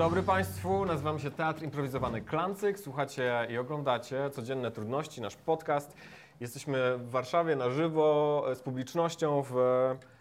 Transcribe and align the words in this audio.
dobry 0.00 0.22
Państwu, 0.22 0.84
nazywam 0.84 1.18
się 1.18 1.30
Teatr 1.30 1.62
Improwizowany 1.62 2.20
Klancyk. 2.20 2.78
Słuchacie 2.78 3.46
i 3.50 3.58
oglądacie 3.58 4.30
Codzienne 4.30 4.70
Trudności, 4.70 5.20
nasz 5.20 5.36
podcast. 5.36 5.94
Jesteśmy 6.40 6.98
w 6.98 7.10
Warszawie 7.10 7.56
na 7.56 7.70
żywo 7.70 8.44
z 8.54 8.60
publicznością 8.60 9.42
w 9.42 9.54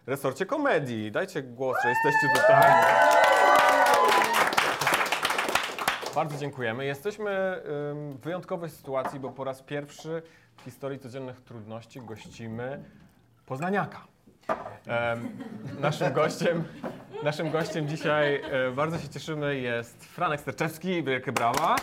resorcie 0.07 0.45
komedii. 0.45 1.11
Dajcie 1.11 1.43
głos, 1.43 1.77
że 1.83 1.89
jesteście 1.89 2.27
tutaj. 2.35 2.71
Bardzo 6.15 6.37
dziękujemy. 6.37 6.85
Jesteśmy 6.85 7.61
w 7.63 8.19
wyjątkowej 8.23 8.69
sytuacji, 8.69 9.19
bo 9.19 9.29
po 9.29 9.43
raz 9.43 9.61
pierwszy 9.61 10.21
w 10.57 10.61
historii 10.61 10.99
Codziennych 10.99 11.41
Trudności 11.41 12.01
gościmy 12.01 12.83
Poznaniaka. 13.45 13.99
Naszym 15.79 16.13
gościem, 16.13 16.63
naszym 17.23 17.51
gościem 17.51 17.87
dzisiaj 17.87 18.35
e, 18.35 18.71
bardzo 18.71 18.99
się 18.99 19.09
cieszymy 19.09 19.59
jest 19.59 20.05
Franek 20.05 20.41
Sterczewski, 20.41 21.03
wielkie 21.03 21.31
brawa. 21.31 21.75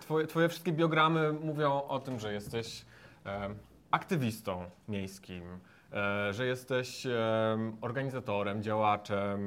Twoje, 0.00 0.26
twoje 0.26 0.48
wszystkie 0.48 0.72
biogramy 0.72 1.32
mówią 1.32 1.82
o 1.88 1.98
tym, 1.98 2.20
że 2.20 2.32
jesteś 2.32 2.84
aktywistą 3.92 4.70
miejskim, 4.88 5.42
e, 5.92 6.32
że 6.32 6.46
jesteś 6.46 7.06
em, 7.06 7.12
organizatorem, 7.80 8.62
działaczem, 8.62 9.40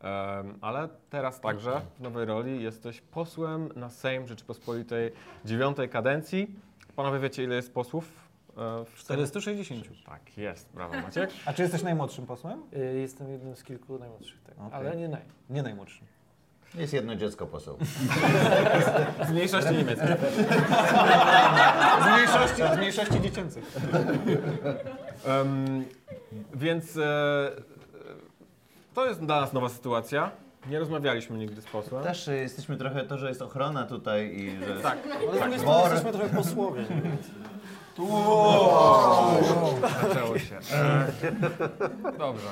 em, 0.00 0.58
ale 0.60 0.88
teraz 1.10 1.40
także 1.40 1.80
w 1.98 2.00
nowej 2.00 2.26
roli 2.26 2.62
jesteś 2.62 3.00
posłem 3.00 3.68
na 3.76 3.90
Sejm 3.90 4.26
Rzeczypospolitej 4.26 5.12
dziewiątej 5.44 5.88
kadencji. 5.88 6.54
Panowie 6.96 7.18
wiecie, 7.18 7.44
ile 7.44 7.54
jest 7.54 7.74
posłów? 7.74 8.27
E, 8.58 8.84
w 8.84 9.02
Sejmie? 9.02 9.26
460. 9.26 9.84
Tak, 10.06 10.38
jest, 10.38 10.68
brawo 10.74 10.94
Maciek. 11.00 11.30
A 11.44 11.52
czy 11.52 11.62
jesteś 11.62 11.82
najmłodszym 11.82 12.26
posłem? 12.26 12.62
Y, 12.76 12.98
Jestem 13.00 13.30
jednym 13.32 13.56
z 13.56 13.64
kilku 13.64 13.98
najmłodszych, 13.98 14.42
tak. 14.42 14.54
Okej. 14.58 14.70
ale 14.72 14.96
nie 14.96 15.08
naj. 15.08 15.22
Nie 15.50 15.62
najmłodszym. 15.62 16.06
Jest 16.74 16.92
jedno 16.92 17.16
dziecko 17.16 17.46
poseł. 17.46 17.78
Z 19.28 19.30
mniejszości 19.30 19.72
niemieckiej. 19.72 20.08
Z 22.02 22.06
mniejszości, 22.14 22.62
z 22.74 22.78
mniejszości 22.78 23.20
dziecięcych. 23.20 23.76
Em, 25.26 25.84
więc 26.54 26.96
e, 26.96 27.02
e, 27.04 27.50
to 28.94 29.06
jest 29.06 29.20
dla 29.24 29.40
nas 29.40 29.52
nowa 29.52 29.68
sytuacja. 29.68 30.30
Nie 30.70 30.78
rozmawialiśmy 30.78 31.38
nigdy 31.38 31.62
z 31.62 31.66
posłem. 31.66 32.04
Też 32.04 32.28
y, 32.28 32.36
jesteśmy 32.36 32.76
trochę 32.76 33.04
to, 33.04 33.18
że 33.18 33.28
jest 33.28 33.42
ochrona 33.42 33.84
tutaj 33.86 34.36
i 34.36 34.64
że... 34.64 34.80
Tak, 34.80 34.98
Ale 35.42 35.58
Bor. 35.58 35.90
jesteśmy 35.90 36.12
trochę 36.12 36.36
posłowie. 36.36 36.84
Zaczęło 40.02 40.38
się. 40.38 40.58
E, 40.72 41.12
dobrze. 42.18 42.48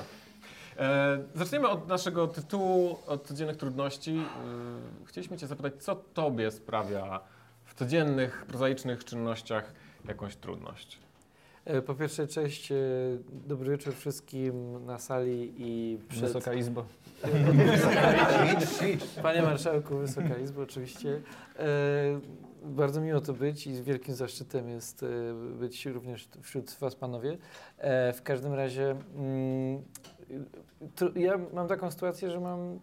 E, 0.79 1.19
zaczniemy 1.35 1.69
od 1.69 1.89
naszego 1.89 2.27
tytułu, 2.29 2.99
od 3.07 3.27
codziennych 3.27 3.57
trudności. 3.57 4.17
E, 4.17 5.07
chcieliśmy 5.07 5.37
Cię 5.37 5.47
zapytać, 5.47 5.73
co 5.83 5.95
Tobie 5.95 6.51
sprawia 6.51 7.21
w 7.65 7.75
codziennych, 7.75 8.45
prozaicznych 8.49 9.05
czynnościach 9.05 9.73
jakąś 10.09 10.37
trudność? 10.37 10.99
E, 11.65 11.83
Po 11.83 11.95
pierwsze, 11.95 12.27
cześć, 12.27 12.73
e, 12.73 12.77
dobry 13.31 13.71
wieczór 13.71 13.95
wszystkim 13.95 14.85
na 14.87 14.99
sali 14.99 15.55
i 15.59 15.99
przed... 16.09 16.23
Wysoka 16.23 16.55
Izbo. 16.55 16.85
Panie 19.23 19.43
Marszałku, 19.43 19.97
Wysoka 19.97 20.39
Izbo, 20.39 20.63
oczywiście. 20.63 21.21
E, 21.59 21.65
bardzo 22.67 23.01
miło 23.01 23.21
to 23.21 23.33
być 23.33 23.67
i 23.67 23.75
z 23.75 23.81
wielkim 23.81 24.15
zaszczytem 24.15 24.69
jest 24.69 25.03
e, 25.03 25.07
być 25.59 25.87
również 25.87 26.29
wśród 26.43 26.77
Was, 26.81 26.95
panowie. 26.95 27.39
E, 27.79 28.13
w 28.13 28.23
każdym 28.23 28.55
razie 28.55 28.91
mm, 28.91 29.83
tru- 30.97 31.19
ja 31.19 31.39
mam 31.53 31.69
taką 31.69 31.91
sytuację, 31.91 32.31
że 32.31 32.41
mam 32.41 32.61
mm, 32.61 32.81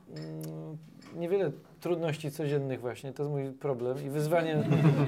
niewiele 1.16 1.52
trudności 1.80 2.32
codziennych 2.32 2.82
właśnie, 2.82 3.14
to 3.14 3.24
jest 3.24 3.32
mój 3.32 3.52
problem 3.52 4.06
i 4.06 4.10
wyzwanie, 4.10 4.56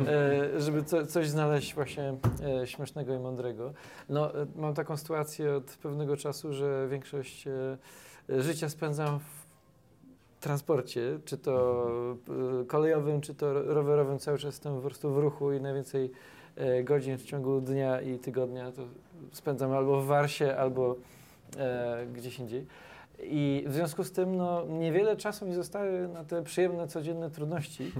e, 0.07 0.61
żeby 0.61 0.83
co, 0.83 1.05
coś 1.05 1.29
znaleźć 1.29 1.75
właśnie 1.75 2.15
e, 2.61 2.67
śmiesznego 2.67 3.13
i 3.13 3.19
mądrego. 3.19 3.73
No, 4.09 4.31
mam 4.55 4.73
taką 4.73 4.97
sytuację 4.97 5.55
od 5.55 5.63
pewnego 5.63 6.17
czasu, 6.17 6.53
że 6.53 6.87
większość 6.91 7.47
życia 8.29 8.69
spędzam 8.69 9.19
w 9.19 9.44
transporcie, 10.45 11.19
czy 11.25 11.37
to 11.37 11.85
y, 12.61 12.65
kolejowym, 12.65 13.21
czy 13.21 13.35
to 13.35 13.53
ro- 13.53 13.73
rowerowym, 13.73 14.19
cały 14.19 14.37
czas 14.37 14.45
jestem 14.45 14.75
po 14.75 14.81
prostu 14.81 15.13
w 15.13 15.17
ruchu 15.17 15.53
i 15.53 15.61
najwięcej 15.61 16.11
e, 16.55 16.83
godzin 16.83 17.17
w 17.17 17.23
ciągu 17.23 17.61
dnia 17.61 18.01
i 18.01 18.19
tygodnia 18.19 18.71
to 18.71 18.81
spędzam 19.31 19.73
albo 19.73 20.01
w 20.01 20.05
Warsie, 20.05 20.57
albo 20.57 20.95
e, 21.57 22.05
gdzieś 22.13 22.39
indziej. 22.39 22.65
I 23.23 23.63
w 23.67 23.73
związku 23.73 24.03
z 24.03 24.11
tym 24.11 24.35
no, 24.35 24.65
niewiele 24.65 25.17
czasu 25.17 25.45
mi 25.45 25.53
zostaje 25.53 26.07
na 26.07 26.23
te 26.23 26.43
przyjemne, 26.43 26.87
codzienne 26.87 27.29
trudności. 27.29 27.91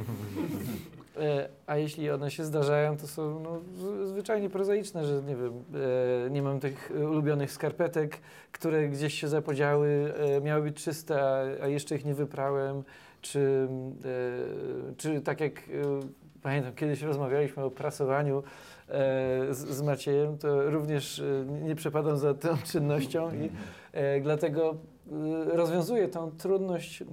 E, 1.19 1.49
a 1.67 1.77
jeśli 1.77 2.11
one 2.11 2.31
się 2.31 2.45
zdarzają, 2.45 2.97
to 2.97 3.07
są 3.07 3.39
no, 3.39 3.61
zwyczajnie 4.05 4.49
prozaiczne, 4.49 5.05
że 5.05 5.23
nie 5.23 5.35
wiem, 5.35 5.63
e, 6.25 6.29
nie 6.29 6.41
mam 6.41 6.59
tych 6.59 6.91
e, 6.91 7.07
ulubionych 7.07 7.51
skarpetek, 7.51 8.17
które 8.51 8.89
gdzieś 8.89 9.13
się 9.13 9.27
zapodziały, 9.27 10.13
e, 10.37 10.41
miały 10.41 10.63
być 10.63 10.83
czyste, 10.83 11.21
a, 11.23 11.63
a 11.63 11.67
jeszcze 11.67 11.95
ich 11.95 12.05
nie 12.05 12.13
wyprałem, 12.13 12.83
czy, 13.21 13.67
e, 14.89 14.95
czy 14.97 15.21
tak 15.21 15.41
jak 15.41 15.57
e, 15.59 15.61
pamiętam, 16.41 16.73
kiedyś 16.73 17.01
rozmawialiśmy 17.01 17.63
o 17.63 17.71
prasowaniu 17.71 18.43
z, 19.49 19.57
z 19.57 19.81
Maciejem, 19.81 20.37
to 20.37 20.69
również 20.69 21.23
nie 21.61 21.75
przepadam 21.75 22.17
za 22.17 22.33
tą 22.33 22.57
czynnością 22.71 23.31
i 23.33 23.49
dlatego 24.21 24.75
e, 25.11 25.55
rozwiązuję 25.57 26.07
tą 26.07 26.31
trudność 26.31 27.01
mm, 27.01 27.11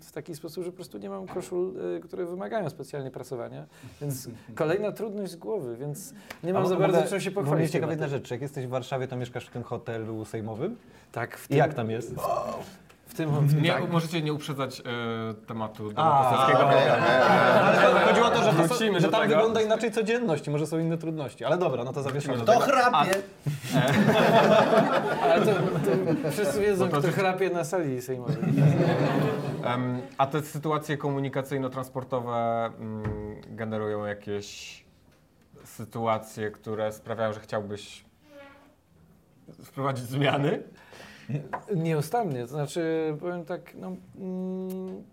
w 0.00 0.12
taki 0.12 0.34
sposób, 0.34 0.64
że 0.64 0.70
po 0.70 0.76
prostu 0.76 0.98
nie 0.98 1.10
mam 1.10 1.26
koszul, 1.26 1.74
e, 1.96 2.00
które 2.00 2.24
wymagają 2.26 2.70
specjalnie 2.70 3.10
prasowania, 3.10 3.66
więc 4.00 4.28
kolejna 4.54 4.92
trudność 4.92 5.32
z 5.32 5.36
głowy, 5.36 5.76
więc 5.76 6.14
nie 6.44 6.52
mam 6.52 6.62
A 6.62 6.66
za 6.66 6.74
mogę- 6.74 6.88
bardzo 6.92 7.10
czym 7.10 7.20
się 7.20 7.30
Bo 7.30 7.40
mnie 7.40 7.50
pochwalić. 7.50 7.72
ciekawi 7.72 7.90
jedna 7.90 8.08
rzecz. 8.08 8.30
Jak 8.30 8.42
jesteś 8.42 8.66
w 8.66 8.70
Warszawie, 8.70 9.08
to 9.08 9.16
mieszkasz 9.16 9.46
w 9.46 9.50
tym 9.50 9.62
hotelu 9.62 10.24
sejmowym? 10.24 10.76
Tak, 11.12 11.36
w 11.36 11.44
I 11.46 11.48
tym, 11.48 11.58
jak 11.58 11.74
tam 11.74 11.90
jest? 11.90 12.14
W 13.10 13.14
tym, 13.14 13.30
w 13.46 13.50
tym 13.52 13.62
Nie, 13.62 13.72
tak. 13.72 13.90
Możecie 13.90 14.22
nie 14.22 14.32
uprzedzać 14.32 14.80
e, 14.80 14.84
tematu 15.46 15.92
domu 15.92 16.08
A, 16.12 16.24
poselskiego. 16.24 16.66
okej, 16.66 16.78
okej. 16.78 17.00
Ale 17.90 18.00
chodziło 18.00 18.26
o 18.26 18.30
to, 18.30 18.42
że, 18.42 18.52
to 18.52 18.62
Wrócimy 18.64 19.00
są, 19.00 19.06
że 19.06 19.12
tam 19.12 19.22
tego. 19.22 19.34
wygląda 19.34 19.60
inaczej 19.60 19.92
codzienność 19.92 20.46
i 20.46 20.50
może 20.50 20.66
są 20.66 20.78
inne 20.78 20.98
trudności. 20.98 21.44
Ale 21.44 21.58
dobra, 21.58 21.84
no 21.84 21.92
to 21.92 22.02
zawieszamy. 22.02 22.44
To 22.44 22.60
chrapie! 22.60 23.10
Ale 25.22 25.46
to, 25.46 25.52
to 26.22 26.30
wszyscy 26.30 26.60
wiedzą, 26.60 26.88
to 26.88 26.98
kto 26.98 27.12
chrapie 27.12 27.50
na 27.50 27.64
sali 27.64 28.02
sejmowej. 28.02 28.36
Em, 29.64 30.02
a 30.18 30.26
te 30.26 30.42
sytuacje 30.42 30.96
komunikacyjno-transportowe 30.98 32.66
mm, 32.78 33.04
generują 33.48 34.04
jakieś 34.04 34.84
sytuacje, 35.64 36.50
które 36.50 36.92
sprawiają, 36.92 37.32
że 37.32 37.40
chciałbyś 37.40 38.04
wprowadzić 39.64 40.04
zmiany? 40.04 40.62
Nieustannie, 41.74 42.40
to 42.40 42.46
znaczy 42.46 43.14
powiem 43.20 43.44
tak, 43.44 43.74
no, 43.74 43.96
mm, 44.18 45.04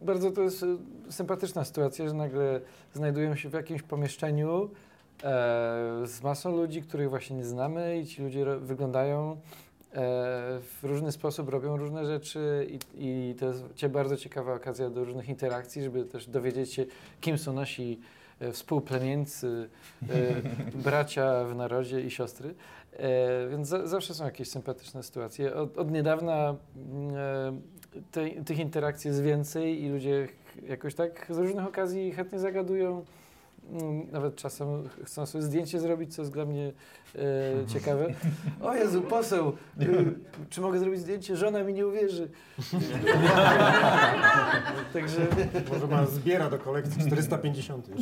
bardzo 0.00 0.30
to 0.30 0.42
jest 0.42 0.62
e, 0.62 0.66
sympatyczna 1.12 1.64
sytuacja, 1.64 2.08
że 2.08 2.14
nagle 2.14 2.60
znajdujemy 2.94 3.36
się 3.36 3.48
w 3.48 3.52
jakimś 3.52 3.82
pomieszczeniu 3.82 4.62
e, 4.62 4.68
z 6.04 6.22
masą 6.22 6.56
ludzi, 6.56 6.82
których 6.82 7.10
właśnie 7.10 7.36
nie 7.36 7.44
znamy 7.44 7.98
i 7.98 8.06
ci 8.06 8.22
ludzie 8.22 8.44
wyglądają 8.44 9.32
e, 9.32 9.36
w 10.60 10.78
różny 10.82 11.12
sposób, 11.12 11.48
robią 11.48 11.76
różne 11.76 12.06
rzeczy 12.06 12.66
i, 12.70 12.78
i 12.94 13.34
to 13.34 13.46
jest 13.46 13.86
bardzo 13.86 14.16
ciekawa 14.16 14.54
okazja 14.54 14.90
do 14.90 15.04
różnych 15.04 15.28
interakcji, 15.28 15.82
żeby 15.82 16.04
też 16.04 16.26
dowiedzieć 16.26 16.72
się, 16.72 16.86
kim 17.20 17.38
są 17.38 17.52
nasi 17.52 18.00
e, 18.40 18.52
współplemieńcy, 18.52 19.68
e, 20.02 20.06
bracia 20.74 21.44
w 21.44 21.56
narodzie 21.56 22.00
i 22.00 22.10
siostry. 22.10 22.54
E, 22.98 23.48
więc 23.48 23.68
za, 23.68 23.86
zawsze 23.86 24.14
są 24.14 24.24
jakieś 24.24 24.48
sympatyczne 24.50 25.02
sytuacje. 25.02 25.54
Od, 25.54 25.78
od 25.78 25.90
niedawna 25.90 26.54
mm, 26.76 27.14
e, 27.16 27.52
te, 28.10 28.30
tych 28.44 28.58
interakcji 28.58 29.08
jest 29.08 29.22
więcej 29.22 29.82
i 29.82 29.88
ludzie 29.88 30.28
jakoś 30.68 30.94
tak 30.94 31.26
z 31.30 31.38
różnych 31.38 31.66
okazji 31.66 32.12
chętnie 32.12 32.38
zagadują. 32.38 33.04
Mm, 33.72 34.06
Nawet 34.12 34.36
czasem 34.36 34.88
ch- 34.88 35.04
chcą 35.04 35.26
sobie 35.26 35.44
zdjęcie 35.44 35.80
zrobić, 35.80 36.14
co 36.14 36.22
jest 36.22 36.32
dla 36.32 36.44
mnie 36.44 36.72
e, 37.14 37.20
ciekawe. 37.66 38.06
O 38.62 38.74
Jezu, 38.74 39.02
poseł, 39.02 39.52
y, 39.82 39.86
czy 40.50 40.60
mogę 40.60 40.78
zrobić 40.78 41.00
zdjęcie? 41.00 41.36
Żona 41.36 41.62
mi 41.64 41.72
nie 41.74 41.86
uwierzy. 41.86 42.28
Także 44.92 45.26
Może 45.72 45.86
ma 45.86 46.06
zbiera 46.06 46.50
do 46.50 46.58
kolekcji 46.58 47.06
450 47.06 47.88
już. 47.88 48.00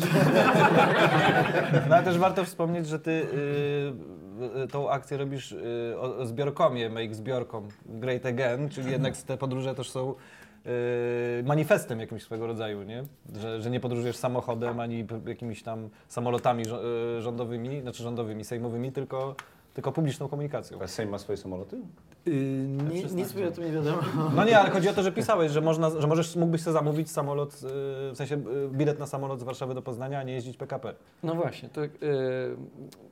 No 1.89 1.95
ale 1.97 2.05
też 2.05 2.19
warto 2.19 2.45
wspomnieć, 2.45 2.87
że 2.87 2.99
ty 3.01 3.11
y, 3.11 4.24
tą 4.71 4.91
akcję 4.91 5.17
robisz 5.17 5.53
y, 5.53 5.97
zbiorkomie, 6.23 6.91
make 6.91 7.15
zbiorkom, 7.15 7.69
great 7.87 8.27
again, 8.27 8.69
czyli 8.69 8.91
jednak 8.91 9.17
te 9.17 9.37
podróże 9.37 9.75
też 9.75 9.91
są 9.91 10.15
y, 10.67 11.43
manifestem 11.45 12.01
jakimś 12.01 12.23
swego 12.23 12.47
rodzaju, 12.47 12.83
nie? 12.83 13.03
Że, 13.37 13.63
że 13.63 13.71
nie 13.71 13.81
podróżujesz 13.81 14.17
samochodem 14.17 14.81
ani 14.81 15.07
jakimiś 15.27 15.63
tam 15.63 15.89
samolotami 16.09 16.65
y, 17.19 17.23
rządowymi, 17.23 17.81
znaczy 17.81 18.03
rządowymi, 18.03 18.45
sejmowymi, 18.45 18.93
tylko 18.93 19.37
tylko 19.75 19.93
publiczną 19.93 20.29
komunikacją. 20.29 20.79
A 20.83 20.87
Sejm 20.87 21.11
ma 21.11 21.19
swoje 21.19 21.37
samoloty? 21.37 21.77
Yy, 22.27 22.33
ni, 22.35 23.05
nic 23.15 23.35
mi 23.35 23.45
o 23.45 23.51
tym 23.51 23.65
nie 23.65 23.73
wiadomo. 23.73 24.03
No 24.37 24.45
nie, 24.45 24.59
ale 24.59 24.71
chodzi 24.71 24.89
o 24.89 24.93
to, 24.93 25.03
że 25.03 25.13
pisałeś, 25.23 25.53
że, 25.53 25.61
można, 25.61 25.91
że 25.91 26.07
możesz, 26.07 26.37
mógłbyś 26.37 26.63
sobie 26.63 26.73
zamówić 26.73 27.11
samolot, 27.11 27.55
y, 27.55 27.59
w 28.13 28.15
sensie 28.15 28.35
y, 28.35 28.69
bilet 28.69 28.99
na 28.99 29.07
samolot 29.07 29.41
z 29.41 29.43
Warszawy 29.43 29.75
do 29.75 29.83
Poznania, 29.83 30.19
a 30.19 30.23
nie 30.23 30.33
jeździć 30.33 30.57
PKP. 30.57 30.95
No 31.23 31.35
właśnie, 31.35 31.69
to, 31.69 31.81
yy, 31.81 31.91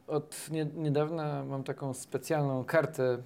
od 0.07 0.51
nie, 0.51 0.67
niedawna 0.77 1.45
mam 1.45 1.65
taką 1.65 1.95
specjalną 1.95 2.65
kartę, 2.65 3.19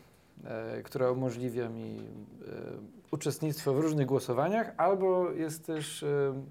która 0.85 1.11
umożliwia 1.11 1.69
mi 1.69 1.97
e, 1.97 2.97
uczestnictwo 3.11 3.75
w 3.75 3.81
różnych 3.81 4.07
głosowaniach, 4.07 4.73
albo 4.77 5.31
jest 5.31 5.67
też 5.67 6.03
e, 6.03 6.07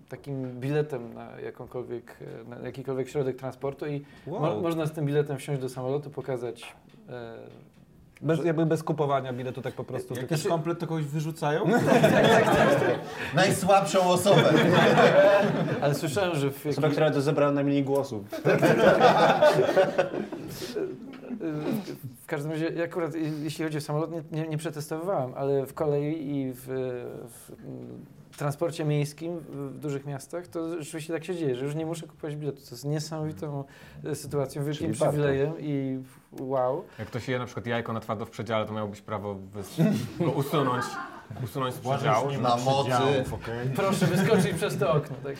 takim 0.09 0.59
biletem 0.59 1.13
na 1.13 1.39
jakąkolwiek, 1.39 2.17
e, 2.21 2.49
na 2.49 2.59
jakikolwiek 2.59 3.09
środek 3.09 3.35
transportu 3.35 3.87
i 3.87 4.05
mo, 4.27 4.61
można 4.61 4.85
z 4.85 4.91
tym 4.91 5.05
biletem 5.05 5.37
wsiąść 5.37 5.61
do 5.61 5.69
samolotu, 5.69 6.09
pokazać 6.09 6.75
e, 7.09 7.35
Bez, 8.21 8.45
jakby 8.45 8.65
bez 8.65 8.83
kupowania 8.83 9.33
biletu, 9.33 9.61
tak 9.61 9.73
po 9.73 9.83
prostu. 9.83 10.13
Jak 10.13 10.19
tylko- 10.19 10.33
jest 10.35 10.47
komplet, 10.47 10.79
to 10.79 10.87
kogoś 10.87 11.05
wyrzucają? 11.05 11.65
Najsłabszą 13.35 14.09
osobę. 14.09 14.43
Ale 15.81 15.95
słyszałem, 15.95 16.35
że 16.35 16.51
w 16.51 16.65
Osoba, 16.65 16.89
która 16.89 17.11
to 17.11 17.21
zebrała 17.21 17.51
najmniej 17.51 17.83
głosów. 17.83 18.23
W 22.21 22.25
każdym 22.27 22.51
razie, 22.51 22.83
akurat 22.83 23.15
jeśli 23.43 23.63
chodzi 23.65 23.77
o 23.77 23.81
samolot, 23.81 24.11
nie, 24.11 24.41
nie, 24.41 24.47
nie 24.47 24.57
przetestowywałem, 24.57 25.33
ale 25.35 25.65
w 25.65 25.73
kolei 25.73 26.35
i 26.35 26.53
w, 26.53 26.65
w 28.31 28.37
transporcie 28.37 28.85
miejskim 28.85 29.39
w, 29.39 29.79
dużych 29.79 30.05
miastach, 30.05 30.47
to 30.47 30.83
rzeczywiście 30.83 31.13
tak 31.13 31.23
się 31.25 31.35
dzieje, 31.35 31.55
że 31.55 31.65
już 31.65 31.75
nie 31.75 31.85
muszę 31.85 32.07
kupować 32.07 32.35
biletu. 32.35 32.57
To 32.57 32.71
jest 32.71 32.85
niesamowitą 32.85 33.63
e, 34.03 34.15
sytuacją, 34.15 34.63
wielkim 34.63 34.87
Czyli 34.87 34.99
warto. 34.99 35.13
przywilejem 35.13 35.53
i 35.59 35.99
wow. 36.39 36.83
Jak 36.99 37.07
ktoś 37.07 37.27
je 37.27 37.39
na 37.39 37.45
przykład 37.45 37.65
jajko 37.65 37.93
na 37.93 37.99
twardo 37.99 38.25
w 38.25 38.29
przedziale, 38.29 38.65
to 38.65 38.73
miałbyś 38.73 39.01
prawo 39.01 39.35
go 40.19 40.31
usunąć, 40.31 40.85
usunąć 41.43 41.75
z 41.75 41.79
przedziału. 41.79 42.29
nie 42.29 42.37
Na 42.37 42.49
ma 42.49 42.57
mocy. 42.57 42.89
przedziałów, 42.89 43.33
okej? 43.33 43.69
Proszę 43.75 44.05
wyskoczyć 44.05 44.53
przez 44.53 44.77
to 44.77 44.91
okno. 44.93 45.15
Tak? 45.23 45.35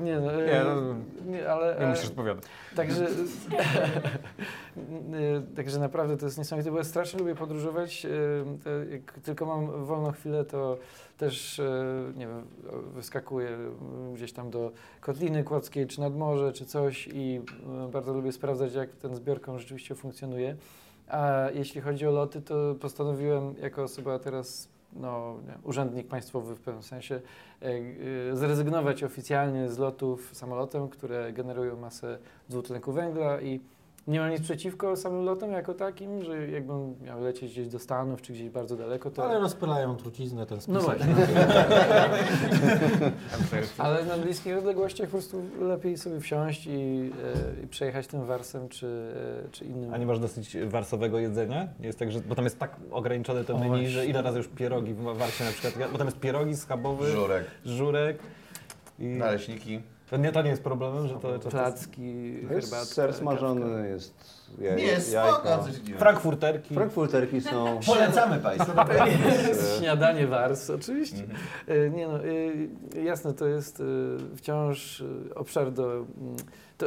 Nie, 0.00 0.20
no, 0.20 0.32
e, 0.32 0.46
Nie, 0.46 0.64
no, 0.64 0.94
nie, 1.32 1.50
ale, 1.50 1.76
Nie 1.80 1.86
e, 1.86 1.90
musisz 1.90 2.06
odpowiadać. 2.08 2.44
Także, 2.76 3.06
y, 3.08 3.12
także 5.56 5.78
naprawdę 5.78 6.16
to 6.16 6.26
jest 6.26 6.38
niesamowite, 6.38 6.70
bo 6.70 6.78
ja 6.78 6.84
strasznie 6.84 7.18
lubię 7.20 7.34
podróżować. 7.34 8.06
Jak 8.90 9.12
tylko 9.12 9.46
mam 9.46 9.84
wolną 9.84 10.12
chwilę, 10.12 10.44
to 10.44 10.78
też, 11.18 11.60
nie 12.16 12.26
wiem, 12.26 12.42
wyskakuję 12.94 13.48
y, 13.48 14.14
gdzieś 14.14 14.32
tam 14.32 14.50
do 14.50 14.72
Kotliny 15.00 15.44
Kłodzkiej, 15.44 15.86
czy 15.86 16.00
nad 16.00 16.16
morze, 16.16 16.52
czy 16.52 16.66
coś 16.66 17.08
i 17.12 17.40
bardzo 17.92 18.12
lubię 18.12 18.32
sprawdzać, 18.32 18.74
jak 18.74 18.90
ten 18.90 19.14
zbiorką 19.16 19.58
rzeczywiście 19.58 19.94
funkcjonuje. 19.94 20.56
A 21.10 21.50
jeśli 21.54 21.80
chodzi 21.80 22.06
o 22.06 22.10
loty, 22.10 22.42
to 22.42 22.74
postanowiłem 22.80 23.54
jako 23.62 23.82
osoba 23.82 24.18
teraz, 24.18 24.68
no, 24.92 25.36
nie, 25.46 25.54
urzędnik 25.62 26.08
państwowy 26.08 26.54
w 26.54 26.60
pewnym 26.60 26.82
sensie, 26.82 27.20
e, 27.62 27.66
e, 28.32 28.36
zrezygnować 28.36 29.02
oficjalnie 29.02 29.68
z 29.68 29.78
lotów 29.78 30.30
samolotem, 30.32 30.88
które 30.88 31.32
generują 31.32 31.76
masę 31.76 32.18
dwutlenku 32.48 32.92
węgla 32.92 33.40
i 33.40 33.60
nie 34.10 34.20
mam 34.20 34.30
nic 34.30 34.40
przeciwko 34.42 34.96
samym 34.96 35.24
lotom 35.24 35.52
jako 35.52 35.74
takim, 35.74 36.24
że 36.24 36.48
jakbym 36.48 36.94
miał 37.02 37.20
lecieć 37.20 37.52
gdzieś 37.52 37.68
do 37.68 37.78
Stanów 37.78 38.22
czy 38.22 38.32
gdzieś 38.32 38.48
bardzo 38.50 38.76
daleko, 38.76 39.10
to... 39.10 39.24
Ale 39.24 39.40
rozpylają 39.40 39.96
truciznę, 39.96 40.46
ten 40.46 40.58
No 40.68 40.80
spisek. 40.80 40.98
właśnie. 40.98 41.14
Ale 43.78 44.04
na 44.04 44.16
bliskich 44.18 44.58
odległościach 44.58 45.06
po 45.08 45.12
prostu 45.12 45.42
lepiej 45.60 45.98
sobie 45.98 46.20
wsiąść 46.20 46.66
i, 46.66 46.70
e, 47.60 47.64
i 47.64 47.66
przejechać 47.66 48.06
tym 48.06 48.26
warsem 48.26 48.68
czy, 48.68 49.12
e, 49.46 49.48
czy 49.50 49.64
innym. 49.64 49.94
A 49.94 49.96
nie 49.96 50.06
masz 50.06 50.18
dosyć 50.18 50.56
warsowego 50.66 51.18
jedzenia? 51.18 51.68
Nie 51.80 51.86
jest 51.86 51.98
tak, 51.98 52.12
że, 52.12 52.20
bo 52.20 52.34
tam 52.34 52.44
jest 52.44 52.58
tak 52.58 52.76
ograniczone 52.90 53.44
to 53.44 53.58
menu, 53.58 53.88
że 53.88 54.06
ile 54.06 54.22
razy 54.22 54.38
już 54.38 54.48
pierogi 54.48 54.94
w 54.94 55.02
Warsie 55.02 55.44
na 55.44 55.50
przykład, 55.50 55.92
bo 55.92 55.98
tam 55.98 56.06
jest 56.06 56.20
pierogi 56.20 56.56
schabowy, 56.56 57.10
Żurek. 57.10 57.44
żurek 57.64 58.18
i 58.98 59.04
Naleśniki. 59.06 59.80
To 60.10 60.16
nie, 60.16 60.32
to 60.32 60.42
nie 60.42 60.50
jest 60.50 60.62
problemem, 60.62 61.08
że 61.08 61.14
to 61.14 61.32
często... 61.32 61.50
Placki, 61.50 62.34
Jest 62.34 62.48
herbatka. 62.70 62.94
ser 62.94 63.14
smażony, 63.14 63.88
jest 63.88 64.14
jaj, 64.60 64.76
Nie, 64.76 64.82
jajka. 64.86 65.00
spoko. 65.32 65.64
coś. 65.64 65.74
Frankfurterki. 65.98 66.74
Frankfurterki 66.74 67.40
są... 67.40 67.80
Polecamy 67.86 68.38
Państwu. 68.38 68.72
Jest 69.48 69.78
śniadanie 69.78 70.26
wars, 70.26 70.70
oczywiście. 70.70 71.24
E, 71.68 71.90
Nie 71.90 72.08
no, 72.08 72.18
e, 72.98 73.02
jasne, 73.04 73.34
to 73.34 73.46
jest 73.46 73.80
e, 73.80 73.84
wciąż 74.36 75.04
obszar 75.34 75.72
do... 75.72 75.92
mm, 75.92 76.06
To, 76.78 76.86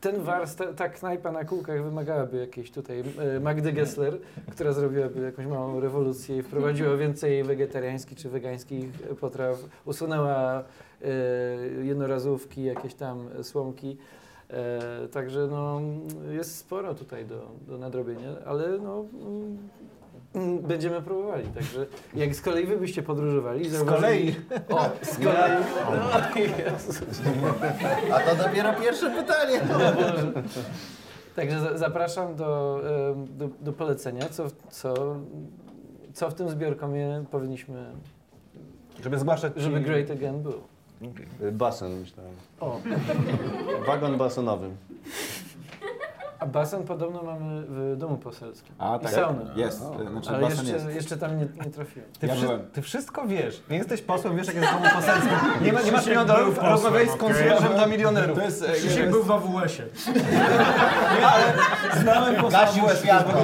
ten 0.00 0.22
wars, 0.22 0.56
ta, 0.76 0.88
knajpa 0.88 1.32
na 1.32 1.44
kółkach 1.44 1.84
wymagałaby 1.84 2.36
jakiejś 2.36 2.70
tutaj 2.70 3.04
e, 3.36 3.40
Magdy 3.40 3.72
Gessler, 3.72 4.18
która 4.50 4.72
zrobiłaby 4.72 5.20
jakąś 5.20 5.46
małą 5.46 5.80
rewolucję 5.80 6.36
i 6.36 6.42
wprowadziła 6.42 6.96
więcej 6.96 7.44
wegetariańskich 7.44 8.18
czy 8.18 8.28
wegańskich 8.28 8.90
potraw, 9.20 9.58
usunęła 9.84 10.64
e, 11.02 11.06
jednorazówki, 11.82 12.64
jakieś 12.64 12.94
tam 12.94 13.28
słomki. 13.42 13.96
E, 14.50 15.08
także 15.08 15.46
no, 15.46 15.80
jest 16.30 16.56
sporo 16.56 16.94
tutaj 16.94 17.26
do, 17.26 17.50
do 17.66 17.78
nadrobienia, 17.78 18.30
ale 18.46 18.78
no, 18.78 19.04
mm, 19.12 19.58
będziemy 20.62 21.02
próbowali. 21.02 21.44
Także 21.48 21.86
jak 22.14 22.34
z 22.34 22.40
kolei 22.40 22.66
wy 22.66 22.76
byście 22.76 23.02
podróżowali... 23.02 23.68
Z 23.70 23.84
kolei? 23.84 24.34
O, 24.68 24.90
z 25.02 25.16
kolei. 25.18 25.64
No, 25.90 26.40
Jezus. 26.64 27.02
A 28.14 28.20
to 28.20 28.44
dopiero 28.44 28.72
pierwsze 28.74 29.10
pytanie. 29.10 29.60
O 29.62 29.92
Boże. 29.94 30.32
Także 31.36 31.60
za, 31.60 31.78
zapraszam 31.78 32.36
do, 32.36 32.80
do, 33.28 33.48
do 33.60 33.72
polecenia, 33.72 34.28
co, 34.28 34.44
co, 34.70 35.16
co 36.14 36.30
w 36.30 36.34
tym 36.34 36.48
zbiorkomie 36.50 37.24
powinniśmy, 37.30 37.84
Żeby 39.02 39.18
zgłaszać 39.18 39.52
żeby 39.56 39.78
ci- 39.78 39.84
Great 39.84 40.10
Again 40.10 40.42
był. 40.42 40.60
Basen, 41.52 41.92
myślałem. 42.00 42.32
O, 42.60 42.80
Wagon 43.86 44.16
basenowy. 44.18 44.70
A 46.40 46.46
basen 46.46 46.82
podobno 46.82 47.22
mamy 47.22 47.62
w 47.68 47.96
domu 47.98 48.16
poselskim. 48.16 48.74
A, 48.78 48.96
I 48.96 49.00
tak. 49.00 49.10
saunę. 49.12 49.40
Jest, 49.56 49.82
O. 49.82 50.10
znaczy 50.10 50.30
Ale 50.30 50.40
basen 50.40 50.66
jeszcze, 50.66 50.72
jest. 50.84 50.94
jeszcze 50.96 51.16
tam 51.16 51.38
nie, 51.38 51.46
nie 51.64 51.70
trafiłem. 51.70 52.08
Ty, 52.20 52.26
Ja 52.26 52.34
wszy- 52.34 52.44
byłem. 52.46 52.60
ty 52.72 52.82
wszystko 52.82 53.26
wiesz. 53.26 53.62
Nie 53.70 53.76
jesteś 53.76 54.02
posłem, 54.02 54.36
wiesz 54.36 54.46
jak 54.46 54.56
jest 54.56 54.68
domu 54.72 54.84
poselskim. 54.94 55.32
Nie, 55.62 55.72
ma, 55.72 55.82
nie 55.82 55.92
masz 55.92 56.00
Krzysiek 56.00 56.06
milion 56.06 56.26
był 56.26 56.34
dolarów, 56.34 56.54
posłem, 56.54 56.72
rozmawiaj 56.72 57.08
z 57.08 57.16
konsularzem 57.16 57.72
dla 57.74 57.86
milionerów. 57.86 58.38
To 58.38 58.44
jest... 58.44 58.62
e, 58.62 58.72
Krzysiek 58.72 58.98
jest- 58.98 59.10
był 59.10 59.22
w 59.22 59.30
AWS-ie. 59.30 59.88
Znałem 62.02 62.34
posła 62.34 62.60
Gasił 62.60 62.82
światło. 63.02 63.40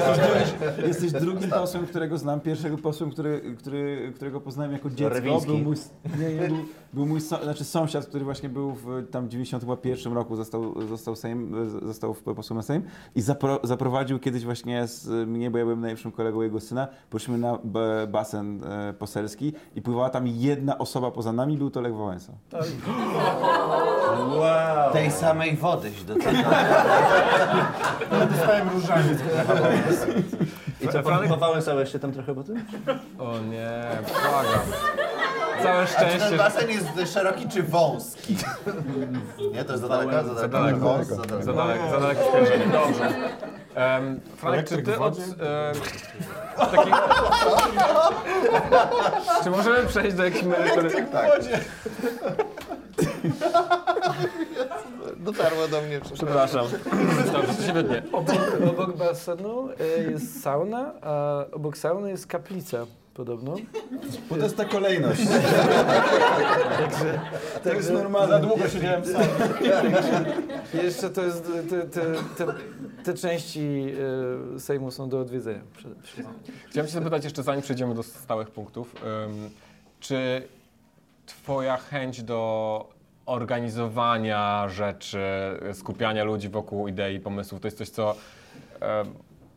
Jesteś 0.86 1.12
drugim 1.12 1.50
posłem, 1.50 1.86
którego 1.86 2.18
znam. 2.18 2.40
Pierwszego 2.40 2.78
posłem, 2.78 3.10
który, 3.10 3.54
który, 3.58 4.12
którego 4.16 4.40
poznałem 4.40 4.72
jako 4.72 4.90
dziecko. 4.90 5.14
Rewiński. 5.14 5.46
Był 5.46 5.58
mój, 5.58 5.76
nie, 6.18 6.34
nie, 6.34 6.48
był, 6.48 6.56
był 6.92 7.06
mój 7.06 7.20
so, 7.20 7.42
znaczy 7.44 7.64
sąsiad, 7.64 8.06
który 8.06 8.24
właśnie 8.24 8.48
był 8.48 8.72
w 8.74 9.06
tam 9.10 9.28
91 9.30 10.12
roku, 10.12 10.36
został, 10.36 10.86
został, 10.88 11.16
Sejm, 11.16 11.54
został 11.86 12.14
w- 12.14 12.22
posłem 12.22 12.56
na 12.56 12.62
Sejm 12.62 12.82
i 13.14 13.20
zapro, 13.20 13.60
zaprowadził 13.62 14.18
kiedyś 14.18 14.44
właśnie 14.44 14.86
z 14.86 15.28
mnie, 15.28 15.50
bo 15.50 15.58
ja 15.58 15.64
byłem 15.64 15.80
najlepszym 15.80 16.12
kolegą 16.12 16.42
jego 16.42 16.60
syna, 16.60 16.88
poszliśmy 17.10 17.38
na 17.38 17.58
b, 17.64 18.06
basen 18.06 18.64
e, 18.64 18.92
poselski 18.92 19.52
i 19.74 19.82
pływała 19.82 20.10
tam 20.10 20.26
jedna 20.26 20.78
osoba 20.78 21.10
poza 21.10 21.32
nami, 21.32 21.56
był 21.58 21.70
to 21.70 21.80
Lech 21.80 21.94
Wałęsa. 21.94 22.32
Tej 24.92 25.10
samej 25.10 25.56
wody 25.56 25.92
się 25.92 26.04
dotyka. 26.04 26.50
Dostałem 28.30 28.68
różaniec. 28.68 29.18
I 30.80 30.88
co, 30.88 31.02
podpowałem 31.02 31.62
sobie 31.62 31.86
się 31.86 31.98
tam 31.98 32.12
trochę 32.12 32.34
po 32.34 32.42
tym? 32.44 32.64
O 33.18 33.38
nie, 33.38 33.70
błagam. 34.08 34.66
Całe 35.62 35.82
A 35.82 35.86
czy 35.86 35.94
ten 35.94 36.08
szczęście. 36.10 36.36
basen 36.36 36.70
jest 36.70 37.12
szeroki 37.14 37.48
czy 37.48 37.62
wąski? 37.62 38.36
Nie, 39.52 39.64
to 39.64 39.72
jest 39.72 39.82
za 39.82 39.88
daleko? 39.88 40.12
Za 40.12 40.34
Za 40.34 40.48
daleko. 40.48 40.50
daleko. 40.50 40.78
Wąs, 40.78 41.08
za 41.08 41.14
Za 41.16 41.22
daleko. 41.24 41.52
daleko, 41.52 41.90
za 41.90 42.00
daleko. 42.00 42.22
Dobrze. 42.72 43.08
Um, 43.76 44.20
Franek, 44.36 44.68
czy 44.68 44.82
ty 44.82 44.98
od... 44.98 45.18
em, 45.18 45.24
taki... 46.70 46.90
czy 49.44 49.50
możemy 49.50 49.86
przejść 49.86 50.16
do 50.16 50.24
jakiejś 50.24 50.44
merytory? 50.44 50.90
Tak. 51.12 51.30
Dotarło 55.16 55.68
do 55.68 55.80
mnie. 55.82 56.00
Przepraszam. 56.14 56.66
Się 57.66 57.72
wytnie. 57.72 58.02
Obok, 58.12 58.36
obok 58.70 58.96
basenu 58.96 59.68
e, 59.80 60.10
jest 60.10 60.42
sauna, 60.42 60.92
a 61.02 61.44
obok 61.52 61.76
sauny 61.78 62.10
jest 62.10 62.26
kaplica 62.26 62.86
podobno. 63.14 63.56
Bo 64.30 64.36
to 64.36 64.42
jest 64.42 64.56
ta 64.56 64.64
kolejność. 64.64 65.20
Także, 66.78 67.20
To 67.64 67.72
jest 67.72 67.90
normalne. 67.92 68.28
Za 68.28 68.38
długo 68.46 68.68
siedziałem 68.68 69.04
sam. 69.04 69.22
jeszcze 70.84 71.10
to 71.10 71.22
jest, 71.24 71.44
te, 71.70 71.82
te, 71.86 72.02
te, 72.36 72.46
te 73.04 73.14
części 73.14 73.86
e, 74.56 74.60
Sejmu 74.60 74.90
są 74.90 75.08
do 75.08 75.20
odwiedzenia. 75.20 75.60
przede 75.76 75.94
wszystkim. 76.02 76.24
Chciałem 76.70 76.86
cię 76.86 76.92
zapytać 76.94 77.24
jeszcze, 77.24 77.42
zanim 77.42 77.62
przejdziemy 77.62 77.94
do 77.94 78.02
stałych 78.02 78.50
punktów, 78.50 78.94
czy 80.00 80.42
twoja 81.26 81.76
chęć 81.76 82.22
do 82.22 82.88
organizowania 83.26 84.68
rzeczy, 84.68 85.20
skupiania 85.72 86.24
ludzi 86.24 86.48
wokół 86.48 86.88
idei, 86.88 87.20
pomysłów. 87.20 87.60
To 87.60 87.66
jest 87.66 87.78
coś, 87.78 87.88
co 87.88 88.14
e, 88.82 89.04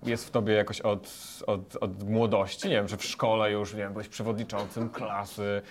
jest 0.04 0.28
w 0.28 0.32
tobie 0.32 0.54
jakoś 0.54 0.82
od, 0.82 1.10
od, 1.48 1.76
od 1.82 2.10
młodości. 2.10 2.68
Nie 2.68 2.76
wiem, 2.76 2.88
czy 2.88 2.98
w 2.98 3.04
szkole 3.06 3.52
już, 3.52 3.74
nie 3.74 3.80
wiem, 3.80 3.92
byłeś 3.94 4.08
przewodniczącym 4.08 4.90
klasy. 4.90 5.62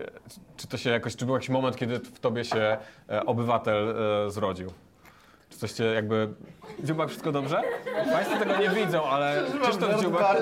E, 0.00 0.04
Czy 0.56 0.66
to 0.68 0.76
się 0.76 0.90
jakoś, 0.90 1.16
czy 1.16 1.26
był 1.26 1.34
jakiś 1.34 1.48
moment, 1.48 1.76
kiedy 1.76 1.98
w 1.98 2.20
tobie 2.20 2.44
się 2.44 2.76
e, 3.10 3.26
obywatel 3.26 3.96
e, 4.26 4.30
zrodził? 4.30 4.72
Czy 5.50 5.58
coś 5.58 5.72
cię 5.72 5.84
jakby... 5.84 6.28
Dziubak, 6.84 7.08
wszystko 7.08 7.32
dobrze? 7.32 7.62
Państwo 8.12 8.38
tego 8.38 8.56
nie 8.56 8.70
widzą, 8.70 9.04
ale 9.04 9.42
Krzysztof 9.62 10.00
Dziubak 10.00 10.36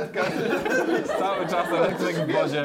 cały 1.18 1.46
czas 1.46 1.68
elektryk 1.72 2.16
w 2.16 2.32
wodzie. 2.32 2.64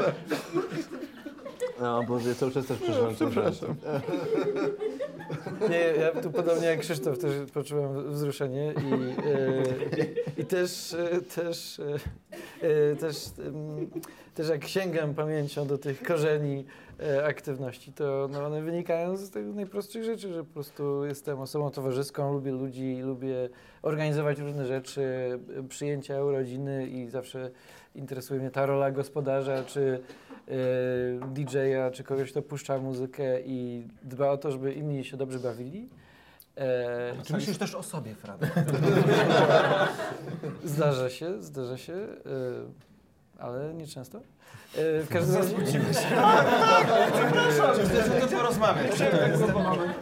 No 1.81 2.03
Boże, 2.03 2.35
cały 2.35 2.51
czas 2.51 2.65
też 2.65 2.77
przeżyłem 2.77 3.15
tą 3.15 3.29
Przepraszam. 3.31 3.75
Nie, 5.69 5.79
ja 5.79 6.21
tu 6.21 6.31
podobnie 6.31 6.67
jak 6.67 6.79
Krzysztof 6.79 7.19
też 7.19 7.51
poczułem 7.53 8.11
wzruszenie 8.11 8.73
i, 8.73 8.93
e, 9.29 10.41
i 10.41 10.45
też, 10.45 10.93
e, 10.93 11.21
też, 11.21 11.81
e, 12.61 12.95
też, 12.95 13.15
też 14.33 14.49
jak 14.49 14.67
sięgam 14.67 15.13
pamięcią 15.13 15.67
do 15.67 15.77
tych 15.77 16.03
korzeni 16.03 16.65
aktywności, 17.25 17.93
to 17.93 18.29
no, 18.31 18.45
one 18.45 18.61
wynikają 18.61 19.17
z 19.17 19.29
tych 19.29 19.55
najprostszych 19.55 20.03
rzeczy, 20.03 20.33
że 20.33 20.43
po 20.43 20.53
prostu 20.53 21.05
jestem 21.05 21.39
osobą 21.39 21.71
towarzyską, 21.71 22.33
lubię 22.33 22.51
ludzi, 22.51 22.99
lubię 23.01 23.49
organizować 23.81 24.39
różne 24.39 24.65
rzeczy, 24.65 25.03
przyjęcia, 25.69 26.23
urodziny 26.23 26.87
i 26.87 27.07
zawsze 27.09 27.51
interesuje 27.95 28.39
mnie 28.39 28.51
ta 28.51 28.65
rola 28.65 28.91
gospodarza, 28.91 29.63
czy 29.63 29.99
DJ-a, 31.33 31.91
czy 31.91 32.03
kogoś, 32.03 32.31
kto 32.31 32.41
puszcza 32.41 32.77
muzykę 32.77 33.41
i 33.41 33.87
dba 34.03 34.29
o 34.29 34.37
to, 34.37 34.51
żeby 34.51 34.73
inni 34.73 35.03
się 35.05 35.17
dobrze 35.17 35.39
bawili. 35.39 35.89
E, 36.57 37.13
Czy 37.23 37.33
myślisz 37.33 37.57
też 37.57 37.75
o 37.75 37.83
sobie, 37.83 38.15
Franek? 38.15 38.51
zdarza 40.63 41.09
się, 41.09 41.43
zdarza 41.43 41.77
się, 41.77 41.93
e, 41.93 42.07
ale 43.39 43.73
nie 43.73 43.87
często. 43.87 44.17
E, 44.17 44.21
w 45.01 45.09
każdym 45.09 45.35
razie, 45.35 45.55
Chcesz 47.85 48.23
o 48.23 48.27
tym 48.27 48.37
porozmawiać. 48.37 48.91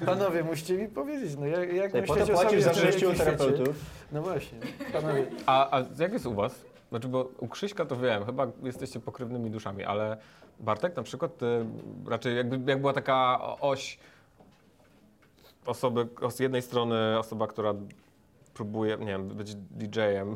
panowie, 0.05 0.43
musicie 0.43 0.77
mi 0.77 0.87
powiedzieć, 0.87 1.35
no 1.39 1.45
jak, 1.45 1.73
jak 1.73 1.91
Po 1.91 1.97
myślicie 1.97 2.21
o 2.21 2.25
sobie 2.25 2.33
płacisz 2.39 2.63
za 2.63 2.73
sześciu 2.73 3.13
terapeutów. 3.13 3.75
No 4.11 4.21
właśnie, 4.21 4.57
panowie. 4.93 5.25
A, 5.45 5.77
a 5.79 5.83
jak 5.99 6.13
jest 6.13 6.25
u 6.25 6.33
was? 6.33 6.65
Znaczy, 6.93 7.07
bo 7.07 7.29
u 7.39 7.47
Krzyśka 7.47 7.85
to 7.85 7.97
wiem, 7.97 8.25
chyba 8.25 8.47
jesteście 8.63 8.99
pokrewnymi 8.99 9.51
duszami, 9.51 9.83
ale 9.83 10.17
Bartek 10.59 10.95
na 10.95 11.03
przykład, 11.03 11.37
ty 11.37 11.65
raczej 12.07 12.37
jakby 12.37 12.71
jak 12.71 12.81
była 12.81 12.93
taka 12.93 13.39
oś 13.59 13.99
osoby, 15.65 16.07
z 16.29 16.39
jednej 16.39 16.61
strony 16.61 17.19
osoba, 17.19 17.47
która 17.47 17.73
próbuje, 18.53 18.97
nie 18.97 19.05
wiem, 19.05 19.27
być 19.27 19.55
DJ-em, 19.55 20.35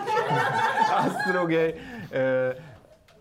a 0.96 1.08
z 1.08 1.32
drugiej 1.32 1.74
e, 2.12 2.54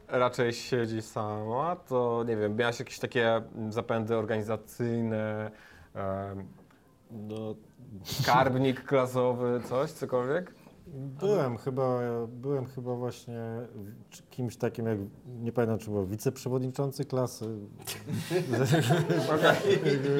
raczej 0.07 0.53
siedzi 0.53 1.01
sama, 1.01 1.75
to 1.75 2.23
nie 2.27 2.37
wiem, 2.37 2.55
miałaś 2.55 2.79
jakieś 2.79 2.99
takie 2.99 3.41
zapędy 3.69 4.15
organizacyjne, 4.17 5.51
e, 5.95 6.35
No, 7.11 7.55
skarbnik 8.03 8.83
klasowy, 8.83 9.61
coś, 9.69 9.91
cokolwiek? 9.91 10.60
Byłem 10.93 11.57
chyba, 11.57 11.99
byłem 12.27 12.65
chyba 12.65 12.95
właśnie 12.95 13.41
kimś 14.29 14.57
takim 14.57 14.85
jak, 14.85 14.97
nie 15.25 15.51
pamiętam 15.51 15.79
czy 15.79 15.91
był 15.91 16.05
wiceprzewodniczący 16.05 17.05
klasy. 17.05 17.45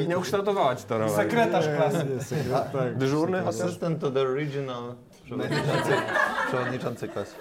I 0.03 0.07
nie 0.07 0.17
ukształtowała 0.17 0.75
ci 0.75 0.83
to 0.83 0.97
rolę. 0.97 1.11
Sekretarz 1.11 1.67
klasy. 1.77 2.23
Sekret, 2.23 2.71
tak. 2.71 2.97
Dyżurny? 2.97 3.47
Assistant 3.47 3.99
to 3.99 4.11
the 4.11 4.23
regional 4.23 4.95
przewodniczący, 5.23 5.91
przewodniczący 6.47 7.07
klasy. 7.07 7.35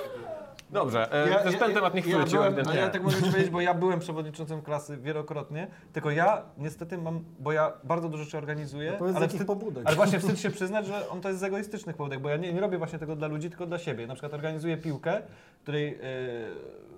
Dobrze, 0.73 1.12
e, 1.12 1.45
też 1.45 1.59
ten 1.59 1.75
temat 1.75 1.95
nie 1.95 2.00
ja 2.00 2.19
chwyciłem, 2.19 2.55
byłem, 2.55 2.77
ja 2.77 2.89
tak 2.89 3.03
mogę 3.03 3.17
ci 3.17 3.23
powiedzieć, 3.23 3.50
bo 3.50 3.61
ja 3.61 3.75
byłem 3.75 4.00
przewodniczącym 4.00 4.62
klasy 4.62 4.97
wielokrotnie, 4.97 5.69
tylko 5.93 6.11
ja 6.11 6.43
niestety 6.59 6.99
mam, 6.99 7.25
bo 7.39 7.53
ja 7.53 7.73
bardzo 7.85 8.09
dużo 8.09 8.25
rzeczy 8.25 8.39
organizuję, 8.39 8.99
z 9.12 9.17
ale, 9.17 9.29
wstyd, 9.29 9.47
pobudek. 9.47 9.87
ale 9.87 9.97
właśnie 9.97 10.19
wstyd 10.21 10.41
się 10.41 10.50
przyznać, 10.50 10.87
że 10.87 11.09
on 11.09 11.21
to 11.21 11.29
jest 11.29 11.41
z 11.41 11.45
egoistycznych 11.45 11.97
pobudek, 11.97 12.21
bo 12.21 12.29
ja 12.29 12.37
nie, 12.37 12.53
nie 12.53 12.61
robię 12.61 12.79
właśnie 12.79 12.99
tego 12.99 13.17
dla 13.17 13.29
ludzi, 13.29 13.49
tylko 13.49 13.67
dla 13.67 13.79
siebie. 13.79 14.07
Na 14.07 14.15
przykład 14.15 14.35
organizuję 14.35 14.77
piłkę, 14.77 15.23
której 15.62 15.95
e, 15.95 15.99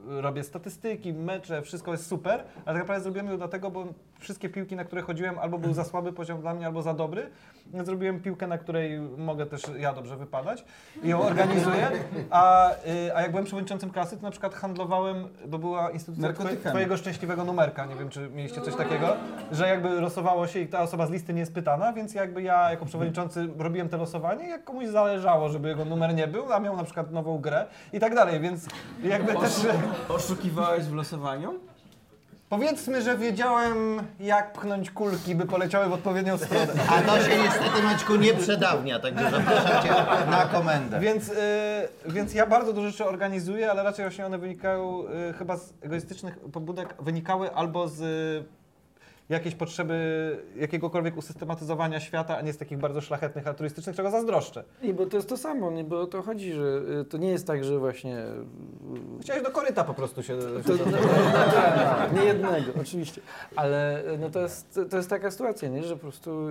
robię 0.06 0.44
statystyki, 0.44 1.12
mecze, 1.12 1.62
wszystko 1.62 1.92
jest 1.92 2.06
super, 2.06 2.44
ale 2.64 2.64
tak 2.64 2.82
naprawdę 2.82 3.02
zrobiłem 3.02 3.26
ją 3.28 3.36
dlatego, 3.36 3.70
bo 3.70 3.86
wszystkie 4.18 4.48
piłki, 4.48 4.76
na 4.76 4.84
które 4.84 5.02
chodziłem, 5.02 5.38
albo 5.38 5.58
był 5.58 5.72
za 5.72 5.84
słaby 5.84 6.12
poziom 6.12 6.40
dla 6.40 6.54
mnie, 6.54 6.66
albo 6.66 6.82
za 6.82 6.94
dobry. 6.94 7.30
Zrobiłem 7.80 8.20
piłkę, 8.20 8.46
na 8.46 8.58
której 8.58 9.00
mogę 9.00 9.46
też 9.46 9.62
ja 9.78 9.92
dobrze 9.92 10.16
wypadać 10.16 10.64
i 11.02 11.08
ją 11.08 11.22
organizuję. 11.22 11.90
A, 12.30 12.70
y, 12.70 13.16
a 13.16 13.20
jak 13.22 13.30
byłem 13.30 13.44
przewodniczącym 13.44 13.90
klasy, 13.90 14.16
to 14.16 14.22
na 14.22 14.30
przykład 14.30 14.54
handlowałem, 14.54 15.28
bo 15.46 15.58
była 15.58 15.90
instytucja 15.90 16.32
twojego 16.68 16.96
szczęśliwego 16.96 17.44
numerka, 17.44 17.86
nie 17.86 17.96
wiem 17.96 18.08
czy 18.08 18.28
mieliście 18.30 18.60
coś 18.60 18.74
takiego, 18.76 19.16
że 19.52 19.68
jakby 19.68 19.88
losowało 19.88 20.46
się 20.46 20.60
i 20.60 20.68
ta 20.68 20.82
osoba 20.82 21.06
z 21.06 21.10
listy 21.10 21.34
nie 21.34 21.40
jest 21.40 21.54
pytana, 21.54 21.92
więc 21.92 22.14
jakby 22.14 22.42
ja 22.42 22.70
jako 22.70 22.86
przewodniczący 22.86 23.48
robiłem 23.58 23.88
te 23.88 23.96
losowanie 23.96 24.44
i 24.46 24.48
jak 24.48 24.64
komuś 24.64 24.86
zależało, 24.86 25.48
żeby 25.48 25.68
jego 25.68 25.84
numer 25.84 26.14
nie 26.14 26.28
był, 26.28 26.52
a 26.52 26.60
miał 26.60 26.76
na 26.76 26.84
przykład 26.84 27.10
nową 27.12 27.38
grę 27.38 27.66
i 27.92 28.00
tak 28.00 28.14
dalej, 28.14 28.40
więc 28.40 28.66
jakby 29.04 29.34
też... 29.34 29.66
Oszukiwałeś 30.08 30.84
w 30.84 30.94
losowaniu? 30.94 31.71
Powiedzmy, 32.52 33.02
że 33.02 33.18
wiedziałem 33.18 34.02
jak 34.20 34.52
pchnąć 34.52 34.90
kulki, 34.90 35.34
by 35.34 35.46
poleciały 35.46 35.88
w 35.88 35.92
odpowiednią 35.92 36.38
stronę. 36.38 36.72
A 36.88 37.02
to 37.02 37.24
się 37.24 37.42
niestety 37.42 37.82
Maćku 37.82 38.16
nie 38.16 38.34
przedawnia, 38.34 38.98
także 38.98 39.30
zapraszam 39.30 39.82
Cię 39.82 39.90
na 40.30 40.46
komendę. 40.46 41.00
Więc, 41.00 41.28
y, 41.28 41.34
więc 42.06 42.34
ja 42.34 42.46
bardzo 42.46 42.72
dużo 42.72 42.90
rzeczy 42.90 43.04
organizuję, 43.04 43.70
ale 43.70 43.82
raczej 43.82 44.04
właśnie 44.04 44.26
one 44.26 44.38
wynikają 44.38 45.04
y, 45.30 45.32
chyba 45.32 45.56
z 45.56 45.74
egoistycznych 45.80 46.38
pobudek, 46.38 46.94
wynikały 47.02 47.54
albo 47.54 47.88
z 47.88 48.00
y, 48.00 48.61
jakiejś 49.28 49.54
potrzeby 49.54 49.96
jakiegokolwiek 50.56 51.16
usystematyzowania 51.16 52.00
świata, 52.00 52.36
a 52.36 52.40
nie 52.40 52.52
z 52.52 52.56
takich 52.56 52.78
bardzo 52.78 53.00
szlachetnych, 53.00 53.46
altruistycznych, 53.46 53.96
czego 53.96 54.10
zazdroszczę. 54.10 54.64
Nie, 54.82 54.94
bo 54.94 55.06
to 55.06 55.16
jest 55.16 55.28
to 55.28 55.36
samo, 55.36 55.70
nie, 55.70 55.84
bo 55.84 56.00
o 56.00 56.06
to 56.06 56.22
chodzi, 56.22 56.52
że 56.52 56.82
y, 57.00 57.04
to 57.04 57.18
nie 57.18 57.28
jest 57.28 57.46
tak, 57.46 57.64
że 57.64 57.78
właśnie... 57.78 58.18
y, 58.18 59.20
Chciałeś 59.20 59.42
do 59.42 59.50
koryta 59.50 59.84
po 59.84 59.94
prostu 59.94 60.22
się... 60.22 60.36
To, 60.38 60.72
no, 60.72 60.90
no, 60.90 61.52
tak, 61.52 62.12
nie 62.12 62.24
jednego, 62.24 62.72
oczywiście. 62.80 63.20
Ale 63.56 64.04
y, 64.12 64.18
no 64.18 64.30
to, 64.30 64.40
jest, 64.40 64.80
to 64.90 64.96
jest 64.96 65.10
taka 65.10 65.30
sytuacja, 65.30 65.68
nie? 65.68 65.82
że 65.82 65.96
po 65.96 66.02
prostu 66.02 66.48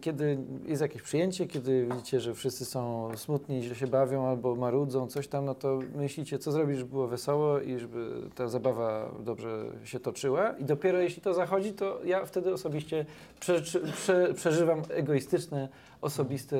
kiedy 0.00 0.38
jest 0.66 0.82
jakieś 0.82 1.02
przyjęcie, 1.02 1.46
kiedy 1.46 1.86
widzicie, 1.90 2.20
że 2.20 2.34
wszyscy 2.34 2.64
są 2.64 3.10
smutni, 3.16 3.62
źle 3.62 3.74
się 3.74 3.86
bawią 3.86 4.26
albo 4.28 4.56
marudzą, 4.56 5.06
coś 5.06 5.28
tam, 5.28 5.44
no 5.44 5.54
to 5.54 5.80
myślicie, 5.94 6.38
co 6.38 6.52
zrobić, 6.52 6.78
żeby 6.78 6.90
było 6.90 7.06
wesoło 7.06 7.60
i 7.60 7.78
żeby 7.78 8.10
ta 8.34 8.48
zabawa 8.48 9.10
dobrze 9.20 9.64
się 9.84 10.00
toczyła. 10.00 10.50
I 10.50 10.64
dopiero 10.64 10.98
jeśli 10.98 11.22
to 11.22 11.34
zachodzi, 11.34 11.72
to 11.72 12.00
ja 12.06 12.24
wtedy 12.26 12.52
osobiście 12.52 13.06
prze, 13.40 13.62
prze, 13.92 14.34
przeżywam 14.34 14.82
egoistyczne, 14.90 15.68
osobiste 16.00 16.56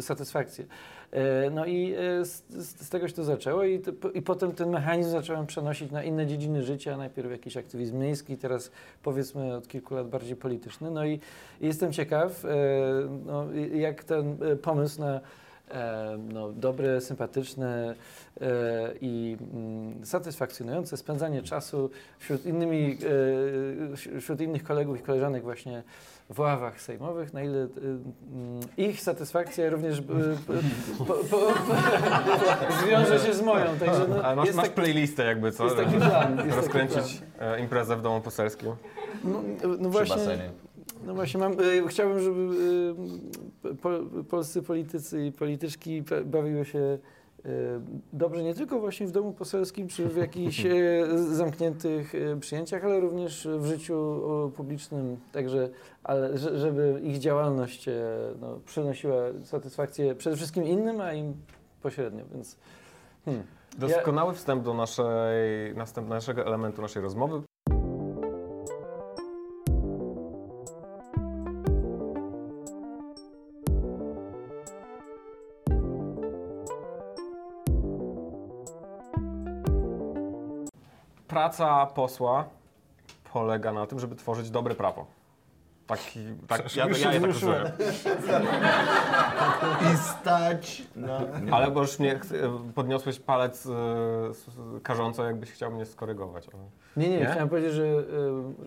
satysfakcje. 0.00 0.64
E, 1.10 1.50
No 1.50 1.66
i 1.66 1.94
e, 1.94 2.24
z, 2.24 2.42
z 2.86 2.88
tego 2.88 3.08
się 3.08 3.14
to 3.14 3.24
zaczęło 3.24 3.64
i, 3.64 3.80
to, 3.80 4.10
i 4.10 4.22
potem 4.22 4.52
ten 4.52 4.70
mechanizm 4.70 5.10
zacząłem 5.10 5.46
przenosić 5.46 5.90
na 5.90 6.02
inne 6.04 6.26
dziedziny 6.26 6.62
życia, 6.62 6.96
najpierw 6.96 7.30
jakiś 7.30 7.56
aktywizm 7.56 7.98
miejski, 7.98 8.36
teraz 8.36 8.70
powiedzmy 9.02 9.56
od 9.56 9.68
kilku 9.68 9.94
lat 9.94 10.08
bardziej 10.08 10.36
polityczny. 10.36 10.90
No 10.90 11.04
i, 11.04 11.20
i 11.60 11.66
jestem 11.66 11.92
ciekaw, 11.92 12.44
e, 12.44 12.48
no, 13.26 13.46
jak 13.74 14.04
ten 14.04 14.38
pomysł 14.62 15.00
na 15.00 15.20
no, 16.32 16.52
dobre, 16.52 17.00
sympatyczne 17.00 17.94
e, 18.40 18.46
i 19.00 19.36
mm, 19.54 20.06
satysfakcjonujące 20.06 20.96
spędzanie 20.96 21.42
czasu 21.42 21.90
wśród, 22.18 22.46
innymi, 22.46 22.98
e, 24.14 24.20
wśród 24.20 24.40
innych 24.40 24.64
kolegów 24.64 25.00
i 25.00 25.02
koleżanek 25.02 25.42
właśnie 25.42 25.82
w 26.30 26.40
ławach 26.40 26.80
sejmowych, 26.80 27.32
na 27.32 27.42
ile 27.42 27.58
e, 27.58 27.66
mm, 27.66 28.60
ich 28.76 29.00
satysfakcja 29.00 29.70
również 29.70 29.98
e, 29.98 30.02
po, 30.98 31.04
po, 31.04 31.14
po, 31.14 31.38
zwiąże 32.82 33.18
się 33.18 33.34
z 33.34 33.42
moją. 33.42 33.78
Także 33.78 34.08
no, 34.08 34.22
Ale 34.22 34.36
masz, 34.36 34.46
jest, 34.46 34.56
masz 34.56 34.66
tak, 34.66 34.74
playlistę 34.74 35.24
jakby, 35.24 35.52
co? 35.52 35.64
jest 35.64 35.76
taki 35.76 35.96
plan. 35.96 36.36
Jest 36.36 36.36
taki 36.36 36.56
Rozkręcić 36.56 37.22
e, 37.40 37.60
imprezę 37.60 37.96
w 37.96 38.02
domu 38.02 38.20
poselskim. 38.20 38.62
plan. 38.62 38.76
No, 39.24 39.42
no 39.78 39.88
właśnie, 39.88 40.16
basenie. 40.16 40.50
No 41.06 41.14
właśnie 41.14 41.40
mam, 41.40 41.52
e, 41.52 41.88
chciałbym, 41.88 42.20
żeby 42.20 42.54
e, 43.64 43.74
po, 43.74 43.90
polscy 44.30 44.62
politycy 44.62 45.26
i 45.26 45.32
polityczki 45.32 46.02
bawiły 46.24 46.64
się 46.64 46.78
e, 46.78 46.98
dobrze 48.12 48.42
nie 48.42 48.54
tylko 48.54 48.80
właśnie 48.80 49.06
w 49.06 49.10
domu 49.10 49.32
poselskim, 49.32 49.88
czy 49.88 50.08
w 50.08 50.16
jakichś 50.16 50.66
e, 50.66 50.72
zamkniętych 51.18 52.14
e, 52.14 52.40
przyjęciach, 52.40 52.84
ale 52.84 53.00
również 53.00 53.48
w 53.58 53.66
życiu 53.66 54.22
publicznym, 54.56 55.16
także 55.32 55.68
ale 56.04 56.38
że- 56.38 56.58
żeby 56.58 57.00
ich 57.04 57.18
działalność 57.18 57.88
e, 57.88 57.94
no, 58.40 58.60
przynosiła 58.66 59.16
satysfakcję 59.44 60.14
przede 60.14 60.36
wszystkim 60.36 60.64
innym, 60.64 61.00
a 61.00 61.12
im 61.12 61.34
pośrednio, 61.82 62.24
więc 62.34 62.58
hmm. 63.24 63.42
Doskonały 63.78 64.34
wstęp 64.34 64.64
do 64.64 64.74
naszej, 64.74 65.74
następnego 65.76 66.46
elementu 66.46 66.82
naszej 66.82 67.02
rozmowy. 67.02 67.42
Praca 81.32 81.86
posła 81.86 82.44
polega 83.32 83.72
na 83.72 83.86
tym, 83.86 83.98
żeby 83.98 84.16
tworzyć 84.16 84.50
dobre 84.50 84.74
prawo. 84.74 85.06
Taki, 85.86 86.20
tak, 86.48 86.76
ja, 86.76 86.86
ja, 86.88 87.12
ja 87.12 87.20
tak 87.20 87.30
rozumiem. 87.30 87.66
I 89.94 89.96
stać 89.96 90.82
na... 90.96 91.20
Ale 91.52 91.70
bo 91.70 91.80
już 91.80 91.98
mnie 91.98 92.20
podniosłeś 92.74 93.20
palec 93.20 93.66
e, 93.66 93.70
karząco, 94.82 95.24
jakbyś 95.24 95.52
chciał 95.52 95.70
mnie 95.70 95.86
skorygować. 95.86 96.46
Nie, 96.96 97.08
nie, 97.08 97.18
Nie? 97.18 97.26
chciałem 97.26 97.48
powiedzieć, 97.48 97.72
że, 97.72 97.82
y, 97.84 98.02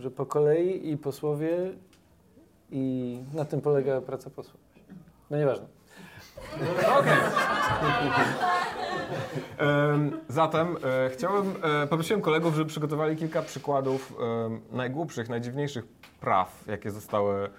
że 0.01 0.11
po 0.11 0.25
kolei 0.25 0.91
i 0.91 0.97
posłowie 0.97 1.57
i 2.71 3.19
na 3.33 3.45
tym 3.45 3.61
polega 3.61 4.01
praca 4.01 4.29
posła. 4.29 4.59
No 5.29 5.37
nieważne. 5.37 5.65
Em, 6.53 6.65
Zatem 10.27 10.77
e, 10.83 11.09
chciałem, 11.09 11.53
e, 11.63 11.87
poprosiłem 11.87 12.21
kolegów, 12.21 12.55
żeby 12.55 12.69
przygotowali 12.69 13.15
kilka 13.15 13.41
przykładów 13.41 14.13
najgłupszych, 14.71 15.29
najdziwniejszych 15.29 15.85
praw, 16.19 16.63
jakie 16.67 16.91
zostały 16.91 17.49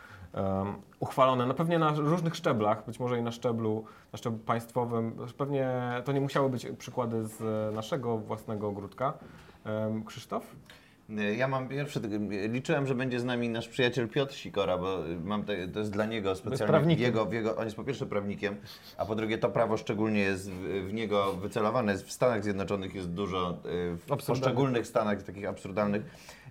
uchwalone. 1.00 1.46
Na 1.46 1.54
pewnie 1.54 1.78
na 1.78 1.90
różnych 1.90 2.36
szczeblach, 2.36 2.86
być 2.86 3.00
może 3.00 3.18
i 3.18 3.22
na 3.22 3.32
szczeblu, 3.32 3.84
na 4.12 4.16
szczeblu 4.16 4.38
państwowym. 4.38 5.16
Pewnie 5.38 5.70
to 6.04 6.12
nie 6.12 6.20
musiały 6.20 6.50
być 6.50 6.66
przykłady 6.78 7.26
z 7.26 7.40
e, 7.40 7.74
naszego 7.74 8.18
własnego 8.18 8.68
ogródka. 8.68 9.12
Krzysztof? 10.06 10.46
Ja 11.36 11.48
mam 11.48 11.68
pierwszy, 11.68 12.00
liczyłem, 12.48 12.86
że 12.86 12.94
będzie 12.94 13.20
z 13.20 13.25
nami 13.25 13.48
nasz 13.48 13.68
przyjaciel 13.68 14.08
Piotr 14.08 14.34
Sikora, 14.34 14.78
bo 14.78 14.98
mam 15.25 15.44
te, 15.44 15.68
to 15.68 15.78
jest 15.78 15.92
dla 15.92 16.06
niego 16.06 16.34
specjalnie, 16.34 16.96
w 16.96 17.00
jego, 17.00 17.26
w 17.26 17.32
jego, 17.32 17.56
on 17.56 17.64
jest 17.64 17.76
po 17.76 17.84
pierwsze 17.84 18.06
prawnikiem, 18.06 18.56
a 18.96 19.06
po 19.06 19.14
drugie 19.14 19.38
to 19.38 19.50
prawo 19.50 19.76
szczególnie 19.76 20.20
jest 20.20 20.50
w, 20.50 20.88
w 20.88 20.94
niego 20.94 21.32
wycelowane. 21.32 21.92
Jest 21.92 22.06
W 22.06 22.12
Stanach 22.12 22.44
Zjednoczonych 22.44 22.94
jest 22.94 23.08
dużo, 23.08 23.50
y, 23.50 23.96
w 23.96 24.26
poszczególnych 24.26 24.86
stanach 24.86 25.22
takich 25.22 25.46
absurdalnych 25.48 26.02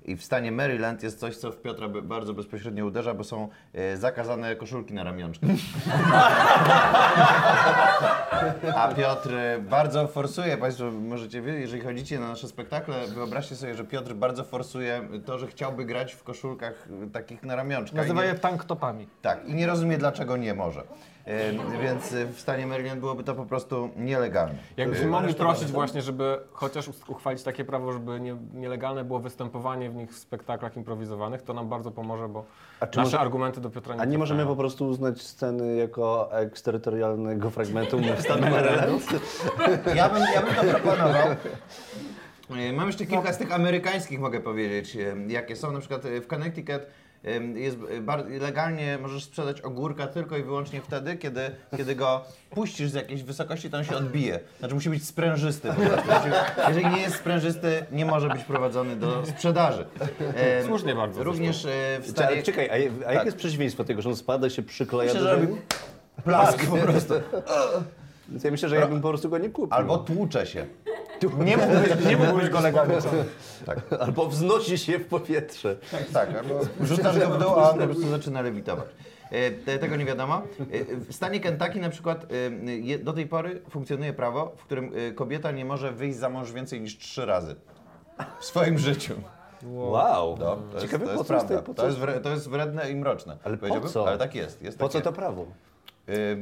i 0.06 0.16
w 0.16 0.24
stanie 0.24 0.52
Maryland 0.52 1.04
jest 1.04 1.20
coś, 1.20 1.38
co 1.38 1.52
w 1.52 1.62
Piotra 1.62 1.88
bardzo 1.88 2.34
bezpośrednio 2.34 2.86
uderza, 2.86 3.14
bo 3.14 3.24
są 3.24 3.50
y, 3.94 3.98
zakazane 3.98 4.56
koszulki 4.56 4.94
na 4.94 5.04
ramionczkach. 5.04 5.50
A 8.76 8.88
Piotr 8.88 9.34
y, 9.34 9.62
bardzo 9.62 10.08
forsuje, 10.08 10.58
Państwo 10.58 10.92
możecie 10.92 11.42
wiedzieć, 11.42 11.62
jeżeli 11.62 11.82
chodzicie 11.82 12.20
na 12.20 12.28
nasze 12.28 12.48
spektakle, 12.48 13.08
wyobraźcie 13.08 13.56
sobie, 13.56 13.76
że 13.76 13.84
Piotr 13.84 14.14
bardzo 14.14 14.44
forsuje 14.44 15.02
to, 15.26 15.40
że 15.40 15.48
chciałby 15.48 15.86
grać 15.86 16.14
w 16.14 16.24
koszulkach 16.24 16.88
y, 17.04 17.12
takich 17.12 17.44
na 17.44 17.56
ramionczkach. 17.56 17.98
Nazywa 17.98 18.26
I 18.26 18.28
je 18.28 18.36
tanktopami. 18.36 19.08
tak, 19.22 19.46
i 19.46 19.54
nie 19.54 19.68
rozumie 19.68 19.98
dlaczego 19.98 20.38
nie 20.38 20.54
może. 20.54 20.84
Y, 21.28 21.78
Więc 21.82 22.12
y, 22.14 22.26
w 22.28 22.40
stanie 22.40 22.68
Maryland 22.68 23.00
byłoby 23.00 23.24
to 23.24 23.36
po 23.36 23.46
prostu 23.46 23.90
nielegalne. 23.98 24.56
Jakbyśmy 24.78 25.06
Y, 25.06 25.08
mogli 25.08 25.34
prosić 25.34 25.72
właśnie, 25.72 26.02
żeby 26.02 26.40
chociaż 26.52 26.90
uchwalić 27.08 27.44
takie 27.44 27.66
prawo, 27.66 27.92
żeby 27.94 28.20
nie, 28.20 28.36
nielegalne 28.54 29.04
było 29.04 29.20
występowanie 29.20 29.90
w 29.90 29.96
nich 29.96 30.12
w 30.12 30.18
spektaklach 30.18 30.78
improwizowanych, 30.78 31.42
to 31.42 31.54
nam 31.54 31.70
bardzo 31.70 31.92
pomoże, 31.92 32.28
bo 32.30 32.46
A 32.80 32.88
czy 32.88 32.98
nasze 32.98 33.08
może- 33.08 33.20
argumenty 33.20 33.62
do 33.62 33.70
Piotra 33.70 33.96
nie 33.96 34.02
A 34.02 34.06
nie 34.06 34.18
możemy 34.18 34.46
po 34.46 34.56
prostu 34.56 34.88
uznać 34.88 35.22
sceny 35.22 35.76
jako 35.76 36.30
eksterytorialnego 36.40 37.50
fragmentu 37.50 38.00
stanu 38.20 38.42
Maryland? 38.50 39.04
Ja 39.96 40.10
bym, 40.10 40.24
ja 40.36 40.42
bym 40.42 40.56
to 40.56 40.64
proponował. 40.80 41.28
E, 42.70 42.74
Mam 42.74 42.88
jeszcze 42.88 43.06
kilka 43.06 43.34
z 43.34 43.38
tych 43.38 43.52
amerykańskich, 43.54 44.20
mogę 44.20 44.40
powiedzieć, 44.40 44.98
jakie 45.28 45.56
są. 45.56 45.72
Na 45.72 45.80
przykład 45.80 46.02
w 46.22 46.28
Connecticut 46.28 46.82
jest 47.56 47.78
bar- 48.02 48.26
legalnie 48.42 48.98
możesz 49.02 49.24
sprzedać 49.24 49.62
ogórka 49.62 50.08
tylko 50.08 50.38
i 50.38 50.44
wyłącznie 50.44 50.82
wtedy, 50.82 51.18
kiedy, 51.18 51.42
kiedy 51.78 51.96
go 51.96 52.22
puścisz 52.50 52.90
z 52.90 52.94
jakiejś 52.94 53.24
wysokości, 53.24 53.70
to 53.70 53.78
on 53.78 53.84
się 53.84 53.96
odbije. 53.96 54.40
Znaczy 54.60 54.74
musi 54.76 54.90
być 54.90 55.06
sprężysty. 55.08 55.68
Musi- 55.70 56.68
Jeżeli 56.68 56.88
nie 56.96 57.02
jest 57.02 57.16
sprężysty, 57.16 57.86
nie 57.92 58.06
może 58.06 58.30
być 58.30 58.44
prowadzony 58.44 58.96
do 58.96 59.26
sprzedaży. 59.26 59.86
Słusznie 60.66 60.96
bardzo 60.96 61.24
Również 61.24 61.66
e, 61.66 61.70
w 62.02 62.44
czekaj, 62.44 62.70
a, 62.70 62.74
a 63.02 63.04
Tak. 63.06 63.14
jakie 63.14 63.26
jest 63.26 63.38
przeciwieństwo 63.38 63.84
tego, 63.84 64.02
że 64.02 64.10
on 64.10 64.16
spada, 64.16 64.50
się 64.50 64.64
przykleja 64.64 65.14
Myślę, 65.14 65.28
do 65.30 65.36
że 65.42 65.48
Plask 66.24 66.66
po 66.66 66.78
prostu. 66.88 67.14
Więc 68.30 68.44
ja 68.44 68.52
myślę, 68.52 68.70
że 68.70 68.76
ja 68.76 68.88
bym 68.88 69.02
po 69.02 69.10
prostu 69.10 69.30
go 69.30 69.38
nie 69.38 69.50
kupił. 69.50 69.74
Albo 69.78 69.98
tłucze 69.98 70.46
się. 70.46 70.66
Nie 71.38 71.58
mógłbyś, 71.58 72.06
nie 72.06 72.18
mógłbyś 72.18 72.50
go 72.50 72.60
legalnie. 72.60 72.96
Albo 74.00 74.28
wznosi 74.28 74.78
się 74.78 75.00
w 75.00 75.08
powietrze. 75.08 75.76
Tak, 76.14 76.30
albo 76.38 76.60
rzucasz 76.82 77.20
go 77.20 77.30
w 77.30 77.38
dół, 77.40 77.50
a 77.50 77.70
on 77.72 77.80
po 77.80 77.86
prostu 77.86 78.08
zaczyna 78.10 78.42
lewitować. 78.42 78.86
E, 79.32 79.52
te- 79.52 79.80
Tego 79.80 79.96
nie 79.96 80.06
wiadomo. 80.06 80.42
E, 80.72 80.96
W 80.96 81.14
stanie 81.14 81.40
Kentucky 81.40 81.80
na 81.80 81.90
przykład 81.90 82.26
e, 82.94 82.98
do 83.00 83.14
tej 83.14 83.28
pory 83.28 83.62
funkcjonuje 83.70 84.14
prawo, 84.14 84.52
w 84.58 84.64
którym 84.64 84.92
e, 85.10 85.12
kobieta 85.12 85.52
nie 85.52 85.66
może 85.66 85.92
wyjść 85.92 86.18
za 86.18 86.30
mąż 86.30 86.52
więcej 86.52 86.82
niż 86.82 86.98
trzy 86.98 87.26
razy 87.26 87.56
w 88.40 88.46
swoim 88.46 88.78
życiu. 88.78 89.14
Wow. 89.64 90.38
No, 90.40 90.56
to 90.56 90.62
jest, 90.74 90.86
Ciekawe, 90.86 91.06
to 91.06 91.12
po 91.12 91.12
jest 91.18 91.24
co 91.28 91.34
prawda. 91.34 91.56
to- 91.58 91.64
po 91.64 91.74
co- 91.74 91.82
To 91.82 91.88
jest, 91.88 91.98
wre, 92.00 92.20
to 92.20 92.30
jest 92.30 92.50
wredne 92.50 92.92
i 92.92 92.96
mroczne. 92.96 93.38
Ale 93.44 93.56
po 93.58 93.60
powiedziałbym. 93.60 93.90
co? 93.92 94.08
Ale 94.08 94.18
tak 94.18 94.36
jest. 94.36 94.62
jest 94.62 94.78
Po 94.80 94.88
takie. 94.88 95.00
co 95.04 95.10
to 95.12 95.16
prawo? 95.16 95.46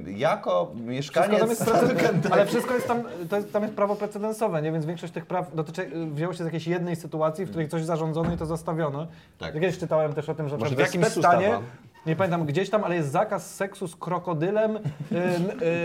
Jako 0.06 0.72
mieszkaniec 0.76 1.40
tam 1.40 1.48
precedens, 1.78 2.32
ale 2.32 2.46
wszystko 2.46 2.74
jest 2.74 2.88
tam, 2.88 3.04
to 3.30 3.36
jest, 3.36 3.54
tam 3.54 3.64
jest 3.64 3.76
prawo 3.76 3.96
precedensowe, 3.96 4.62
nie? 4.62 4.72
więc 4.72 4.86
większość 4.86 5.14
tych 5.14 5.26
praw 5.26 5.56
dotyczy, 5.56 5.92
wzięło 6.14 6.34
się 6.34 6.44
z 6.44 6.46
jakiejś 6.46 6.68
jednej 6.68 6.96
sytuacji, 6.96 7.46
w 7.46 7.50
której 7.50 7.70
coś 7.70 7.84
zarządzono 7.84 8.34
i 8.34 8.38
to 8.38 8.46
zostawiono. 8.46 9.08
Tak. 9.38 9.56
Ja 9.56 9.62
Kiedyś 9.62 9.78
czytałem 9.78 10.14
też 10.14 10.30
o 10.30 10.36
tym, 10.36 10.50
że 10.50 10.58
Może 10.58 10.76
w 10.76 10.80
jakimś 10.80 11.08
stanie. 11.08 11.60
Nie 12.06 12.16
pamiętam 12.16 12.46
gdzieś 12.46 12.70
tam, 12.70 12.84
ale 12.84 12.96
jest 12.96 13.12
zakaz 13.12 13.56
seksu 13.56 13.88
z 13.88 13.96
krokodylem 13.96 14.76
y, 14.76 14.80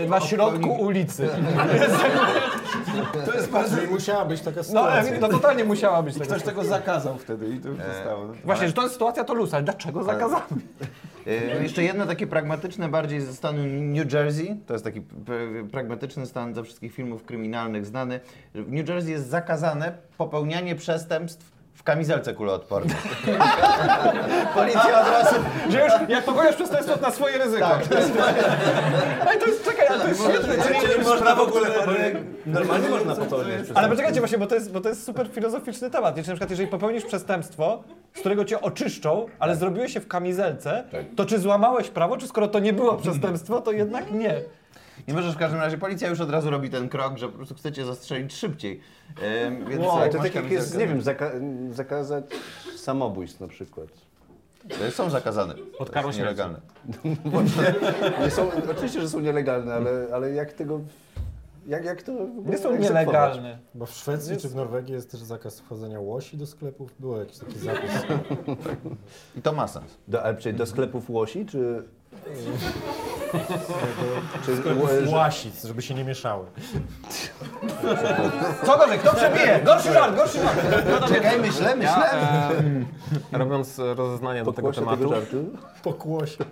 y, 0.05 0.09
na 0.09 0.19
środku 0.29 0.69
ulicy. 0.73 1.29
Czyli 3.75 3.87
musiała 3.87 4.25
być 4.25 4.41
taka 4.41 4.57
No, 4.57 4.63
sytuacja. 4.63 5.13
e, 5.15 5.19
no 5.19 5.27
totalnie 5.29 5.63
musiała 5.63 6.03
być 6.03 6.13
taka 6.13 6.25
Ktoś 6.25 6.43
tego 6.43 6.63
zakazał 6.63 7.17
wtedy 7.17 7.47
i 7.47 7.59
to 7.59 7.69
zostało. 7.73 8.27
No. 8.27 8.33
Właśnie, 8.45 8.67
że 8.67 8.73
to 8.73 8.81
jest 8.81 8.93
sytuacja, 8.93 9.23
to 9.23 9.33
luz, 9.33 9.53
ale 9.53 9.63
dlaczego 9.63 10.03
zakazano? 10.03 10.45
E, 11.27 11.63
Jeszcze 11.63 11.83
jedno 11.83 12.05
takie 12.05 12.27
pragmatyczne, 12.27 12.89
bardziej 12.89 13.21
ze 13.21 13.33
stanu 13.33 13.63
New 13.65 14.13
Jersey. 14.13 14.57
To 14.67 14.73
jest 14.73 14.85
taki 14.85 15.01
p- 15.01 15.67
pragmatyczny 15.71 16.25
stan 16.25 16.53
ze 16.55 16.63
wszystkich 16.63 16.93
filmów 16.93 17.23
kryminalnych 17.23 17.85
znany. 17.85 18.19
W 18.55 18.71
New 18.71 18.89
Jersey 18.89 19.11
jest 19.11 19.27
zakazane 19.29 19.91
popełnianie 20.17 20.75
przestępstw 20.75 21.51
w 21.79 21.83
kamizelce 21.83 22.33
kuloodpornej. 22.33 22.95
Policja 24.55 25.01
od 25.01 25.07
razu... 25.07 25.35
Że 25.69 25.83
już 25.83 25.93
jak 26.09 26.25
popełniasz 26.25 26.55
przestępstwo 26.55 27.01
na 27.01 27.11
swoje 27.11 27.37
ryzyko. 27.37 27.69
Tak, 27.69 27.87
to 27.87 27.95
jest, 27.97 28.11
Ale 29.27 29.39
to 29.39 29.45
jest, 29.45 29.65
czekaj, 29.65 29.87
ale 29.87 29.99
to 29.99 30.07
jest 30.07 30.23
świetne. 30.23 30.97
nie 30.97 31.03
można 31.03 31.35
w 31.35 31.39
ogóle... 31.39 31.69
Normalnie 32.45 32.89
można 32.89 33.15
popełniać 33.15 33.65
Ale 33.75 33.89
poczekajcie 33.89 34.19
właśnie, 34.19 34.37
bo 34.37 34.47
to 34.47 34.55
jest, 34.55 34.71
bo 34.71 34.81
to 34.81 34.89
jest 34.89 35.03
super 35.03 35.27
filozoficzny 35.31 35.89
temat. 35.89 36.17
Jeśli 36.17 36.29
na 36.29 36.35
przykład 36.35 36.49
jeżeli 36.49 36.69
popełnisz 36.69 37.05
przestępstwo, 37.05 37.83
z 38.13 38.19
którego 38.19 38.45
cię 38.45 38.61
oczyszczą, 38.61 39.25
ale 39.39 39.55
zrobiłeś 39.55 39.93
się 39.93 39.99
w 39.99 40.07
kamizelce, 40.07 40.83
Tak. 40.91 41.05
to 41.15 41.25
czy 41.25 41.39
złamałeś 41.39 41.89
prawo, 41.89 42.17
czy 42.17 42.27
skoro 42.27 42.47
to 42.47 42.59
nie 42.59 42.73
było 42.73 42.95
przestępstwo, 42.95 43.61
to 43.61 43.71
jednak 43.71 44.11
nie. 44.11 44.41
Nie 45.07 45.13
możesz 45.13 45.35
w 45.35 45.37
każdym 45.37 45.59
razie, 45.59 45.77
policja 45.77 46.09
już 46.09 46.19
od 46.19 46.29
razu 46.29 46.49
robi 46.49 46.69
ten 46.69 46.89
krok, 46.89 47.17
że 47.17 47.27
po 47.27 47.35
prostu 47.35 47.55
chcecie 47.55 47.85
zastrzelić 47.85 48.33
szybciej. 48.33 48.79
E, 49.21 49.51
Więc 49.51 49.85
Wow, 49.85 50.09
to 50.11 50.17
tak 50.17 50.35
jak 50.35 50.51
jest, 50.51 50.77
nie 50.77 50.87
wiem, 50.87 51.01
zaka 51.01 51.31
zakazać 51.71 52.25
samobójstw 52.75 53.39
na 53.39 53.47
przykład. 53.47 53.89
Są 54.89 55.09
zakazane. 55.09 55.55
Pod 55.77 55.87
To 55.87 55.93
karą 55.93 56.07
jest 56.07 56.19
nielegalne. 56.19 56.59
Nie 58.23 58.31
są, 58.31 58.51
oczywiście, 58.71 59.01
że 59.01 59.09
są 59.09 59.19
nielegalne, 59.19 59.73
ale, 59.73 60.07
ale 60.13 60.31
jak 60.31 60.53
tego... 60.53 60.79
Jak, 61.67 61.85
jak 61.85 62.03
to 62.03 62.11
Nie 62.45 62.57
są 62.57 62.77
nielegalne. 62.77 63.57
Bo 63.75 63.85
w 63.85 63.91
Szwecji 63.91 64.37
czy 64.37 64.49
w 64.49 64.55
Norwegii 64.55 64.93
jest 64.93 65.11
też 65.11 65.19
zakaz 65.19 65.59
wchodzenia 65.59 65.99
łosi 65.99 66.37
do 66.37 66.47
sklepów. 66.47 66.95
Było 66.99 67.17
jakiś 67.17 67.37
taki 67.37 67.59
zapis. 67.59 67.91
I 69.37 69.41
to 69.41 69.53
ma 69.53 69.67
sens. 69.67 69.97
Do, 70.07 70.23
ale 70.23 70.53
do 70.53 70.65
sklepów 70.65 71.09
łosi, 71.09 71.45
czy... 71.45 71.83
czy 74.45 74.51
łasic, 75.09 75.65
żeby 75.65 75.81
się 75.81 75.93
nie 75.93 76.03
mieszały. 76.03 76.45
Co 78.65 78.77
gorzej, 78.77 78.99
kto 78.99 79.15
przebije? 79.15 79.59
Gorszy 79.63 79.93
żart, 79.93 80.15
gorszy 80.15 80.39
żart. 80.39 80.59
Czekaj, 81.07 81.39
myślę, 81.39 81.75
myślę. 81.75 82.09
Ja, 82.11 82.49
e, 83.33 83.37
robiąc 83.37 83.79
rozeznanie 83.95 84.43
do 84.43 84.53
tego 84.53 84.73
tematu? 84.73 85.13
Pokłosie. 85.83 86.45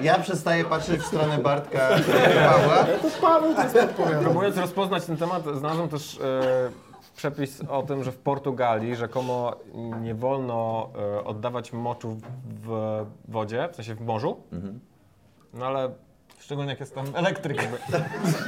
Ja 0.00 0.18
przestaję 0.18 0.64
patrzeć 0.64 1.00
w 1.00 1.06
stronę 1.06 1.38
Bartka 1.38 1.98
i 1.98 2.02
Pawła. 2.44 2.86
próbując 4.22 4.56
rozpoznać 4.56 5.04
ten 5.04 5.16
temat, 5.16 5.42
znalazłem 5.58 5.88
też 5.88 6.18
e, 6.20 6.87
przepis 7.18 7.62
o 7.68 7.82
tym, 7.82 8.04
że 8.04 8.12
w 8.12 8.18
Portugalii 8.18 8.96
rzekomo 8.96 9.56
nie 10.00 10.14
wolno 10.14 10.88
e, 10.98 11.24
oddawać 11.24 11.72
moczu 11.72 12.16
w 12.44 13.04
wodzie, 13.28 13.68
w 13.72 13.76
sensie 13.76 13.94
w 13.94 14.00
morzu. 14.00 14.40
No 15.54 15.66
ale 15.66 15.90
szczególnie 16.38 16.70
jak 16.70 16.80
jest 16.80 16.94
tam 16.94 17.06
elektryk. 17.14 17.68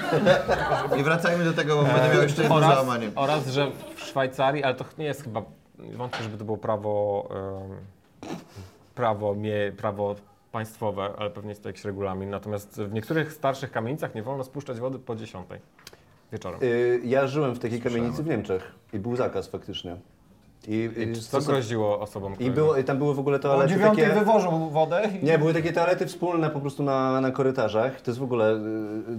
I 0.99 1.03
wracajmy 1.03 1.45
do 1.45 1.53
tego, 1.53 1.77
bo 1.77 1.83
będę 1.83 2.15
miał 2.15 2.23
jeszcze 2.23 2.43
jedno 2.43 2.57
oraz, 2.57 2.71
załamanie. 2.71 3.11
oraz, 3.15 3.47
że 3.47 3.71
w 3.97 4.01
Szwajcarii, 4.01 4.65
ale 4.65 4.75
to 4.75 4.85
nie 4.99 5.05
jest 5.05 5.23
chyba, 5.23 5.43
wątpię, 5.79 6.23
żeby 6.23 6.39
to 6.39 6.45
było 6.45 6.59
prawo, 6.59 7.29
em, 7.31 8.31
prawo, 8.95 9.35
mie, 9.35 9.73
prawo 9.77 10.15
państwowe, 10.53 11.11
ale 11.19 11.31
pewnie 11.31 11.51
jest 11.51 11.63
to 11.63 11.69
jakiś 11.69 11.85
regulamin. 11.85 12.31
Natomiast 12.31 12.81
w 12.81 12.93
niektórych 12.93 13.33
starszych 13.33 13.71
kamienicach 13.71 14.15
nie 14.15 14.23
wolno 14.23 14.45
spuszczać 14.45 14.81
wody 14.81 14.99
po 14.99 15.17
10. 15.17 15.47
wieczorem. 16.33 16.61
Y, 16.63 17.01
Ja 17.05 17.27
żyłem 17.27 17.55
w 17.55 17.59
takiej 17.59 17.81
kamienicy 17.81 18.23
w 18.23 18.27
Niemczech 18.27 18.73
i 18.93 18.99
był 18.99 19.17
zakaz 19.17 19.49
faktycznie. 19.49 19.97
I, 20.69 20.91
I 20.97 21.03
i, 21.03 21.17
co 21.17 21.41
groziło 21.41 22.01
osobom, 22.01 22.35
i, 22.39 22.51
było, 22.51 22.77
I 22.77 22.85
tam 22.85 22.99
były 22.99 23.15
w 23.15 23.19
ogóle 23.19 23.37
O 23.37 23.41
toalety 23.41 23.73
dziewiątej 23.75 24.05
takie... 24.05 24.19
wywożą 24.19 24.69
wodę. 24.71 25.03
i- 25.23 25.25
Nie, 25.25 25.39
były 25.39 25.55
takie 25.55 25.73
toalety 25.73 26.07
wspólne 26.07 26.51
po 26.51 26.61
prostu 26.61 26.83
na, 26.83 27.21
na 27.21 27.31
korytarzach. 27.31 28.01
To 28.01 28.11
jest 28.11 28.19
w 28.21 28.23
ogóle 28.23 28.55
y, 28.57 28.59